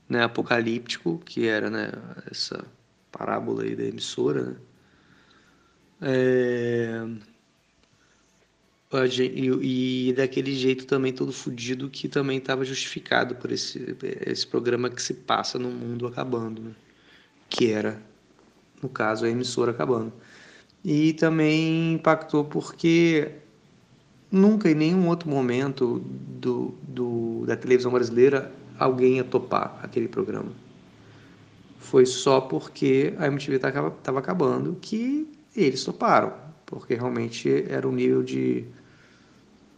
né, 0.09 0.23
apocalíptico, 0.25 1.19
que 1.25 1.47
era 1.47 1.71
né, 1.71 1.91
essa 2.31 2.65
parábola 3.13 3.63
aí 3.65 3.77
da 3.77 3.85
emissora, 3.85 4.43
né? 4.45 4.57
É, 6.03 7.01
a 8.93 9.07
gen- 9.07 9.33
E, 9.35 10.09
e 10.11 10.13
daquele 10.13 10.55
jeito 10.55 10.87
também 10.87 11.13
todo 11.13 11.33
fudido 11.33 11.89
que 11.91 12.09
também 12.09 12.39
estava 12.39 12.65
justificado 12.65 13.35
por 13.37 13.51
esse, 13.53 13.97
esse 14.27 14.47
programa 14.47 14.89
que 14.91 15.03
se 15.03 15.15
passa 15.15 15.59
no 15.59 15.71
mundo 15.71 16.07
acabando, 16.07 16.63
né? 16.63 16.75
que 17.49 17.71
era, 17.73 18.01
no 18.83 18.89
caso, 18.89 19.25
a 19.25 19.31
emissora 19.31 19.71
acabando. 19.73 20.13
E 20.85 21.13
também 21.15 21.95
impactou 21.95 22.45
porque 22.45 23.33
nunca 24.35 24.71
em 24.71 24.75
nenhum 24.75 25.09
outro 25.09 25.29
momento 25.29 26.01
do, 26.01 26.75
do, 26.83 27.45
da 27.47 27.57
televisão 27.57 27.93
brasileira 27.93 28.53
alguém 28.79 29.17
ia 29.17 29.25
topar 29.25 29.79
aquele 29.83 30.09
programa. 30.09 30.51
Foi 31.79 32.05
só 32.05 32.41
porque 32.41 33.15
a 33.19 33.27
MTV 33.29 33.57
estava 33.57 34.19
acabando 34.19 34.77
que 34.81 35.31
eles 35.55 35.85
toparam, 35.85 36.33
porque 36.67 36.95
realmente 36.95 37.65
era 37.69 37.87
um 37.87 37.93
nível 37.93 38.23
de 38.23 38.65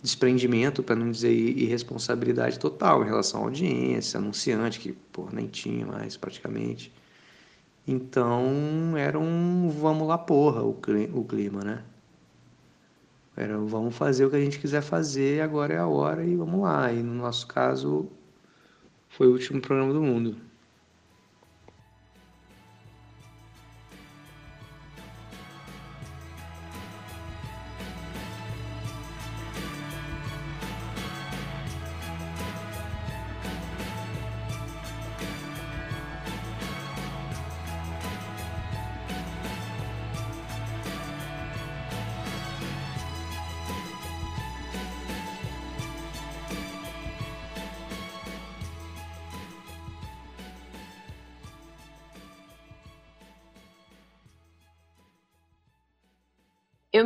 desprendimento, 0.03 0.83
para 0.83 0.95
não 0.95 1.11
dizer 1.11 1.33
irresponsabilidade 1.33 2.59
total 2.59 3.03
em 3.03 3.07
relação 3.07 3.41
à 3.41 3.45
audiência, 3.45 4.19
anunciante, 4.19 4.79
que 4.79 4.93
pô, 5.13 5.29
nem 5.33 5.49
tinha 5.49 5.85
mais 5.85 6.17
praticamente. 6.17 6.93
Então 7.87 8.97
era 8.97 9.19
um 9.19 9.69
vamos 9.69 10.09
lá 10.09 10.17
porra 10.17 10.63
o 10.63 10.75
clima, 10.75 11.63
né? 11.63 11.83
Era 13.37 13.59
vamos 13.59 13.95
fazer 13.97 14.25
o 14.25 14.31
que 14.31 14.37
a 14.37 14.41
gente 14.41 14.59
quiser 14.59 14.83
fazer, 14.83 15.43
agora 15.43 15.75
é 15.75 15.79
a 15.79 15.87
hora 15.87 16.25
e 16.25 16.35
vamos 16.37 16.63
lá. 16.63 16.93
E 16.93 17.03
no 17.03 17.15
nosso 17.15 17.47
caso 17.47 18.09
foi 19.09 19.29
o 19.29 19.33
último 19.33 19.61
programa 19.61 19.93
do 19.93 20.03
mundo. 20.03 20.37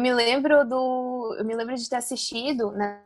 Me 0.00 0.12
lembro 0.12 0.64
do. 0.64 1.36
Eu 1.38 1.44
me 1.44 1.54
lembro 1.54 1.74
de 1.76 1.88
ter 1.88 1.96
assistido. 1.96 2.72
né? 2.72 3.02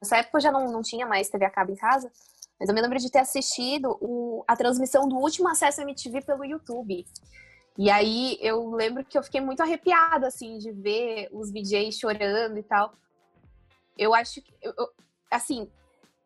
Nessa 0.00 0.16
época 0.18 0.38
eu 0.38 0.42
já 0.42 0.50
não, 0.52 0.70
não 0.70 0.82
tinha 0.82 1.06
mais 1.06 1.28
TV 1.28 1.44
a 1.44 1.50
cabo 1.50 1.72
em 1.72 1.76
casa, 1.76 2.10
mas 2.58 2.68
eu 2.68 2.74
me 2.74 2.80
lembro 2.82 2.98
de 2.98 3.10
ter 3.10 3.20
assistido 3.20 3.96
o- 4.00 4.44
a 4.48 4.56
transmissão 4.56 5.08
do 5.08 5.16
último 5.16 5.48
acesso 5.48 5.80
MTV 5.80 6.22
pelo 6.22 6.44
YouTube. 6.44 7.06
E 7.78 7.90
aí 7.90 8.36
eu 8.40 8.70
lembro 8.70 9.04
que 9.04 9.16
eu 9.16 9.22
fiquei 9.22 9.40
muito 9.40 9.62
arrepiada, 9.62 10.26
assim, 10.26 10.58
de 10.58 10.70
ver 10.72 11.28
os 11.32 11.50
VJs 11.50 11.96
chorando 11.98 12.58
e 12.58 12.62
tal. 12.62 12.94
Eu 13.96 14.14
acho 14.14 14.40
que. 14.42 14.52
eu- 14.60 14.74
eu- 14.76 14.88
assim, 15.30 15.70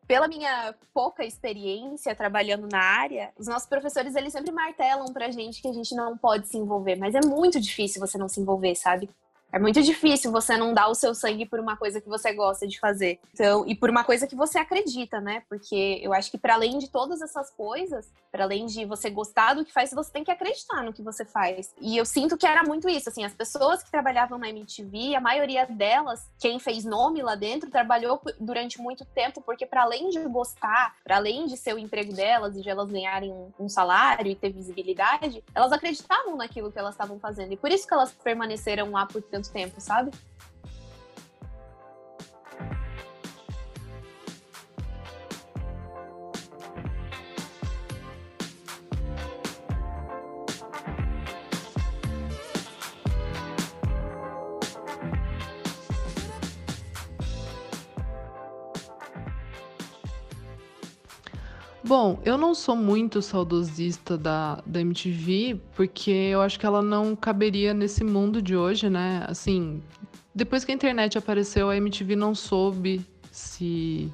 pela 0.07 0.27
minha 0.27 0.73
pouca 0.93 1.23
experiência 1.25 2.15
trabalhando 2.15 2.67
na 2.71 2.79
área, 2.81 3.31
os 3.37 3.47
nossos 3.47 3.67
professores 3.67 4.15
eles 4.15 4.31
sempre 4.33 4.51
martelam 4.51 5.05
pra 5.13 5.29
gente 5.31 5.61
que 5.61 5.67
a 5.67 5.73
gente 5.73 5.93
não 5.95 6.17
pode 6.17 6.47
se 6.47 6.57
envolver, 6.57 6.95
mas 6.97 7.13
é 7.13 7.19
muito 7.25 7.59
difícil 7.59 7.99
você 7.99 8.17
não 8.17 8.27
se 8.29 8.39
envolver, 8.39 8.73
sabe? 8.75 9.09
É 9.51 9.57
muito 9.57 9.81
difícil 9.81 10.29
você 10.31 10.57
não 10.57 10.73
dar 10.73 10.89
o 10.89 10.95
seu 10.95 11.15
sangue 11.15 11.45
por 11.45 11.59
uma 11.59 11.77
coisa 11.77 12.01
que 12.01 12.09
você 12.09 12.33
gosta 12.33 12.67
de 12.67 12.77
fazer. 12.79 13.19
Então, 13.33 13.65
e 13.65 13.73
por 13.73 13.89
uma 13.89 14.03
coisa 14.03 14.27
que 14.27 14.35
você 14.35 14.59
acredita, 14.59 15.21
né? 15.21 15.43
Porque 15.47 15.99
eu 16.03 16.13
acho 16.13 16.29
que 16.29 16.37
para 16.37 16.55
além 16.55 16.77
de 16.77 16.89
todas 16.89 17.21
essas 17.21 17.49
coisas, 17.51 18.11
para 18.29 18.43
além 18.43 18.65
de 18.65 18.83
você 18.83 19.09
gostar 19.09 19.53
do 19.53 19.63
que 19.63 19.71
faz, 19.71 19.91
você 19.91 20.11
tem 20.11 20.23
que 20.23 20.31
acreditar 20.31 20.83
no 20.83 20.91
que 20.91 21.01
você 21.01 21.23
faz. 21.23 21.73
E 21.79 21.95
eu 21.95 22.05
sinto 22.05 22.37
que 22.37 22.45
era 22.45 22.61
muito 22.63 22.89
isso, 22.89 23.07
assim, 23.09 23.23
as 23.23 23.33
pessoas 23.33 23.81
que 23.81 23.89
trabalhavam 23.89 24.37
na 24.37 24.49
MTV, 24.49 25.15
a 25.15 25.21
maioria 25.21 25.65
delas, 25.65 26.29
quem 26.39 26.59
fez 26.59 26.83
nome 26.83 27.21
lá 27.21 27.35
dentro, 27.35 27.69
trabalhou 27.69 28.21
durante 28.39 28.81
muito 28.81 29.05
tempo, 29.05 29.41
porque 29.41 29.65
para 29.65 29.83
além 29.83 30.09
de 30.09 30.19
gostar, 30.27 30.95
para 31.05 31.15
além 31.15 31.45
de 31.45 31.55
ser 31.55 31.73
o 31.73 31.79
emprego 31.79 32.13
delas 32.13 32.57
e 32.57 32.61
de 32.61 32.69
elas 32.69 32.91
ganharem 32.91 33.33
um 33.57 33.69
salário 33.69 34.29
e 34.29 34.35
ter 34.35 34.51
visibilidade, 34.51 35.41
elas 35.55 35.71
acreditavam 35.71 36.35
naquilo 36.35 36.71
que 36.71 36.77
elas 36.77 36.95
estavam 36.95 37.17
fazendo. 37.17 37.53
E 37.53 37.57
por 37.57 37.71
isso 37.71 37.87
que 37.87 37.93
elas 37.93 38.11
permaneceram 38.11 38.91
lá 38.91 39.05
por 39.05 39.21
tanto 39.21 39.36
tempo, 39.41 39.79
sabe? 39.79 40.11
Bom, 61.87 62.19
eu 62.25 62.37
não 62.37 62.53
sou 62.53 62.75
muito 62.75 63.21
saudosista 63.21 64.17
da, 64.17 64.61
da 64.65 64.81
MTV, 64.81 65.57
porque 65.73 66.11
eu 66.11 66.41
acho 66.41 66.59
que 66.59 66.65
ela 66.65 66.81
não 66.81 67.15
caberia 67.15 67.73
nesse 67.73 68.03
mundo 68.03 68.41
de 68.41 68.57
hoje, 68.57 68.89
né? 68.89 69.25
Assim, 69.25 69.81
depois 70.35 70.65
que 70.65 70.71
a 70.73 70.75
internet 70.75 71.17
apareceu, 71.17 71.69
a 71.69 71.77
MTV 71.77 72.17
não 72.17 72.35
soube 72.35 72.99
se 73.31 74.11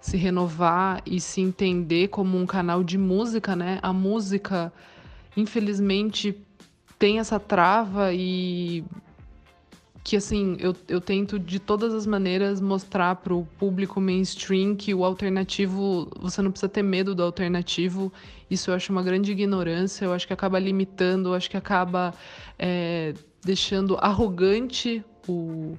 se 0.00 0.16
renovar 0.16 1.02
e 1.04 1.20
se 1.20 1.42
entender 1.42 2.08
como 2.08 2.38
um 2.38 2.46
canal 2.46 2.82
de 2.82 2.96
música, 2.96 3.54
né? 3.54 3.78
A 3.82 3.92
música, 3.92 4.72
infelizmente, 5.36 6.34
tem 6.98 7.18
essa 7.18 7.38
trava 7.38 8.14
e 8.14 8.82
que 10.06 10.16
assim, 10.16 10.56
eu, 10.60 10.72
eu 10.86 11.00
tento 11.00 11.36
de 11.36 11.58
todas 11.58 11.92
as 11.92 12.06
maneiras 12.06 12.60
mostrar 12.60 13.16
para 13.16 13.34
o 13.34 13.44
público 13.58 14.00
mainstream 14.00 14.76
que 14.76 14.94
o 14.94 15.04
alternativo, 15.04 16.08
você 16.20 16.40
não 16.40 16.52
precisa 16.52 16.68
ter 16.68 16.84
medo 16.84 17.12
do 17.12 17.24
alternativo. 17.24 18.12
Isso 18.48 18.70
eu 18.70 18.74
acho 18.76 18.92
uma 18.92 19.02
grande 19.02 19.32
ignorância, 19.32 20.04
eu 20.04 20.12
acho 20.12 20.24
que 20.24 20.32
acaba 20.32 20.60
limitando, 20.60 21.30
eu 21.30 21.34
acho 21.34 21.50
que 21.50 21.56
acaba 21.56 22.14
é, 22.56 23.14
deixando 23.44 23.96
arrogante 23.96 25.04
o, 25.26 25.76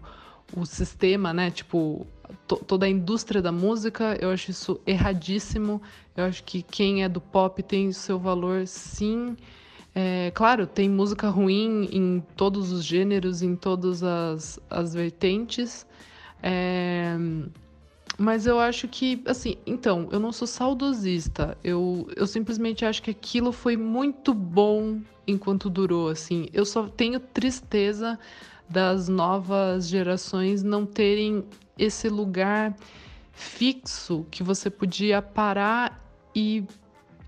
o 0.53 0.65
sistema, 0.65 1.34
né? 1.34 1.49
Tipo, 1.49 2.05
to, 2.45 2.57
toda 2.57 2.86
a 2.86 2.89
indústria 2.89 3.41
da 3.41 3.53
música, 3.53 4.17
eu 4.19 4.30
acho 4.30 4.51
isso 4.51 4.78
erradíssimo. 4.86 5.82
Eu 6.17 6.25
acho 6.25 6.43
que 6.43 6.63
quem 6.63 7.01
é 7.01 7.07
do 7.07 7.21
pop 7.21 7.63
tem 7.63 7.93
seu 7.93 8.19
valor, 8.19 8.67
sim. 8.67 9.38
É, 10.00 10.30
claro, 10.30 10.68
tem 10.68 10.88
música 10.88 11.28
ruim 11.28 11.89
em 11.91 12.24
todos 12.36 12.72
os 12.72 12.84
gêneros, 12.84 13.41
em 13.41 13.56
todas 13.56 14.04
as, 14.04 14.60
as 14.70 14.93
vertentes. 14.93 15.88
É, 16.43 17.18
mas 18.16 18.45
eu 18.45 18.60
acho 18.60 18.88
que, 18.88 19.24
assim, 19.26 19.58
então, 19.66 20.08
eu 20.12 20.20
não 20.20 20.32
sou 20.32 20.48
saudosista. 20.48 21.58
Eu, 21.64 22.08
eu 22.16 22.28
simplesmente 22.28 22.86
acho 22.86 23.02
que 23.02 23.10
aquilo 23.10 23.52
foi 23.52 23.76
muito 23.76 24.36
bom 24.36 25.02
enquanto 25.26 25.68
durou, 25.68 26.10
assim. 26.10 26.48
Eu 26.54 26.64
só 26.64 26.88
tenho 26.88 27.20
tristeza 27.20 28.20
das 28.70 29.10
novas 29.10 29.88
gerações 29.88 30.62
não 30.62 30.86
terem 30.86 31.43
esse 31.76 32.08
lugar 32.08 32.78
fixo 33.32 34.28
que 34.30 34.43
você 34.43 34.70
podia 34.70 35.24
parar 35.24 36.08
e 36.36 36.64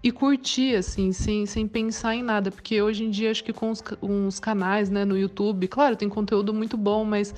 e 0.02 0.12
curtir, 0.12 0.76
assim, 0.76 1.12
sem, 1.12 1.46
sem 1.46 1.68
pensar 1.68 2.16
em 2.16 2.24
nada. 2.24 2.52
Porque 2.52 2.82
hoje 2.82 3.04
em 3.04 3.10
dia, 3.10 3.32
acho 3.32 3.44
que 3.44 3.54
com 3.54 3.72
os, 3.72 3.84
uns 4.02 4.40
canais, 4.40 4.90
né, 4.90 5.04
no 5.04 5.18
YouTube, 5.18 5.68
claro, 5.68 5.96
tem 5.96 6.08
conteúdo 6.08 6.54
muito 6.54 6.78
bom, 6.78 7.04
mas 7.04 7.34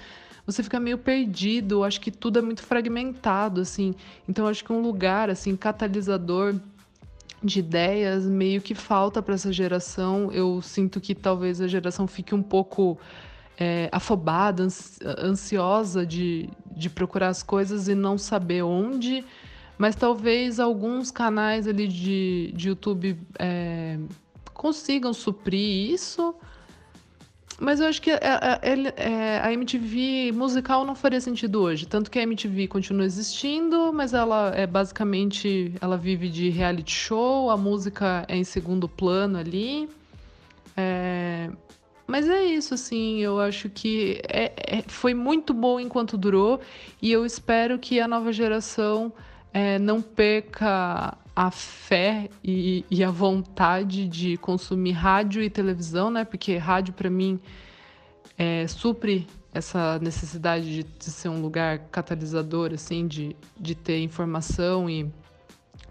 você 0.45 0.61
fica 0.61 0.79
meio 0.79 0.97
perdido. 0.97 1.83
Acho 1.83 1.99
que 1.99 2.11
tudo 2.11 2.39
é 2.39 2.41
muito 2.41 2.61
fragmentado, 2.61 3.61
assim. 3.61 3.95
Então, 4.27 4.47
acho 4.47 4.63
que 4.63 4.71
um 4.71 4.81
lugar, 4.81 5.29
assim, 5.29 5.55
catalisador 5.55 6.55
de 7.43 7.59
ideias 7.59 8.25
meio 8.25 8.61
que 8.61 8.75
falta 8.75 9.21
para 9.21 9.33
essa 9.33 9.51
geração. 9.51 10.31
Eu 10.31 10.61
sinto 10.61 11.01
que 11.01 11.15
talvez 11.15 11.59
a 11.59 11.67
geração 11.67 12.05
fique 12.05 12.35
um 12.35 12.43
pouco 12.43 12.99
é, 13.57 13.89
afobada, 13.91 14.67
ansiosa 15.17 16.05
de, 16.05 16.49
de 16.75 16.89
procurar 16.89 17.29
as 17.29 17.41
coisas 17.41 17.87
e 17.87 17.95
não 17.95 18.17
saber 18.17 18.61
onde 18.61 19.25
mas 19.81 19.95
talvez 19.95 20.59
alguns 20.59 21.09
canais 21.09 21.67
ali 21.67 21.87
de, 21.87 22.53
de 22.55 22.69
YouTube 22.69 23.17
é, 23.39 23.97
consigam 24.53 25.11
suprir 25.11 25.91
isso. 25.91 26.35
Mas 27.59 27.79
eu 27.79 27.87
acho 27.87 27.99
que 27.99 28.11
a, 28.11 28.19
a, 28.21 29.47
a, 29.47 29.53
MTV 29.53 30.33
musical 30.33 30.85
não 30.85 30.93
faria 30.93 31.19
sentido 31.19 31.63
hoje. 31.63 31.87
Tanto 31.87 32.11
que 32.11 32.19
a 32.19 32.21
MTV 32.21 32.67
continua 32.67 33.03
existindo, 33.03 33.91
mas 33.91 34.13
ela 34.13 34.51
é 34.55 34.67
basicamente. 34.67 35.73
Ela 35.81 35.97
vive 35.97 36.29
de 36.29 36.49
reality 36.49 36.93
show, 36.93 37.49
a 37.49 37.57
música 37.57 38.23
é 38.27 38.37
em 38.37 38.43
segundo 38.43 38.87
plano 38.87 39.39
ali. 39.39 39.89
É, 40.77 41.49
mas 42.05 42.29
é 42.29 42.43
isso, 42.43 42.75
assim, 42.75 43.17
eu 43.17 43.39
acho 43.39 43.67
que 43.67 44.21
é, 44.29 44.53
é, 44.57 44.83
foi 44.85 45.15
muito 45.15 45.55
bom 45.55 45.79
enquanto 45.79 46.17
durou 46.17 46.61
e 47.01 47.11
eu 47.11 47.25
espero 47.25 47.79
que 47.79 47.99
a 47.99 48.07
nova 48.07 48.31
geração 48.31 49.11
é, 49.53 49.77
não 49.77 50.01
perca 50.01 51.17
a 51.35 51.51
fé 51.51 52.29
e, 52.43 52.85
e, 52.89 53.03
a 53.03 53.09
vontade 53.09 54.07
de 54.07 54.37
consumir 54.37 54.91
rádio 54.91 55.41
e 55.41 55.49
televisão, 55.49 56.09
né? 56.11 56.25
Porque 56.25 56.57
rádio, 56.57 56.93
para 56.93 57.09
mim, 57.09 57.39
é, 58.37 58.67
supre 58.67 59.27
essa 59.53 59.99
necessidade 59.99 60.65
de, 60.65 60.83
de, 60.83 61.05
ser 61.05 61.29
um 61.29 61.41
lugar 61.41 61.79
catalisador, 61.91 62.71
assim, 62.73 63.07
de, 63.07 63.35
de 63.59 63.75
ter 63.75 64.01
informação 64.01 64.89
e 64.89 65.11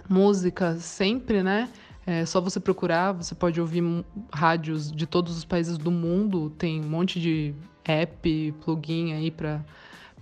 música 0.09 0.77
sempre, 0.77 1.43
né? 1.43 1.69
É 2.07 2.25
só 2.25 2.41
você 2.41 2.59
procurar, 2.59 3.13
você 3.13 3.35
pode 3.35 3.61
ouvir 3.61 3.85
rádios 4.33 4.91
de 4.91 5.07
todos 5.07 5.37
os 5.37 5.45
países 5.45 5.77
do 5.77 5.91
mundo, 5.91 6.51
tem 6.51 6.81
um 6.81 6.89
monte 6.89 7.21
de 7.21 7.55
app, 7.85 8.55
plugin 8.65 9.13
aí 9.13 9.31
para 9.31 9.63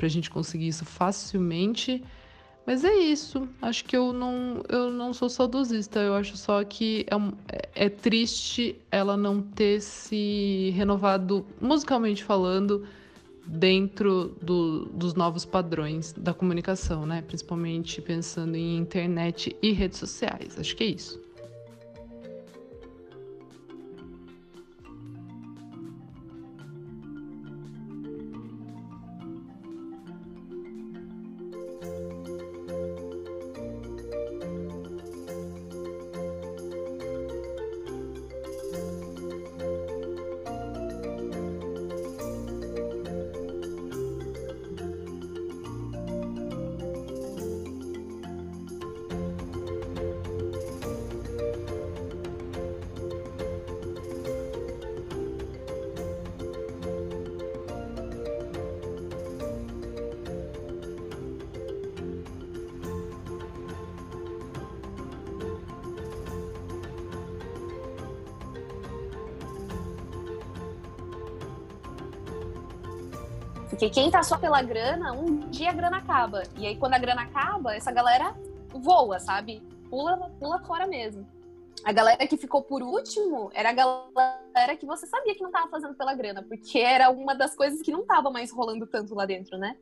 a 0.01 0.09
gente 0.09 0.29
conseguir 0.29 0.69
isso 0.69 0.85
facilmente. 0.85 2.05
Mas 2.69 2.85
é 2.85 2.95
isso. 2.99 3.49
Acho 3.63 3.83
que 3.83 3.97
eu 3.97 4.13
não, 4.13 4.63
eu 4.69 4.91
não 4.91 5.15
sou 5.15 5.31
saudosista. 5.31 6.01
Eu 6.01 6.13
acho 6.13 6.37
só 6.37 6.63
que 6.63 7.07
é, 7.51 7.87
é 7.87 7.89
triste 7.89 8.77
ela 8.91 9.17
não 9.17 9.41
ter 9.41 9.81
se 9.81 10.71
renovado, 10.77 11.47
musicalmente 11.59 12.23
falando, 12.23 12.87
dentro 13.47 14.37
do, 14.43 14.85
dos 14.85 15.15
novos 15.15 15.47
padrões 15.47 16.13
da 16.13 16.35
comunicação, 16.35 17.07
né? 17.07 17.23
Principalmente 17.23 18.03
pensando 18.03 18.55
em 18.55 18.77
internet 18.77 19.57
e 19.63 19.73
redes 19.73 19.99
sociais. 19.99 20.59
Acho 20.59 20.77
que 20.77 20.85
é 20.85 20.89
isso. 20.89 21.19
Porque 73.79 73.91
quem 73.91 74.11
tá 74.11 74.25
só 74.25 74.37
pela 74.37 74.61
grana, 74.61 75.13
um 75.13 75.39
dia 75.51 75.71
a 75.71 75.73
grana 75.73 75.99
acaba. 75.99 76.43
E 76.57 76.67
aí, 76.67 76.77
quando 76.77 76.95
a 76.95 76.99
grana 76.99 77.23
acaba, 77.23 77.77
essa 77.77 77.93
galera 77.93 78.37
voa, 78.71 79.21
sabe? 79.21 79.63
Pula, 79.89 80.33
pula 80.41 80.59
fora 80.65 80.85
mesmo. 80.85 81.25
A 81.85 81.93
galera 81.93 82.27
que 82.27 82.37
ficou 82.37 82.61
por 82.61 82.83
último 82.83 83.53
era 83.55 83.71
a 83.71 83.73
galera 83.73 84.77
que 84.77 84.85
você 84.85 85.07
sabia 85.07 85.33
que 85.33 85.45
não 85.45 85.53
tava 85.53 85.69
fazendo 85.69 85.95
pela 85.95 86.13
grana, 86.13 86.43
porque 86.43 86.81
era 86.81 87.09
uma 87.09 87.37
das 87.37 87.55
coisas 87.55 87.81
que 87.81 87.93
não 87.93 88.05
tava 88.05 88.33
mais 88.33 88.51
rolando 88.51 88.85
tanto 88.85 89.15
lá 89.15 89.25
dentro, 89.25 89.57
né? 89.57 89.77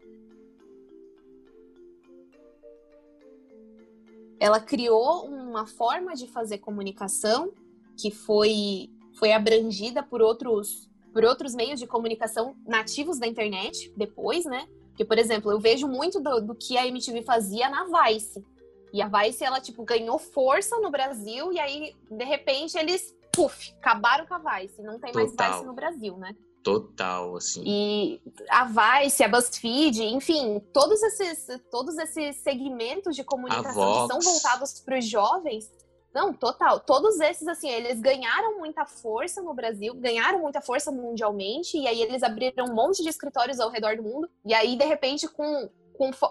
Ela 4.38 4.60
criou 4.60 5.24
uma 5.24 5.66
forma 5.66 6.12
de 6.12 6.26
fazer 6.26 6.58
comunicação 6.58 7.50
que 7.96 8.10
foi, 8.10 8.90
foi 9.14 9.32
abrangida 9.32 10.02
por 10.02 10.20
outros 10.20 10.86
por 11.16 11.24
outros 11.24 11.54
meios 11.54 11.80
de 11.80 11.86
comunicação 11.86 12.54
nativos 12.66 13.18
da 13.18 13.26
internet 13.26 13.90
depois, 13.96 14.44
né? 14.44 14.68
Porque, 14.88 15.02
por 15.02 15.18
exemplo, 15.18 15.50
eu 15.50 15.58
vejo 15.58 15.88
muito 15.88 16.20
do, 16.20 16.42
do, 16.42 16.54
que 16.54 16.76
a 16.76 16.86
MTV 16.86 17.22
fazia 17.22 17.70
na 17.70 17.86
Vice. 17.86 18.44
E 18.92 19.00
a 19.00 19.08
Vice, 19.08 19.42
ela, 19.42 19.58
tipo, 19.58 19.82
ganhou 19.82 20.18
força 20.18 20.78
no 20.78 20.90
Brasil 20.90 21.50
e 21.54 21.58
aí, 21.58 21.96
de 22.10 22.22
repente, 22.22 22.76
eles, 22.76 23.14
puf, 23.32 23.72
acabaram 23.78 24.26
com 24.26 24.34
a 24.34 24.58
Vice. 24.58 24.82
Não 24.82 25.00
tem 25.00 25.10
Total. 25.10 25.26
mais 25.38 25.54
Vice 25.54 25.64
no 25.64 25.72
Brasil, 25.72 26.18
né? 26.18 26.36
Total, 26.62 27.34
assim. 27.34 27.62
E 27.64 28.20
a 28.50 28.66
Vice, 28.66 29.24
a 29.24 29.28
BuzzFeed, 29.28 30.02
enfim, 30.02 30.60
todos 30.70 31.02
esses, 31.02 31.46
todos 31.70 31.96
esses 31.96 32.36
segmentos 32.42 33.16
de 33.16 33.24
comunicação 33.24 34.06
que 34.06 34.12
são 34.12 34.20
voltados 34.20 34.80
para 34.80 34.98
os 34.98 35.06
jovens 35.06 35.72
não, 36.16 36.32
total. 36.32 36.80
Todos 36.80 37.20
esses, 37.20 37.46
assim, 37.46 37.68
eles 37.68 38.00
ganharam 38.00 38.58
muita 38.58 38.86
força 38.86 39.42
no 39.42 39.52
Brasil, 39.52 39.92
ganharam 39.94 40.38
muita 40.38 40.62
força 40.62 40.90
mundialmente, 40.90 41.76
e 41.76 41.86
aí 41.86 42.00
eles 42.00 42.22
abriram 42.22 42.64
um 42.64 42.74
monte 42.74 43.02
de 43.02 43.10
escritórios 43.10 43.60
ao 43.60 43.68
redor 43.68 43.96
do 43.96 44.02
mundo. 44.02 44.30
E 44.42 44.54
aí, 44.54 44.76
de 44.76 44.84
repente, 44.86 45.28
com 45.28 45.68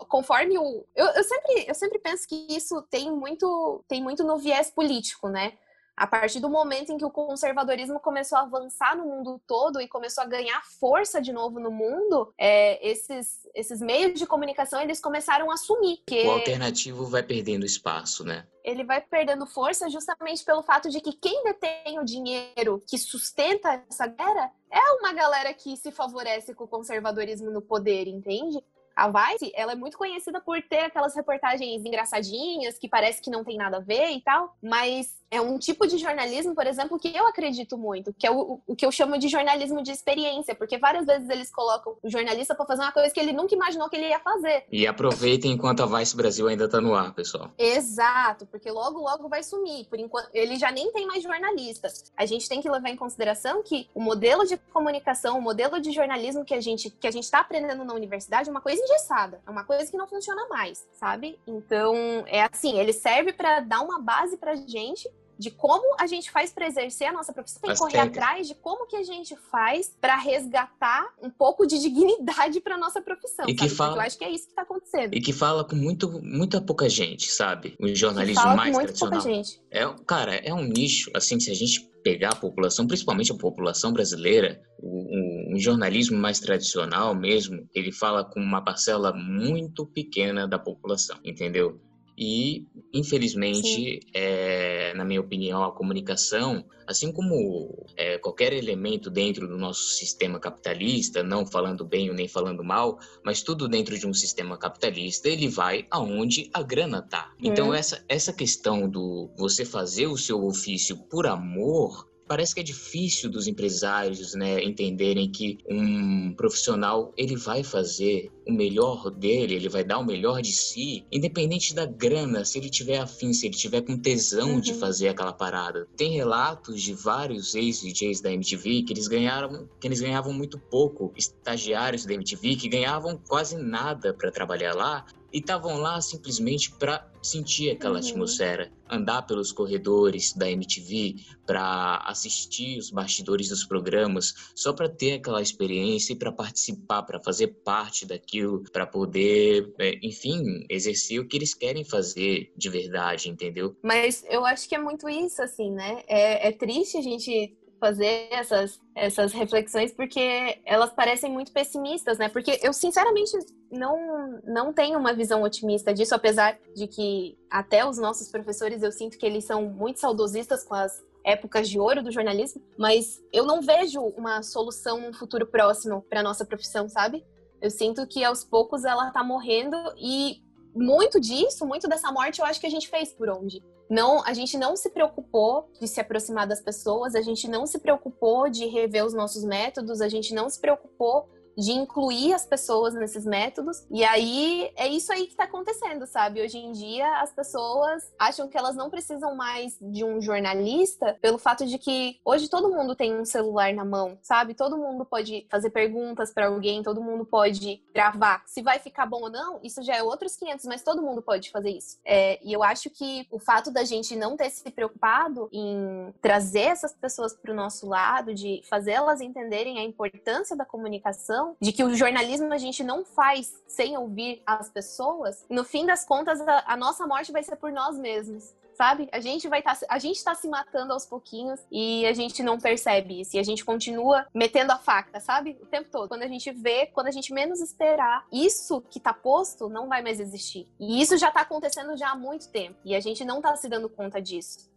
conforme 0.07 0.57
o. 0.59 0.85
Eu, 0.95 1.05
eu, 1.07 1.23
sempre, 1.23 1.65
eu 1.67 1.73
sempre 1.73 1.99
penso 1.99 2.27
que 2.27 2.47
isso 2.49 2.83
tem 2.83 3.11
muito, 3.11 3.83
tem 3.87 4.01
muito 4.01 4.23
no 4.23 4.37
viés 4.37 4.69
político, 4.69 5.27
né? 5.27 5.53
A 5.95 6.05
partir 6.05 6.39
do 6.39 6.49
momento 6.49 6.91
em 6.91 6.97
que 6.97 7.05
o 7.05 7.09
conservadorismo 7.09 7.99
começou 7.99 8.37
a 8.37 8.41
avançar 8.41 8.97
no 8.97 9.05
mundo 9.05 9.41
todo 9.47 9.79
e 9.79 9.87
começou 9.87 10.23
a 10.23 10.27
ganhar 10.27 10.61
força 10.79 11.21
de 11.21 11.31
novo 11.31 11.59
no 11.59 11.71
mundo, 11.71 12.33
é, 12.37 12.85
esses, 12.85 13.47
esses 13.55 13.79
meios 13.79 14.19
de 14.19 14.27
comunicação 14.27 14.81
eles 14.81 14.99
começaram 14.99 15.49
a 15.49 15.57
sumir. 15.57 15.99
Que 16.05 16.23
o 16.27 16.31
alternativo 16.31 17.05
vai 17.05 17.23
perdendo 17.23 17.65
espaço, 17.65 18.25
né? 18.25 18.45
Ele 18.63 18.83
vai 18.83 18.99
perdendo 18.99 19.45
força 19.45 19.89
justamente 19.89 20.43
pelo 20.43 20.63
fato 20.63 20.89
de 20.89 20.99
que 20.99 21.13
quem 21.13 21.43
detém 21.43 21.99
o 21.99 22.03
dinheiro 22.03 22.83
que 22.87 22.97
sustenta 22.97 23.83
essa 23.89 24.07
guerra 24.07 24.51
é 24.71 24.91
uma 24.99 25.13
galera 25.13 25.53
que 25.53 25.77
se 25.77 25.91
favorece 25.91 26.53
com 26.53 26.65
o 26.65 26.67
conservadorismo 26.67 27.51
no 27.51 27.61
poder, 27.61 28.07
entende? 28.07 28.61
A 28.95 29.09
Vice, 29.09 29.51
ela 29.55 29.73
é 29.73 29.75
muito 29.75 29.97
conhecida 29.97 30.39
por 30.39 30.61
ter 30.61 30.79
aquelas 30.79 31.15
reportagens 31.15 31.83
engraçadinhas, 31.83 32.77
que 32.77 32.87
parece 32.87 33.21
que 33.21 33.29
não 33.29 33.43
tem 33.43 33.57
nada 33.57 33.77
a 33.77 33.81
ver 33.81 34.11
e 34.11 34.21
tal, 34.21 34.55
mas 34.63 35.15
é 35.29 35.41
um 35.41 35.59
tipo 35.59 35.85
de 35.85 35.97
jornalismo, 35.97 36.55
por 36.55 36.65
exemplo, 36.65 36.97
que 36.97 37.15
eu 37.15 37.27
acredito 37.27 37.77
muito, 37.77 38.13
que 38.13 38.25
é 38.25 38.31
o, 38.31 38.61
o 38.65 38.75
que 38.75 38.85
eu 38.85 38.91
chamo 38.91 39.17
de 39.17 39.27
jornalismo 39.27 39.83
de 39.83 39.91
experiência, 39.91 40.55
porque 40.55 40.77
várias 40.77 41.05
vezes 41.05 41.29
eles 41.29 41.51
colocam 41.51 41.97
o 42.01 42.09
jornalista 42.09 42.55
para 42.55 42.65
fazer 42.65 42.83
uma 42.83 42.91
coisa 42.91 43.13
que 43.13 43.19
ele 43.19 43.33
nunca 43.33 43.53
imaginou 43.53 43.89
que 43.89 43.97
ele 43.97 44.07
ia 44.07 44.19
fazer. 44.19 44.65
E 44.71 44.87
aproveitem 44.87 45.51
enquanto 45.51 45.83
a 45.83 45.85
Vice 45.85 46.15
Brasil 46.15 46.47
ainda 46.47 46.69
tá 46.69 46.79
no 46.79 46.95
ar, 46.95 47.13
pessoal. 47.13 47.51
Exato, 47.57 48.45
porque 48.45 48.71
logo, 48.71 48.99
logo 48.99 49.27
vai 49.27 49.43
sumir. 49.43 49.85
Por 49.87 49.99
enquanto, 49.99 50.29
ele 50.33 50.55
já 50.55 50.71
nem 50.71 50.91
tem 50.91 51.05
mais 51.05 51.21
jornalistas. 51.21 52.13
A 52.15 52.25
gente 52.25 52.47
tem 52.47 52.61
que 52.61 52.69
levar 52.69 52.89
em 52.89 52.95
consideração 52.95 53.61
que 53.61 53.89
o 53.93 54.01
modelo 54.01 54.45
de 54.45 54.55
comunicação, 54.71 55.37
o 55.37 55.41
modelo 55.41 55.81
de 55.81 55.91
jornalismo 55.91 56.45
que 56.45 56.53
a 56.53 56.61
gente 56.61 56.89
que 56.89 57.07
a 57.07 57.11
gente 57.11 57.23
está 57.23 57.39
aprendendo 57.39 57.83
na 57.83 57.93
universidade 57.93 58.47
é 58.47 58.51
uma 58.51 58.61
coisa 58.61 58.84
engessada, 58.85 59.41
é 59.45 59.49
uma 59.49 59.63
coisa 59.63 59.89
que 59.89 59.97
não 59.97 60.07
funciona 60.07 60.47
mais, 60.47 60.87
sabe? 60.93 61.37
Então, 61.45 61.95
é 62.27 62.41
assim, 62.43 62.79
ele 62.79 62.93
serve 62.93 63.33
para 63.33 63.59
dar 63.59 63.81
uma 63.81 63.99
base 63.99 64.37
pra 64.37 64.55
gente 64.55 65.09
de 65.37 65.51
como 65.51 65.95
a 65.99 66.07
gente 66.07 66.31
faz 66.31 66.51
para 66.51 66.65
exercer 66.65 67.07
a 67.07 67.11
nossa 67.11 67.33
profissão, 67.33 67.61
tem 67.61 67.73
que 67.73 67.77
correr 67.77 67.99
atrás 67.99 68.47
de 68.47 68.55
como 68.55 68.87
que 68.87 68.95
a 68.95 69.03
gente 69.03 69.35
faz 69.35 69.93
para 69.99 70.15
resgatar 70.15 71.13
um 71.21 71.29
pouco 71.29 71.67
de 71.67 71.77
dignidade 71.77 72.61
para 72.61 72.77
nossa 72.77 73.01
profissão. 73.01 73.45
E 73.47 73.53
que 73.53 73.67
fala... 73.67 73.89
Porque 73.91 74.01
eu 74.01 74.07
acho 74.07 74.17
que 74.17 74.23
é 74.23 74.31
isso 74.31 74.45
que 74.45 74.51
está 74.51 74.61
acontecendo. 74.61 75.13
E 75.13 75.19
que 75.19 75.33
fala 75.33 75.63
com 75.65 75.75
muito, 75.75 76.09
muita 76.21 76.61
pouca 76.61 76.87
gente, 76.87 77.29
sabe? 77.29 77.75
O 77.79 77.93
jornalismo 77.93 78.55
mais 78.55 78.77
tradicional. 78.77 79.21
Pouca 79.21 79.35
gente. 79.35 79.61
É, 79.69 79.85
cara, 80.07 80.35
é 80.35 80.53
um 80.53 80.63
nicho, 80.63 81.11
assim, 81.13 81.37
se 81.39 81.51
a 81.51 81.55
gente 81.55 81.89
pegar 82.05 82.33
a 82.33 82.35
população, 82.35 82.85
principalmente 82.85 83.31
a 83.31 83.35
população 83.35 83.91
brasileira, 83.91 84.61
o, 84.77 85.55
o, 85.55 85.59
jornalismo 85.59 86.15
mais 86.15 86.39
tradicional 86.39 87.15
mesmo, 87.15 87.67
ele 87.73 87.91
fala 87.91 88.23
com 88.23 88.39
uma 88.39 88.63
parcela 88.63 89.11
muito 89.11 89.87
pequena 89.87 90.47
da 90.47 90.59
população, 90.59 91.17
entendeu? 91.25 91.81
E, 92.17 92.65
infelizmente, 92.93 93.99
é, 94.13 94.93
na 94.93 95.03
minha 95.03 95.19
opinião, 95.19 95.63
a 95.63 95.71
comunicação, 95.71 96.65
assim 96.87 97.11
como 97.11 97.85
é, 97.97 98.17
qualquer 98.17 98.53
elemento 98.53 99.09
dentro 99.09 99.47
do 99.47 99.57
nosso 99.57 99.83
sistema 99.89 100.39
capitalista, 100.39 101.21
não 101.21 101.45
falando 101.45 101.83
bem 101.85 102.09
ou 102.09 102.15
nem 102.15 102.27
falando 102.27 102.63
mal, 102.63 102.97
mas 103.23 103.41
tudo 103.41 103.67
dentro 103.67 103.97
de 103.97 104.07
um 104.07 104.13
sistema 104.13 104.57
capitalista, 104.57 105.27
ele 105.27 105.49
vai 105.49 105.85
aonde 105.91 106.49
a 106.53 106.63
grana 106.63 107.01
tá. 107.01 107.33
Então, 107.39 107.73
é. 107.73 107.79
essa, 107.79 108.03
essa 108.07 108.31
questão 108.31 108.89
do 108.89 109.29
você 109.37 109.65
fazer 109.65 110.07
o 110.07 110.17
seu 110.17 110.45
ofício 110.45 110.97
por 111.09 111.27
amor 111.27 112.14
parece 112.27 112.53
que 112.53 112.61
é 112.61 112.63
difícil 112.63 113.29
dos 113.29 113.47
empresários 113.47 114.33
né, 114.33 114.63
entenderem 114.63 115.29
que 115.29 115.57
um 115.69 116.33
profissional 116.33 117.13
ele 117.17 117.35
vai 117.35 117.63
fazer 117.63 118.31
o 118.47 118.51
melhor 118.51 119.09
dele, 119.09 119.55
ele 119.55 119.69
vai 119.69 119.83
dar 119.83 119.99
o 119.99 120.05
melhor 120.05 120.41
de 120.41 120.51
si, 120.51 121.03
independente 121.11 121.73
da 121.73 121.85
grana, 121.85 122.45
se 122.45 122.57
ele 122.59 122.69
tiver 122.69 122.99
afim, 122.99 123.33
se 123.33 123.47
ele 123.47 123.55
tiver 123.55 123.81
com 123.81 123.97
tesão 123.97 124.55
uhum. 124.55 124.59
de 124.59 124.73
fazer 124.73 125.09
aquela 125.09 125.33
parada. 125.33 125.87
Tem 125.97 126.11
relatos 126.11 126.81
de 126.81 126.93
vários 126.93 127.55
ex-DJs 127.55 128.21
da 128.21 128.31
MTV 128.31 128.83
que 128.83 128.93
eles 128.93 129.07
ganharam, 129.07 129.67
que 129.79 129.87
eles 129.87 129.99
ganhavam 129.99 130.31
muito 130.31 130.59
pouco, 130.59 131.11
estagiários 131.15 132.05
da 132.05 132.13
MTV 132.13 132.55
que 132.55 132.69
ganhavam 132.69 133.19
quase 133.27 133.57
nada 133.57 134.13
para 134.13 134.31
trabalhar 134.31 134.73
lá 134.75 135.05
e 135.35 135.39
estavam 135.39 135.77
lá 135.77 135.99
simplesmente 135.99 136.71
para 136.71 137.05
sentir 137.21 137.69
aquela 137.69 137.99
uhum. 137.99 137.99
atmosfera, 137.99 138.71
andar 138.89 139.23
pelos 139.23 139.51
corredores 139.51 140.31
da 140.31 140.49
MTV 140.49 141.15
para 141.45 141.97
assistir 142.05 142.77
os 142.77 142.89
bastidores 142.89 143.49
dos 143.49 143.65
programas, 143.65 144.33
só 144.55 144.71
para 144.71 144.87
ter 144.87 145.15
aquela 145.15 145.41
experiência 145.41 146.13
e 146.13 146.15
para 146.15 146.31
participar, 146.31 147.03
para 147.03 147.19
fazer 147.19 147.47
parte 147.47 148.05
daquilo, 148.05 148.63
para 148.71 148.87
poder, 148.87 149.73
é, 149.77 149.99
enfim, 150.01 150.65
exercer 150.69 151.19
o 151.19 151.27
que 151.27 151.35
eles 151.35 151.53
querem 151.53 151.83
fazer 151.83 152.53
de 152.55 152.69
verdade, 152.69 153.29
entendeu? 153.29 153.75
Mas 153.83 154.23
eu 154.29 154.45
acho 154.45 154.69
que 154.69 154.75
é 154.75 154.79
muito 154.79 155.09
isso, 155.09 155.41
assim, 155.41 155.69
né? 155.69 156.01
É, 156.07 156.47
é 156.47 156.51
triste 156.53 156.97
a 156.97 157.01
gente 157.01 157.57
fazer 157.85 158.29
essas, 158.31 158.81
essas 158.95 159.31
reflexões 159.31 159.93
porque 159.93 160.59
elas 160.65 160.91
parecem 160.91 161.31
muito 161.31 161.51
pessimistas, 161.51 162.17
né? 162.17 162.29
Porque 162.29 162.59
eu, 162.63 162.73
sinceramente, 162.73 163.31
não, 163.71 164.41
não 164.43 164.73
tenho 164.73 164.97
uma 164.97 165.13
visão 165.13 165.43
otimista 165.43 165.93
disso, 165.93 166.15
apesar 166.15 166.57
de 166.75 166.87
que 166.87 167.37
até 167.47 167.87
os 167.87 167.99
nossos 167.99 168.27
professores 168.29 168.81
eu 168.81 168.91
sinto 168.91 169.19
que 169.19 169.25
eles 169.25 169.45
são 169.45 169.69
muito 169.69 169.99
saudosistas 169.99 170.63
com 170.63 170.73
as 170.73 171.03
épocas 171.23 171.69
de 171.69 171.79
ouro 171.79 172.01
do 172.01 172.11
jornalismo, 172.11 172.59
mas 172.75 173.21
eu 173.31 173.45
não 173.45 173.61
vejo 173.61 174.01
uma 174.01 174.41
solução 174.41 174.99
num 174.99 175.13
futuro 175.13 175.45
próximo 175.45 176.03
para 176.09 176.23
nossa 176.23 176.43
profissão, 176.43 176.89
sabe? 176.89 177.23
Eu 177.61 177.69
sinto 177.69 178.07
que 178.07 178.23
aos 178.23 178.43
poucos 178.43 178.83
ela 178.83 179.11
tá 179.11 179.23
morrendo 179.23 179.77
e 179.97 180.41
muito 180.73 181.19
disso, 181.19 181.67
muito 181.67 181.87
dessa 181.87 182.11
morte, 182.11 182.39
eu 182.39 182.45
acho 182.45 182.59
que 182.59 182.67
a 182.67 182.69
gente 182.69 182.89
fez 182.89 183.13
por 183.13 183.29
onde 183.29 183.63
não, 183.89 184.23
a 184.25 184.33
gente 184.33 184.57
não 184.57 184.75
se 184.75 184.89
preocupou 184.89 185.69
de 185.79 185.87
se 185.87 185.99
aproximar 185.99 186.47
das 186.47 186.61
pessoas, 186.61 187.15
a 187.15 187.21
gente 187.21 187.47
não 187.47 187.67
se 187.67 187.79
preocupou 187.79 188.49
de 188.49 188.65
rever 188.65 189.05
os 189.05 189.13
nossos 189.13 189.43
métodos, 189.43 190.01
a 190.01 190.09
gente 190.09 190.33
não 190.33 190.49
se 190.49 190.59
preocupou 190.59 191.29
de 191.57 191.71
incluir 191.71 192.33
as 192.33 192.45
pessoas 192.45 192.93
nesses 192.93 193.25
métodos. 193.25 193.85
E 193.89 194.03
aí 194.03 194.71
é 194.75 194.87
isso 194.87 195.11
aí 195.11 195.25
que 195.25 195.31
está 195.31 195.45
acontecendo, 195.45 196.05
sabe? 196.05 196.41
Hoje 196.41 196.57
em 196.57 196.71
dia 196.71 197.21
as 197.21 197.31
pessoas 197.31 198.03
acham 198.19 198.47
que 198.47 198.57
elas 198.57 198.75
não 198.75 198.89
precisam 198.89 199.35
mais 199.35 199.77
de 199.81 200.03
um 200.03 200.21
jornalista 200.21 201.17
pelo 201.21 201.37
fato 201.37 201.65
de 201.65 201.77
que 201.77 202.19
hoje 202.23 202.49
todo 202.49 202.69
mundo 202.69 202.95
tem 202.95 203.15
um 203.15 203.25
celular 203.25 203.73
na 203.73 203.85
mão, 203.85 204.17
sabe? 204.21 204.53
Todo 204.53 204.77
mundo 204.77 205.05
pode 205.05 205.45
fazer 205.49 205.69
perguntas 205.69 206.33
para 206.33 206.47
alguém, 206.47 206.83
todo 206.83 207.01
mundo 207.01 207.25
pode 207.25 207.81
gravar. 207.93 208.43
Se 208.45 208.61
vai 208.61 208.79
ficar 208.79 209.05
bom 209.05 209.23
ou 209.23 209.29
não, 209.29 209.59
isso 209.63 209.81
já 209.83 209.95
é 209.95 210.03
outros 210.03 210.35
500, 210.35 210.65
mas 210.65 210.83
todo 210.83 211.01
mundo 211.01 211.21
pode 211.21 211.51
fazer 211.51 211.69
isso. 211.69 211.97
É, 212.03 212.39
e 212.43 212.51
eu 212.53 212.63
acho 212.63 212.89
que 212.89 213.27
o 213.31 213.39
fato 213.39 213.71
da 213.71 213.83
gente 213.83 214.15
não 214.15 214.35
ter 214.35 214.49
se 214.49 214.69
preocupado 214.71 215.49
em 215.51 216.13
trazer 216.21 216.67
essas 216.67 216.93
pessoas 216.93 217.33
para 217.33 217.51
o 217.51 217.55
nosso 217.55 217.87
lado, 217.87 218.33
de 218.33 218.61
fazer 218.69 218.91
elas 218.91 219.21
entenderem 219.21 219.79
a 219.79 219.83
importância 219.83 220.55
da 220.55 220.65
comunicação 220.65 221.44
de 221.59 221.71
que 221.71 221.83
o 221.83 221.95
jornalismo 221.95 222.51
a 222.53 222.57
gente 222.57 222.83
não 222.83 223.03
faz 223.03 223.53
sem 223.67 223.97
ouvir 223.97 224.41
as 224.45 224.69
pessoas, 224.69 225.45
no 225.49 225.63
fim 225.63 225.85
das 225.85 226.05
contas, 226.05 226.39
a, 226.41 226.63
a 226.67 226.77
nossa 226.77 227.05
morte 227.05 227.31
vai 227.31 227.43
ser 227.43 227.55
por 227.55 227.71
nós 227.71 227.97
mesmos 227.97 228.53
sabe? 228.75 229.07
A 229.11 229.19
gente 229.19 229.47
vai 229.47 229.59
estar, 229.59 229.75
tá, 229.75 229.85
a 229.89 229.97
gente 229.97 230.23
tá 230.23 230.35
se 230.35 230.47
matando 230.47 230.93
aos 230.93 231.05
pouquinhos 231.05 231.59
e 231.71 232.05
a 232.05 232.13
gente 232.13 232.43
não 232.43 232.59
percebe 232.59 233.21
isso. 233.21 233.35
E 233.35 233.39
a 233.39 233.43
gente 233.43 233.63
continua 233.65 234.27
metendo 234.33 234.71
a 234.71 234.77
faca, 234.77 235.19
sabe? 235.19 235.57
O 235.61 235.65
tempo 235.65 235.89
todo. 235.89 236.09
Quando 236.09 236.23
a 236.23 236.27
gente 236.27 236.51
vê, 236.51 236.85
quando 236.87 237.07
a 237.07 237.11
gente 237.11 237.33
menos 237.33 237.61
esperar, 237.61 238.25
isso 238.31 238.81
que 238.81 238.99
tá 238.99 239.13
posto 239.13 239.69
não 239.69 239.87
vai 239.87 240.01
mais 240.01 240.19
existir. 240.19 240.67
E 240.79 241.01
isso 241.01 241.17
já 241.17 241.31
tá 241.31 241.41
acontecendo 241.41 241.97
já 241.97 242.11
há 242.11 242.15
muito 242.15 242.49
tempo. 242.49 242.77
E 242.83 242.95
a 242.95 242.99
gente 242.99 243.23
não 243.23 243.41
tá 243.41 243.55
se 243.55 243.67
dando 243.69 243.89
conta 243.89 244.21
disso. 244.21 244.69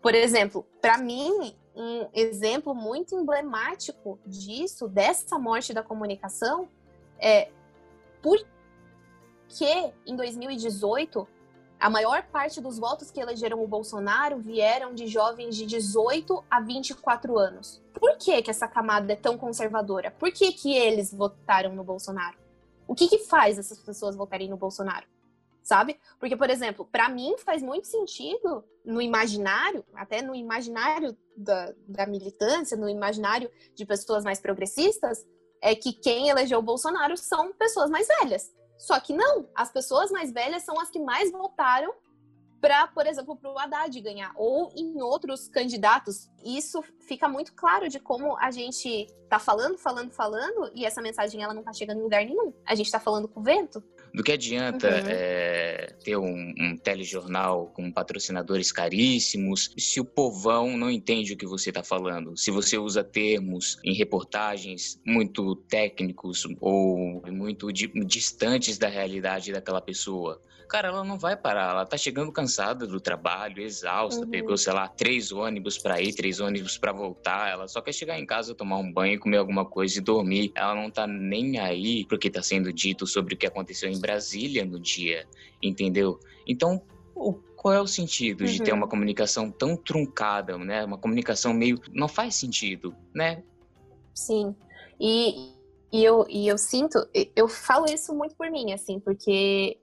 Por 0.00 0.14
exemplo, 0.14 0.66
para 0.80 0.98
mim, 0.98 1.54
um 1.74 2.08
exemplo 2.12 2.74
muito 2.74 3.14
emblemático 3.14 4.18
disso, 4.26 4.88
dessa 4.88 5.38
morte 5.38 5.72
da 5.72 5.82
comunicação, 5.82 6.68
é 7.18 7.50
por 8.20 8.38
que 9.48 9.92
em 10.06 10.16
2018 10.16 11.26
a 11.82 11.90
maior 11.90 12.22
parte 12.28 12.60
dos 12.60 12.78
votos 12.78 13.10
que 13.10 13.20
elegeram 13.20 13.62
o 13.62 13.66
Bolsonaro 13.66 14.38
vieram 14.38 14.94
de 14.94 15.08
jovens 15.08 15.56
de 15.56 15.66
18 15.66 16.44
a 16.48 16.60
24 16.60 17.36
anos. 17.36 17.82
Por 17.92 18.16
que, 18.16 18.40
que 18.40 18.50
essa 18.50 18.68
camada 18.68 19.12
é 19.12 19.16
tão 19.16 19.36
conservadora? 19.36 20.12
Por 20.12 20.30
que, 20.30 20.52
que 20.52 20.72
eles 20.76 21.12
votaram 21.12 21.74
no 21.74 21.82
Bolsonaro? 21.82 22.36
O 22.86 22.94
que, 22.94 23.08
que 23.08 23.18
faz 23.18 23.58
essas 23.58 23.80
pessoas 23.80 24.14
votarem 24.14 24.48
no 24.48 24.56
Bolsonaro? 24.56 25.06
Sabe? 25.62 25.98
Porque, 26.18 26.36
por 26.36 26.50
exemplo, 26.50 26.84
para 26.90 27.08
mim 27.08 27.36
faz 27.38 27.62
muito 27.62 27.86
sentido 27.86 28.64
no 28.84 29.00
imaginário, 29.00 29.84
até 29.94 30.20
no 30.20 30.34
imaginário 30.34 31.16
da, 31.36 31.72
da 31.86 32.06
militância, 32.06 32.76
no 32.76 32.88
imaginário 32.88 33.50
de 33.74 33.86
pessoas 33.86 34.24
mais 34.24 34.40
progressistas, 34.40 35.24
é 35.60 35.74
que 35.74 35.92
quem 35.92 36.28
elegeu 36.28 36.58
o 36.58 36.62
Bolsonaro 36.62 37.16
são 37.16 37.52
pessoas 37.52 37.88
mais 37.88 38.08
velhas. 38.20 38.52
Só 38.76 38.98
que 38.98 39.12
não, 39.12 39.48
as 39.54 39.70
pessoas 39.70 40.10
mais 40.10 40.32
velhas 40.32 40.64
são 40.64 40.78
as 40.80 40.90
que 40.90 40.98
mais 40.98 41.30
votaram 41.30 41.94
para, 42.60 42.86
por 42.86 43.06
exemplo, 43.08 43.34
para 43.36 43.52
o 43.52 43.58
Haddad 43.58 44.00
ganhar, 44.00 44.32
ou 44.36 44.72
em 44.76 45.02
outros 45.02 45.48
candidatos. 45.48 46.30
Isso 46.44 46.80
fica 47.00 47.28
muito 47.28 47.52
claro 47.54 47.88
de 47.88 47.98
como 47.98 48.38
a 48.38 48.52
gente 48.52 49.08
tá 49.28 49.40
falando, 49.40 49.76
falando, 49.76 50.12
falando, 50.12 50.70
e 50.72 50.86
essa 50.86 51.02
mensagem 51.02 51.42
ela 51.42 51.52
não 51.52 51.64
tá 51.64 51.72
chegando 51.72 51.98
em 51.98 52.04
lugar 52.04 52.24
nenhum. 52.24 52.52
A 52.64 52.76
gente 52.76 52.90
tá 52.90 53.00
falando 53.00 53.26
com 53.26 53.40
o 53.40 53.42
vento. 53.42 53.82
Do 54.14 54.22
que 54.22 54.32
adianta 54.32 54.88
Uhum. 54.88 55.02
é, 55.06 55.94
ter 56.04 56.16
um, 56.18 56.52
um 56.60 56.76
telejornal 56.76 57.68
com 57.68 57.90
patrocinadores 57.90 58.70
caríssimos 58.70 59.72
se 59.78 60.00
o 60.00 60.04
povão 60.04 60.76
não 60.76 60.90
entende 60.90 61.32
o 61.32 61.36
que 61.36 61.46
você 61.46 61.70
está 61.70 61.82
falando? 61.82 62.36
Se 62.36 62.50
você 62.50 62.76
usa 62.76 63.02
termos 63.02 63.78
em 63.82 63.94
reportagens 63.94 65.00
muito 65.06 65.56
técnicos 65.68 66.46
ou 66.60 67.22
muito 67.32 67.72
di- 67.72 67.90
distantes 68.04 68.76
da 68.76 68.88
realidade 68.88 69.50
daquela 69.50 69.80
pessoa. 69.80 70.40
Cara, 70.72 70.88
ela 70.88 71.04
não 71.04 71.18
vai 71.18 71.36
parar, 71.36 71.72
ela 71.72 71.84
tá 71.84 71.98
chegando 71.98 72.32
cansada 72.32 72.86
do 72.86 72.98
trabalho, 72.98 73.60
exausta, 73.62 74.24
Uhum. 74.24 74.30
pegou, 74.30 74.56
sei 74.56 74.72
lá, 74.72 74.88
três 74.88 75.30
ônibus 75.30 75.76
pra 75.76 76.00
ir, 76.00 76.14
três 76.14 76.40
ônibus 76.40 76.78
pra 76.78 76.92
voltar, 76.94 77.50
ela 77.50 77.68
só 77.68 77.82
quer 77.82 77.92
chegar 77.92 78.18
em 78.18 78.24
casa, 78.24 78.54
tomar 78.54 78.78
um 78.78 78.90
banho, 78.90 79.20
comer 79.20 79.36
alguma 79.36 79.66
coisa 79.66 79.98
e 79.98 80.00
dormir. 80.00 80.50
Ela 80.56 80.74
não 80.74 80.90
tá 80.90 81.06
nem 81.06 81.58
aí 81.58 82.06
pro 82.06 82.18
que 82.18 82.30
tá 82.30 82.42
sendo 82.42 82.72
dito 82.72 83.06
sobre 83.06 83.34
o 83.34 83.36
que 83.36 83.46
aconteceu 83.46 83.90
em 83.90 84.00
Brasília 84.00 84.64
no 84.64 84.80
dia, 84.80 85.28
entendeu? 85.62 86.18
Então, 86.48 86.80
o- 87.14 87.34
qual 87.54 87.74
é 87.74 87.80
o 87.82 87.86
sentido 87.86 88.46
de 88.46 88.62
ter 88.62 88.72
Uhum. 88.72 88.78
uma 88.78 88.88
comunicação 88.88 89.50
tão 89.50 89.76
truncada, 89.76 90.56
né? 90.56 90.86
Uma 90.86 90.96
comunicação 90.96 91.52
meio. 91.52 91.78
Não 91.90 92.08
faz 92.08 92.36
sentido, 92.36 92.96
né? 93.14 93.44
Sim. 94.14 94.56
E, 94.98 95.52
e, 95.92 96.02
eu, 96.02 96.24
e 96.30 96.48
eu 96.48 96.56
sinto, 96.56 96.98
eu 97.36 97.46
falo 97.46 97.84
isso 97.84 98.14
muito 98.14 98.34
por 98.36 98.50
mim, 98.50 98.72
assim, 98.72 98.98
porque 98.98 99.78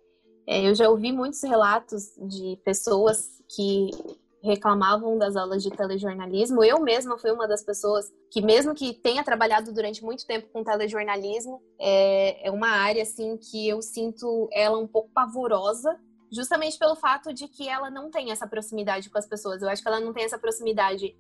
eu 0.50 0.74
já 0.74 0.90
ouvi 0.90 1.12
muitos 1.12 1.44
relatos 1.44 2.12
de 2.18 2.60
pessoas 2.66 3.40
que 3.48 3.92
reclamavam 4.42 5.18
das 5.18 5.36
aulas 5.36 5.62
de 5.62 5.70
telejornalismo. 5.70 6.64
Eu 6.64 6.80
mesma 6.80 7.18
fui 7.18 7.32
uma 7.32 7.48
das 7.48 7.64
pessoas 7.64 8.12
que, 8.32 8.42
mesmo 8.42 8.74
que 8.74 8.94
tenha 8.94 9.24
trabalhado 9.24 9.72
durante 9.72 10.04
muito 10.04 10.26
tempo 10.26 10.48
com 10.52 10.64
telejornalismo, 10.64 11.62
é, 11.78 12.48
é 12.48 12.52
uma 12.52 12.70
área, 12.70 13.04
assim, 13.04 13.38
que 13.38 13.68
eu 13.68 13.82
sinto 13.82 14.50
ela 14.52 14.78
um 14.80 14.88
pouco 14.88 15.10
pavorosa, 15.14 16.00
justamente 16.32 16.80
pelo 16.80 16.96
fato 16.96 17.34
de 17.34 17.48
que 17.48 17.68
ela 17.68 17.92
não 17.92 18.10
tem 18.10 18.32
essa 18.32 18.48
proximidade 18.48 19.10
com 19.10 19.18
as 19.18 19.28
pessoas. 19.28 19.62
Eu 19.62 19.70
acho 19.70 19.82
que 19.82 19.88
ela 19.88 20.00
não 20.00 20.14
tem 20.14 20.24
essa 20.24 20.40
proximidade 20.40 21.16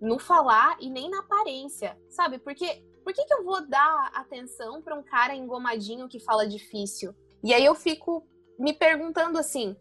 no 0.00 0.18
falar 0.18 0.76
e 0.80 0.90
nem 0.90 1.08
na 1.08 1.20
aparência, 1.20 1.96
sabe? 2.08 2.38
Porque 2.38 2.82
por 3.04 3.12
que, 3.12 3.24
que 3.24 3.34
eu 3.34 3.44
vou 3.44 3.64
dar 3.68 4.10
atenção 4.14 4.80
para 4.82 4.96
um 4.98 5.02
cara 5.02 5.34
engomadinho 5.34 6.08
que 6.08 6.18
fala 6.18 6.46
difícil? 6.46 7.14
E 7.44 7.52
aí 7.52 7.64
eu 7.64 7.74
fico 7.74 8.26
me 8.62 8.72
perguntando 8.72 9.38
assim, 9.38 9.76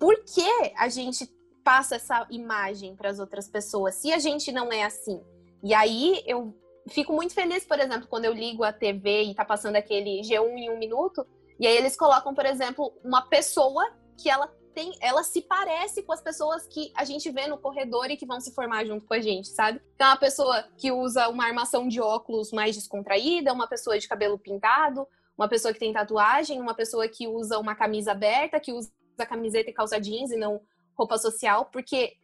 por 0.00 0.24
que 0.24 0.50
a 0.76 0.88
gente 0.88 1.30
passa 1.62 1.96
essa 1.96 2.26
imagem 2.30 2.96
para 2.96 3.10
as 3.10 3.18
outras 3.18 3.46
pessoas 3.46 3.96
se 3.96 4.10
a 4.10 4.18
gente 4.18 4.50
não 4.50 4.72
é 4.72 4.82
assim? 4.82 5.20
E 5.62 5.74
aí 5.74 6.22
eu 6.26 6.56
fico 6.88 7.12
muito 7.12 7.34
feliz, 7.34 7.64
por 7.64 7.78
exemplo, 7.78 8.08
quando 8.08 8.24
eu 8.24 8.32
ligo 8.32 8.64
a 8.64 8.72
TV 8.72 9.24
e 9.24 9.34
tá 9.34 9.44
passando 9.44 9.76
aquele 9.76 10.22
G1 10.22 10.56
em 10.56 10.70
um 10.70 10.78
minuto, 10.78 11.26
e 11.60 11.66
aí 11.66 11.76
eles 11.76 11.96
colocam, 11.96 12.34
por 12.34 12.46
exemplo, 12.46 12.94
uma 13.04 13.22
pessoa 13.22 13.84
que 14.16 14.30
ela 14.30 14.48
tem, 14.74 14.96
ela 15.00 15.22
se 15.24 15.42
parece 15.42 16.02
com 16.02 16.12
as 16.12 16.22
pessoas 16.22 16.66
que 16.66 16.92
a 16.94 17.04
gente 17.04 17.30
vê 17.30 17.46
no 17.46 17.58
corredor 17.58 18.10
e 18.10 18.16
que 18.16 18.24
vão 18.24 18.40
se 18.40 18.54
formar 18.54 18.84
junto 18.84 19.04
com 19.04 19.14
a 19.14 19.20
gente, 19.20 19.48
sabe? 19.48 19.82
Então, 19.94 20.06
é 20.06 20.10
uma 20.10 20.16
pessoa 20.16 20.62
que 20.76 20.92
usa 20.92 21.28
uma 21.28 21.44
armação 21.44 21.88
de 21.88 22.00
óculos 22.00 22.52
mais 22.52 22.76
descontraída, 22.76 23.52
uma 23.52 23.66
pessoa 23.66 23.98
de 23.98 24.06
cabelo 24.08 24.38
pintado, 24.38 25.06
uma 25.38 25.48
pessoa 25.48 25.72
que 25.72 25.78
tem 25.78 25.92
tatuagem, 25.92 26.60
uma 26.60 26.74
pessoa 26.74 27.08
que 27.08 27.28
usa 27.28 27.58
uma 27.58 27.74
camisa 27.74 28.10
aberta, 28.10 28.58
que 28.58 28.72
usa 28.72 28.90
camiseta 29.28 29.70
e 29.70 29.72
calça 29.72 30.00
jeans 30.00 30.32
e 30.32 30.36
não 30.36 30.60
roupa 30.96 31.16
social, 31.16 31.66
porque 31.66 32.14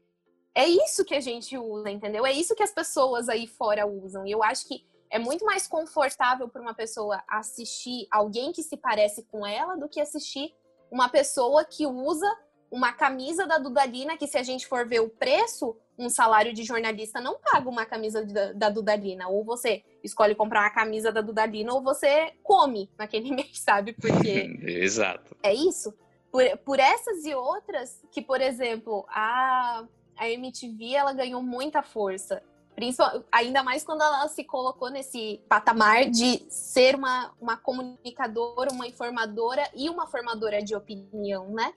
é 0.54 0.66
isso 0.66 1.04
que 1.04 1.14
a 1.14 1.20
gente 1.20 1.56
usa, 1.56 1.90
entendeu? 1.90 2.26
É 2.26 2.32
isso 2.32 2.54
que 2.54 2.62
as 2.62 2.72
pessoas 2.72 3.28
aí 3.28 3.46
fora 3.46 3.86
usam. 3.86 4.26
E 4.26 4.32
eu 4.32 4.42
acho 4.42 4.66
que 4.66 4.84
é 5.10 5.18
muito 5.18 5.44
mais 5.44 5.66
confortável 5.66 6.48
para 6.48 6.60
uma 6.60 6.74
pessoa 6.74 7.22
assistir 7.28 8.06
alguém 8.10 8.52
que 8.52 8.62
se 8.62 8.76
parece 8.76 9.22
com 9.24 9.46
ela 9.46 9.76
do 9.76 9.88
que 9.88 10.00
assistir 10.00 10.52
uma 10.90 11.08
pessoa 11.08 11.64
que 11.64 11.86
usa 11.86 12.26
uma 12.70 12.92
camisa 12.92 13.46
da 13.46 13.58
Dudalina, 13.58 14.16
que 14.16 14.26
se 14.26 14.36
a 14.36 14.42
gente 14.42 14.66
for 14.66 14.88
ver 14.88 15.00
o 15.00 15.08
preço, 15.08 15.76
um 15.98 16.08
salário 16.08 16.52
de 16.52 16.64
jornalista 16.64 17.20
não 17.20 17.38
paga 17.38 17.68
uma 17.68 17.86
camisa 17.86 18.24
da, 18.24 18.52
da 18.52 18.68
Dudalina. 18.68 19.28
Ou 19.28 19.44
você 19.44 19.82
escolhe 20.02 20.34
comprar 20.34 20.62
uma 20.62 20.70
camisa 20.70 21.12
da 21.12 21.20
Dudalina, 21.20 21.72
ou 21.72 21.82
você 21.82 22.32
come 22.42 22.90
naquele 22.98 23.30
mês, 23.34 23.60
sabe? 23.60 23.92
Porque 23.92 24.58
Exato. 24.62 25.36
é 25.42 25.54
isso. 25.54 25.94
Por, 26.30 26.44
por 26.58 26.80
essas 26.80 27.24
e 27.24 27.34
outras, 27.34 28.02
que, 28.10 28.20
por 28.20 28.40
exemplo, 28.40 29.06
a, 29.08 29.84
a 30.16 30.28
MTV 30.28 30.94
ela 30.94 31.12
ganhou 31.12 31.42
muita 31.42 31.82
força. 31.82 32.42
Principal, 32.74 33.22
ainda 33.30 33.62
mais 33.62 33.84
quando 33.84 34.02
ela 34.02 34.26
se 34.26 34.42
colocou 34.42 34.90
nesse 34.90 35.40
patamar 35.48 36.10
de 36.10 36.44
ser 36.50 36.96
uma, 36.96 37.32
uma 37.40 37.56
comunicadora, 37.56 38.72
uma 38.72 38.88
informadora 38.88 39.62
e 39.76 39.88
uma 39.88 40.08
formadora 40.08 40.60
de 40.60 40.74
opinião, 40.74 41.50
né? 41.50 41.72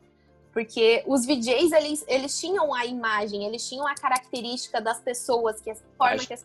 Porque 0.58 1.04
os 1.06 1.24
VJs, 1.24 1.72
eles, 1.72 2.06
eles 2.08 2.40
tinham 2.40 2.74
a 2.74 2.84
imagem, 2.84 3.46
eles 3.46 3.70
tinham 3.70 3.86
a 3.86 3.94
característica 3.94 4.82
das 4.82 5.00
pessoas, 5.00 5.62
que 5.62 5.70
a 5.70 5.76
forma 5.96 6.18
que 6.18 6.34
as, 6.34 6.44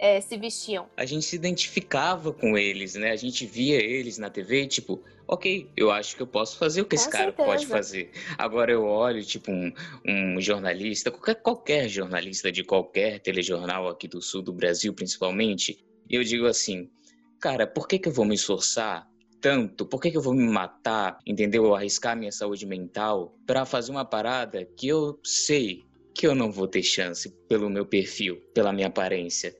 é, 0.00 0.20
se 0.20 0.36
vestiam. 0.36 0.90
a 0.96 1.06
gente 1.06 1.24
se 1.24 1.36
identificava 1.36 2.32
com 2.32 2.58
eles, 2.58 2.96
né? 2.96 3.12
A 3.12 3.16
gente 3.16 3.46
via 3.46 3.76
eles 3.76 4.18
na 4.18 4.28
TV 4.28 4.66
tipo, 4.66 5.00
ok, 5.28 5.70
eu 5.76 5.92
acho 5.92 6.16
que 6.16 6.22
eu 6.22 6.26
posso 6.26 6.58
fazer 6.58 6.80
o 6.80 6.84
que 6.84 6.96
Com 6.96 7.02
esse 7.02 7.08
cara 7.08 7.26
certeza. 7.26 7.48
pode 7.48 7.66
fazer. 7.68 8.10
Agora 8.36 8.72
eu 8.72 8.84
olho, 8.84 9.24
tipo, 9.24 9.52
um, 9.52 9.72
um 10.04 10.40
jornalista, 10.40 11.12
qualquer, 11.12 11.36
qualquer 11.36 11.88
jornalista 11.88 12.50
de 12.50 12.64
qualquer 12.64 13.20
telejornal 13.20 13.86
aqui 13.86 14.08
do 14.08 14.20
sul 14.20 14.42
do 14.42 14.52
Brasil, 14.52 14.92
principalmente, 14.92 15.78
e 16.08 16.16
eu 16.16 16.24
digo 16.24 16.46
assim, 16.46 16.90
cara, 17.38 17.64
por 17.64 17.86
que, 17.86 17.96
que 17.96 18.08
eu 18.08 18.12
vou 18.12 18.24
me 18.24 18.34
esforçar 18.34 19.08
tanto? 19.40 19.86
Por 19.86 20.00
que, 20.00 20.10
que 20.10 20.16
eu 20.16 20.22
vou 20.22 20.34
me 20.34 20.46
matar, 20.46 21.18
entendeu? 21.26 21.74
Arriscar 21.74 22.16
minha 22.16 22.32
saúde 22.32 22.66
mental 22.66 23.34
pra 23.46 23.64
fazer 23.64 23.90
uma 23.90 24.04
parada 24.04 24.64
que 24.76 24.88
eu 24.88 25.18
sei 25.24 25.84
que 26.14 26.26
eu 26.26 26.34
não 26.34 26.50
vou 26.50 26.68
ter 26.68 26.82
chance 26.82 27.30
pelo 27.48 27.70
meu 27.70 27.86
perfil, 27.86 28.36
pela 28.52 28.72
minha 28.72 28.88
aparência, 28.88 29.54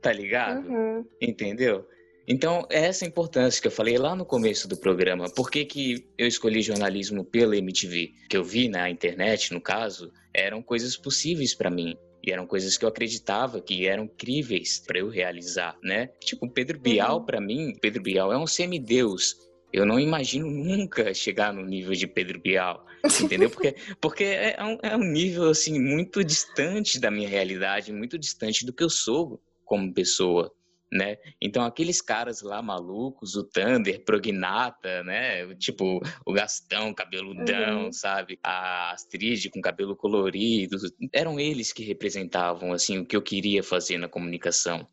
tá 0.00 0.12
ligado? 0.12 0.68
Uhum. 0.68 1.04
Entendeu? 1.20 1.86
Então, 2.26 2.66
é 2.70 2.86
essa 2.86 3.04
importância 3.04 3.60
que 3.60 3.66
eu 3.66 3.72
falei 3.72 3.98
lá 3.98 4.16
no 4.16 4.24
começo 4.24 4.66
do 4.66 4.76
programa. 4.76 5.28
Por 5.28 5.50
que, 5.50 5.64
que 5.64 6.06
eu 6.16 6.26
escolhi 6.26 6.62
jornalismo 6.62 7.24
pela 7.24 7.56
MTV? 7.56 8.12
Que 8.28 8.36
eu 8.36 8.44
vi 8.44 8.68
na 8.68 8.88
internet, 8.88 9.52
no 9.52 9.60
caso, 9.60 10.10
eram 10.32 10.62
coisas 10.62 10.96
possíveis 10.96 11.54
pra 11.54 11.70
mim. 11.70 11.94
E 12.24 12.32
eram 12.32 12.46
coisas 12.46 12.78
que 12.78 12.84
eu 12.84 12.88
acreditava 12.88 13.60
que 13.60 13.86
eram 13.86 14.08
críveis 14.08 14.78
pra 14.78 14.98
eu 14.98 15.10
realizar, 15.10 15.76
né? 15.82 16.06
Tipo, 16.20 16.48
Pedro 16.48 16.78
Bial, 16.78 17.22
pra 17.24 17.40
mim, 17.40 17.76
Pedro 17.78 18.02
Bial 18.02 18.32
é 18.32 18.38
um 18.38 18.46
semideus. 18.46 19.36
Eu 19.70 19.84
não 19.84 20.00
imagino 20.00 20.48
nunca 20.48 21.12
chegar 21.12 21.52
no 21.52 21.66
nível 21.66 21.92
de 21.92 22.06
Pedro 22.06 22.40
Bial, 22.40 22.86
entendeu? 23.22 23.50
Porque, 23.50 23.74
porque 24.00 24.24
é, 24.24 24.56
um, 24.62 24.78
é 24.82 24.96
um 24.96 25.04
nível, 25.04 25.50
assim, 25.50 25.78
muito 25.78 26.24
distante 26.24 26.98
da 26.98 27.10
minha 27.10 27.28
realidade, 27.28 27.92
muito 27.92 28.16
distante 28.16 28.64
do 28.64 28.72
que 28.72 28.84
eu 28.84 28.90
sou 28.90 29.38
como 29.64 29.92
pessoa 29.92 30.50
né? 30.92 31.16
Então 31.40 31.64
aqueles 31.64 32.00
caras 32.00 32.40
lá 32.42 32.62
malucos, 32.62 33.34
o 33.34 33.44
Thunder, 33.44 34.04
Prognata, 34.04 35.02
né? 35.02 35.54
Tipo, 35.56 36.00
o 36.26 36.32
Gastão, 36.32 36.94
cabeludão, 36.94 37.84
Uhum. 37.86 37.92
sabe? 37.92 38.38
A 38.42 38.92
Astrid 38.92 39.50
com 39.50 39.60
cabelo 39.60 39.96
colorido, 39.96 40.76
eram 41.12 41.40
eles 41.40 41.72
que 41.72 41.82
representavam 41.82 42.72
assim 42.72 42.98
o 42.98 43.06
que 43.06 43.16
eu 43.16 43.22
queria 43.22 43.62
fazer 43.62 43.98
na 43.98 44.08
comunicação. 44.08 44.86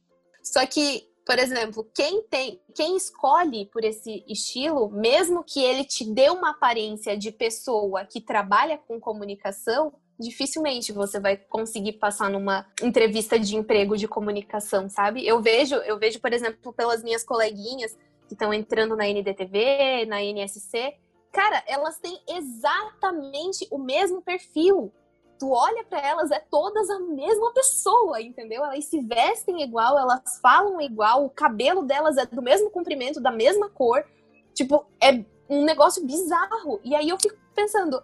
Só 0.43 0.65
que, 0.65 1.03
por 1.25 1.37
exemplo, 1.37 1.87
quem 1.93 2.23
tem, 2.23 2.59
quem 2.75 2.97
escolhe 2.97 3.67
por 3.71 3.83
esse 3.83 4.23
estilo, 4.27 4.89
mesmo 4.89 5.43
que 5.43 5.59
ele 5.63 5.83
te 5.85 6.03
dê 6.11 6.29
uma 6.29 6.49
aparência 6.49 7.15
de 7.15 7.31
pessoa 7.31 8.05
que 8.05 8.19
trabalha 8.19 8.77
com 8.77 8.99
comunicação, 8.99 9.93
dificilmente 10.21 10.93
você 10.93 11.19
vai 11.19 11.35
conseguir 11.35 11.93
passar 11.93 12.29
numa 12.29 12.65
entrevista 12.81 13.37
de 13.39 13.55
emprego 13.55 13.97
de 13.97 14.07
comunicação, 14.07 14.89
sabe? 14.89 15.25
Eu 15.25 15.41
vejo, 15.41 15.75
eu 15.75 15.97
vejo, 15.97 16.19
por 16.19 16.31
exemplo, 16.31 16.71
pelas 16.71 17.03
minhas 17.03 17.23
coleguinhas 17.23 17.97
que 18.27 18.33
estão 18.33 18.53
entrando 18.53 18.95
na 18.95 19.05
NDTV, 19.05 20.05
na 20.05 20.23
NSC, 20.23 20.95
cara, 21.31 21.63
elas 21.67 21.99
têm 21.99 22.17
exatamente 22.29 23.67
o 23.69 23.77
mesmo 23.77 24.21
perfil. 24.21 24.93
Tu 25.37 25.49
olha 25.49 25.83
pra 25.83 25.99
elas, 25.99 26.29
é 26.29 26.39
todas 26.39 26.89
a 26.89 26.99
mesma 26.99 27.51
pessoa, 27.51 28.21
entendeu? 28.21 28.63
Elas 28.63 28.85
se 28.85 29.01
vestem 29.01 29.63
igual, 29.63 29.97
elas 29.97 30.39
falam 30.41 30.79
igual, 30.79 31.25
o 31.25 31.29
cabelo 31.29 31.83
delas 31.83 32.15
é 32.17 32.25
do 32.25 32.41
mesmo 32.41 32.69
comprimento, 32.69 33.19
da 33.19 33.31
mesma 33.31 33.69
cor. 33.69 34.05
Tipo, 34.53 34.85
é 35.01 35.25
um 35.49 35.65
negócio 35.65 36.05
bizarro. 36.05 36.79
E 36.83 36.95
aí 36.95 37.09
eu 37.09 37.17
fico 37.19 37.35
pensando, 37.53 38.01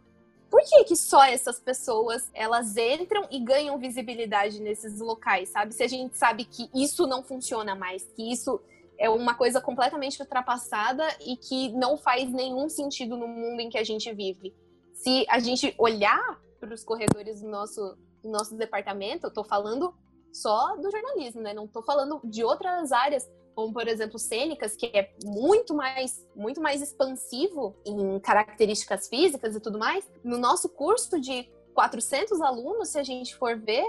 por 0.49 0.61
que 0.63 0.83
que 0.85 0.95
só 0.95 1.23
essas 1.25 1.59
pessoas, 1.59 2.29
elas 2.33 2.77
entram 2.77 3.27
e 3.29 3.39
ganham 3.39 3.77
visibilidade 3.77 4.61
nesses 4.61 4.99
locais, 4.99 5.49
sabe? 5.49 5.73
Se 5.73 5.83
a 5.83 5.87
gente 5.87 6.17
sabe 6.17 6.45
que 6.45 6.69
isso 6.73 7.05
não 7.05 7.23
funciona 7.23 7.75
mais, 7.75 8.03
que 8.15 8.31
isso 8.31 8.59
é 8.97 9.09
uma 9.09 9.35
coisa 9.35 9.61
completamente 9.61 10.19
ultrapassada 10.21 11.07
e 11.21 11.37
que 11.37 11.69
não 11.73 11.97
faz 11.97 12.31
nenhum 12.31 12.69
sentido 12.69 13.15
no 13.15 13.27
mundo 13.27 13.59
em 13.59 13.69
que 13.69 13.77
a 13.77 13.83
gente 13.83 14.11
vive. 14.13 14.55
Se 14.93 15.25
a 15.29 15.39
gente 15.39 15.73
olhar 15.77 16.41
para 16.59 16.73
os 16.73 16.83
corredores 16.83 17.41
do 17.41 17.47
nosso, 17.47 17.97
do 18.23 18.29
nosso 18.29 18.55
departamento, 18.55 19.27
eu 19.27 19.31
tô 19.31 19.43
falando 19.43 19.93
só 20.33 20.75
do 20.77 20.89
jornalismo, 20.89 21.41
né? 21.41 21.53
Não 21.53 21.67
tô 21.67 21.83
falando 21.83 22.19
de 22.23 22.43
outras 22.43 22.91
áreas, 22.91 23.29
como 23.57 23.73
por 23.73 23.87
exemplo 23.87 24.19
cênicas, 24.19 24.75
que 24.75 24.85
é 24.85 25.11
muito 25.25 25.73
mais, 25.73 26.23
muito 26.35 26.61
mais 26.61 26.79
expansivo 26.79 27.75
em 27.83 28.19
características 28.19 29.07
físicas 29.07 29.55
e 29.55 29.59
tudo 29.59 29.79
mais. 29.79 30.07
No 30.23 30.37
nosso 30.37 30.69
curso 30.69 31.19
de 31.19 31.49
400 31.73 32.39
alunos, 32.39 32.89
se 32.89 32.99
a 32.99 33.03
gente 33.03 33.35
for 33.35 33.57
ver, 33.57 33.83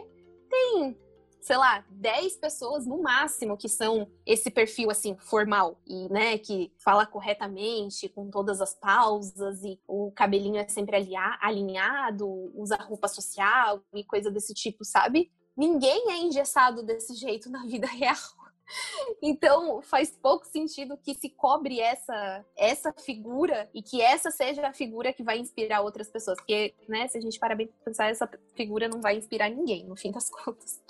tem 0.48 0.96
sei 1.42 1.56
lá, 1.58 1.84
10 1.90 2.36
pessoas 2.36 2.86
no 2.86 3.02
máximo 3.02 3.58
que 3.58 3.68
são 3.68 4.08
esse 4.24 4.50
perfil 4.50 4.90
assim 4.90 5.16
formal 5.18 5.78
e, 5.86 6.08
né, 6.10 6.38
que 6.38 6.72
fala 6.78 7.06
corretamente, 7.06 8.08
com 8.08 8.30
todas 8.30 8.62
as 8.62 8.74
pausas 8.74 9.62
e 9.62 9.78
o 9.86 10.10
cabelinho 10.12 10.56
é 10.56 10.66
sempre 10.66 10.96
alinhado, 11.40 12.26
usa 12.54 12.76
roupa 12.76 13.06
social 13.06 13.82
e 13.94 14.02
coisa 14.02 14.30
desse 14.30 14.54
tipo, 14.54 14.82
sabe? 14.84 15.30
Ninguém 15.54 16.10
é 16.10 16.18
engessado 16.18 16.82
desse 16.82 17.14
jeito 17.14 17.50
na 17.50 17.66
vida 17.66 17.86
real. 17.92 18.16
Então 19.22 19.80
faz 19.82 20.10
pouco 20.10 20.46
sentido 20.46 20.96
que 20.98 21.14
se 21.14 21.30
cobre 21.30 21.80
essa 21.80 22.44
essa 22.56 22.92
figura 22.92 23.68
e 23.74 23.82
que 23.82 24.00
essa 24.00 24.30
seja 24.30 24.66
a 24.66 24.72
figura 24.72 25.12
que 25.12 25.22
vai 25.22 25.38
inspirar 25.38 25.80
outras 25.80 26.10
pessoas, 26.10 26.36
porque, 26.38 26.74
né, 26.88 27.08
se 27.08 27.18
a 27.18 27.20
gente 27.20 27.38
parar 27.38 27.54
bem 27.54 27.68
pensar, 27.84 28.10
essa 28.10 28.28
figura 28.54 28.88
não 28.88 29.00
vai 29.00 29.16
inspirar 29.16 29.48
ninguém, 29.50 29.84
no 29.84 29.96
fim 29.96 30.10
das 30.10 30.28
contas. 30.44 30.80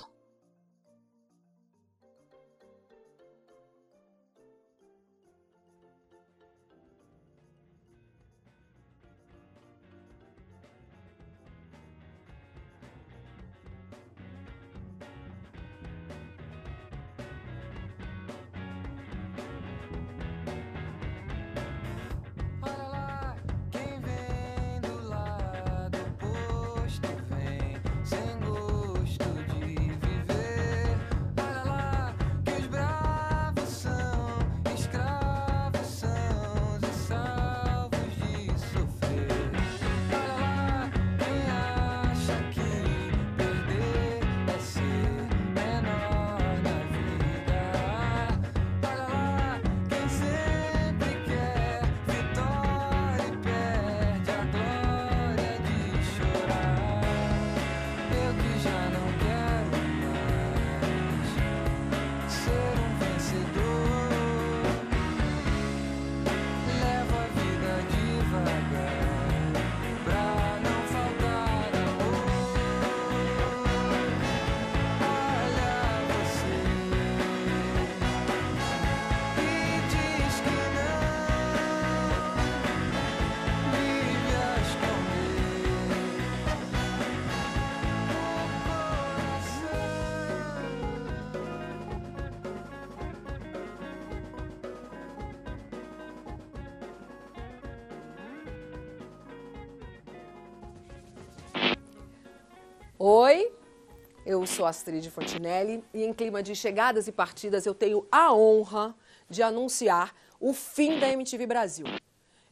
Eu 104.39 104.47
sou 104.47 104.67
Astrid 104.67 105.11
Fontinelli 105.11 105.83
e 105.93 106.05
em 106.05 106.13
clima 106.13 106.41
de 106.41 106.55
chegadas 106.55 107.09
e 107.09 107.13
partidas 107.13 107.67
eu 107.67 107.75
tenho 107.75 108.07
a 108.11 108.33
honra 108.33 108.95
de 109.29 109.43
anunciar 109.43 110.15
o 110.39 110.53
fim 110.53 111.01
da 111.01 111.09
MTV 111.09 111.45
Brasil. 111.45 111.87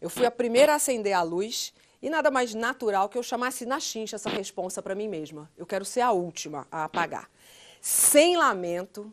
Eu 0.00 0.10
fui 0.10 0.26
a 0.26 0.30
primeira 0.30 0.72
a 0.72 0.76
acender 0.76 1.12
a 1.12 1.22
luz 1.22 1.72
e 2.02 2.10
nada 2.10 2.28
mais 2.28 2.54
natural 2.54 3.08
que 3.08 3.16
eu 3.16 3.22
chamasse 3.22 3.64
na 3.64 3.78
chincha 3.78 4.16
essa 4.16 4.28
responsa 4.28 4.82
para 4.82 4.96
mim 4.96 5.06
mesma. 5.06 5.48
Eu 5.56 5.64
quero 5.64 5.84
ser 5.84 6.00
a 6.00 6.10
última 6.10 6.66
a 6.72 6.84
apagar. 6.84 7.30
Sem 7.80 8.36
lamento, 8.36 9.12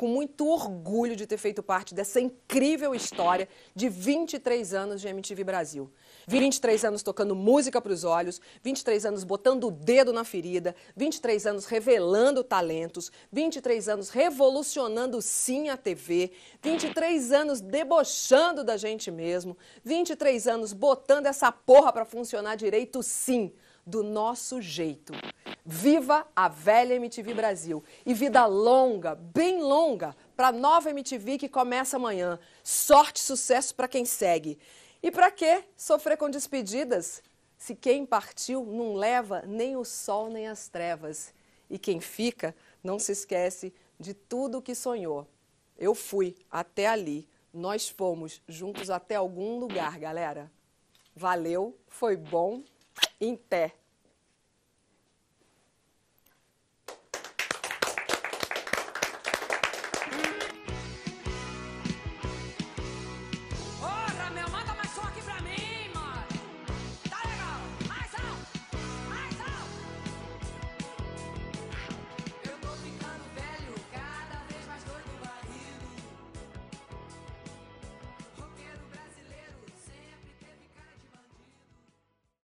com 0.00 0.08
muito 0.08 0.48
orgulho 0.48 1.14
de 1.14 1.26
ter 1.26 1.36
feito 1.36 1.62
parte 1.62 1.94
dessa 1.94 2.18
incrível 2.18 2.94
história 2.94 3.46
de 3.74 3.90
23 3.90 4.72
anos 4.72 4.98
de 4.98 5.08
MTV 5.08 5.44
Brasil. 5.44 5.90
23 6.26 6.86
anos 6.86 7.02
tocando 7.02 7.34
música 7.34 7.82
para 7.82 7.92
os 7.92 8.02
olhos, 8.02 8.40
23 8.62 9.04
anos 9.04 9.24
botando 9.24 9.64
o 9.64 9.70
dedo 9.70 10.10
na 10.10 10.24
ferida, 10.24 10.74
23 10.96 11.48
anos 11.48 11.66
revelando 11.66 12.42
talentos, 12.42 13.12
23 13.30 13.90
anos 13.90 14.08
revolucionando 14.08 15.20
sim 15.20 15.68
a 15.68 15.76
TV, 15.76 16.32
23 16.62 17.32
anos 17.32 17.60
debochando 17.60 18.64
da 18.64 18.78
gente 18.78 19.10
mesmo, 19.10 19.54
23 19.84 20.46
anos 20.46 20.72
botando 20.72 21.26
essa 21.26 21.52
porra 21.52 21.92
para 21.92 22.06
funcionar 22.06 22.56
direito 22.56 23.02
sim, 23.02 23.52
do 23.90 24.02
nosso 24.02 24.62
jeito. 24.62 25.12
Viva 25.66 26.26
a 26.34 26.48
velha 26.48 26.94
MTV 26.94 27.34
Brasil 27.34 27.84
e 28.06 28.14
vida 28.14 28.46
longa, 28.46 29.14
bem 29.14 29.60
longa, 29.60 30.16
para 30.36 30.48
a 30.48 30.52
nova 30.52 30.90
MTV 30.90 31.36
que 31.36 31.48
começa 31.48 31.96
amanhã. 31.96 32.38
Sorte 32.62 33.18
e 33.18 33.24
sucesso 33.24 33.74
para 33.74 33.88
quem 33.88 34.04
segue. 34.04 34.58
E 35.02 35.10
para 35.10 35.30
que 35.30 35.64
sofrer 35.76 36.16
com 36.16 36.30
despedidas 36.30 37.22
se 37.58 37.74
quem 37.74 38.06
partiu 38.06 38.64
não 38.64 38.94
leva 38.94 39.42
nem 39.46 39.76
o 39.76 39.84
sol 39.84 40.30
nem 40.30 40.48
as 40.48 40.68
trevas? 40.68 41.34
E 41.68 41.78
quem 41.78 42.00
fica 42.00 42.54
não 42.82 42.98
se 42.98 43.12
esquece 43.12 43.72
de 43.98 44.14
tudo 44.14 44.58
o 44.58 44.62
que 44.62 44.74
sonhou. 44.74 45.26
Eu 45.76 45.94
fui 45.94 46.36
até 46.50 46.86
ali, 46.86 47.28
nós 47.52 47.88
fomos 47.88 48.42
juntos 48.48 48.90
até 48.90 49.16
algum 49.16 49.58
lugar, 49.58 49.98
galera. 49.98 50.50
Valeu, 51.14 51.76
foi 51.88 52.16
bom, 52.16 52.62
em 53.20 53.36
pé. 53.36 53.74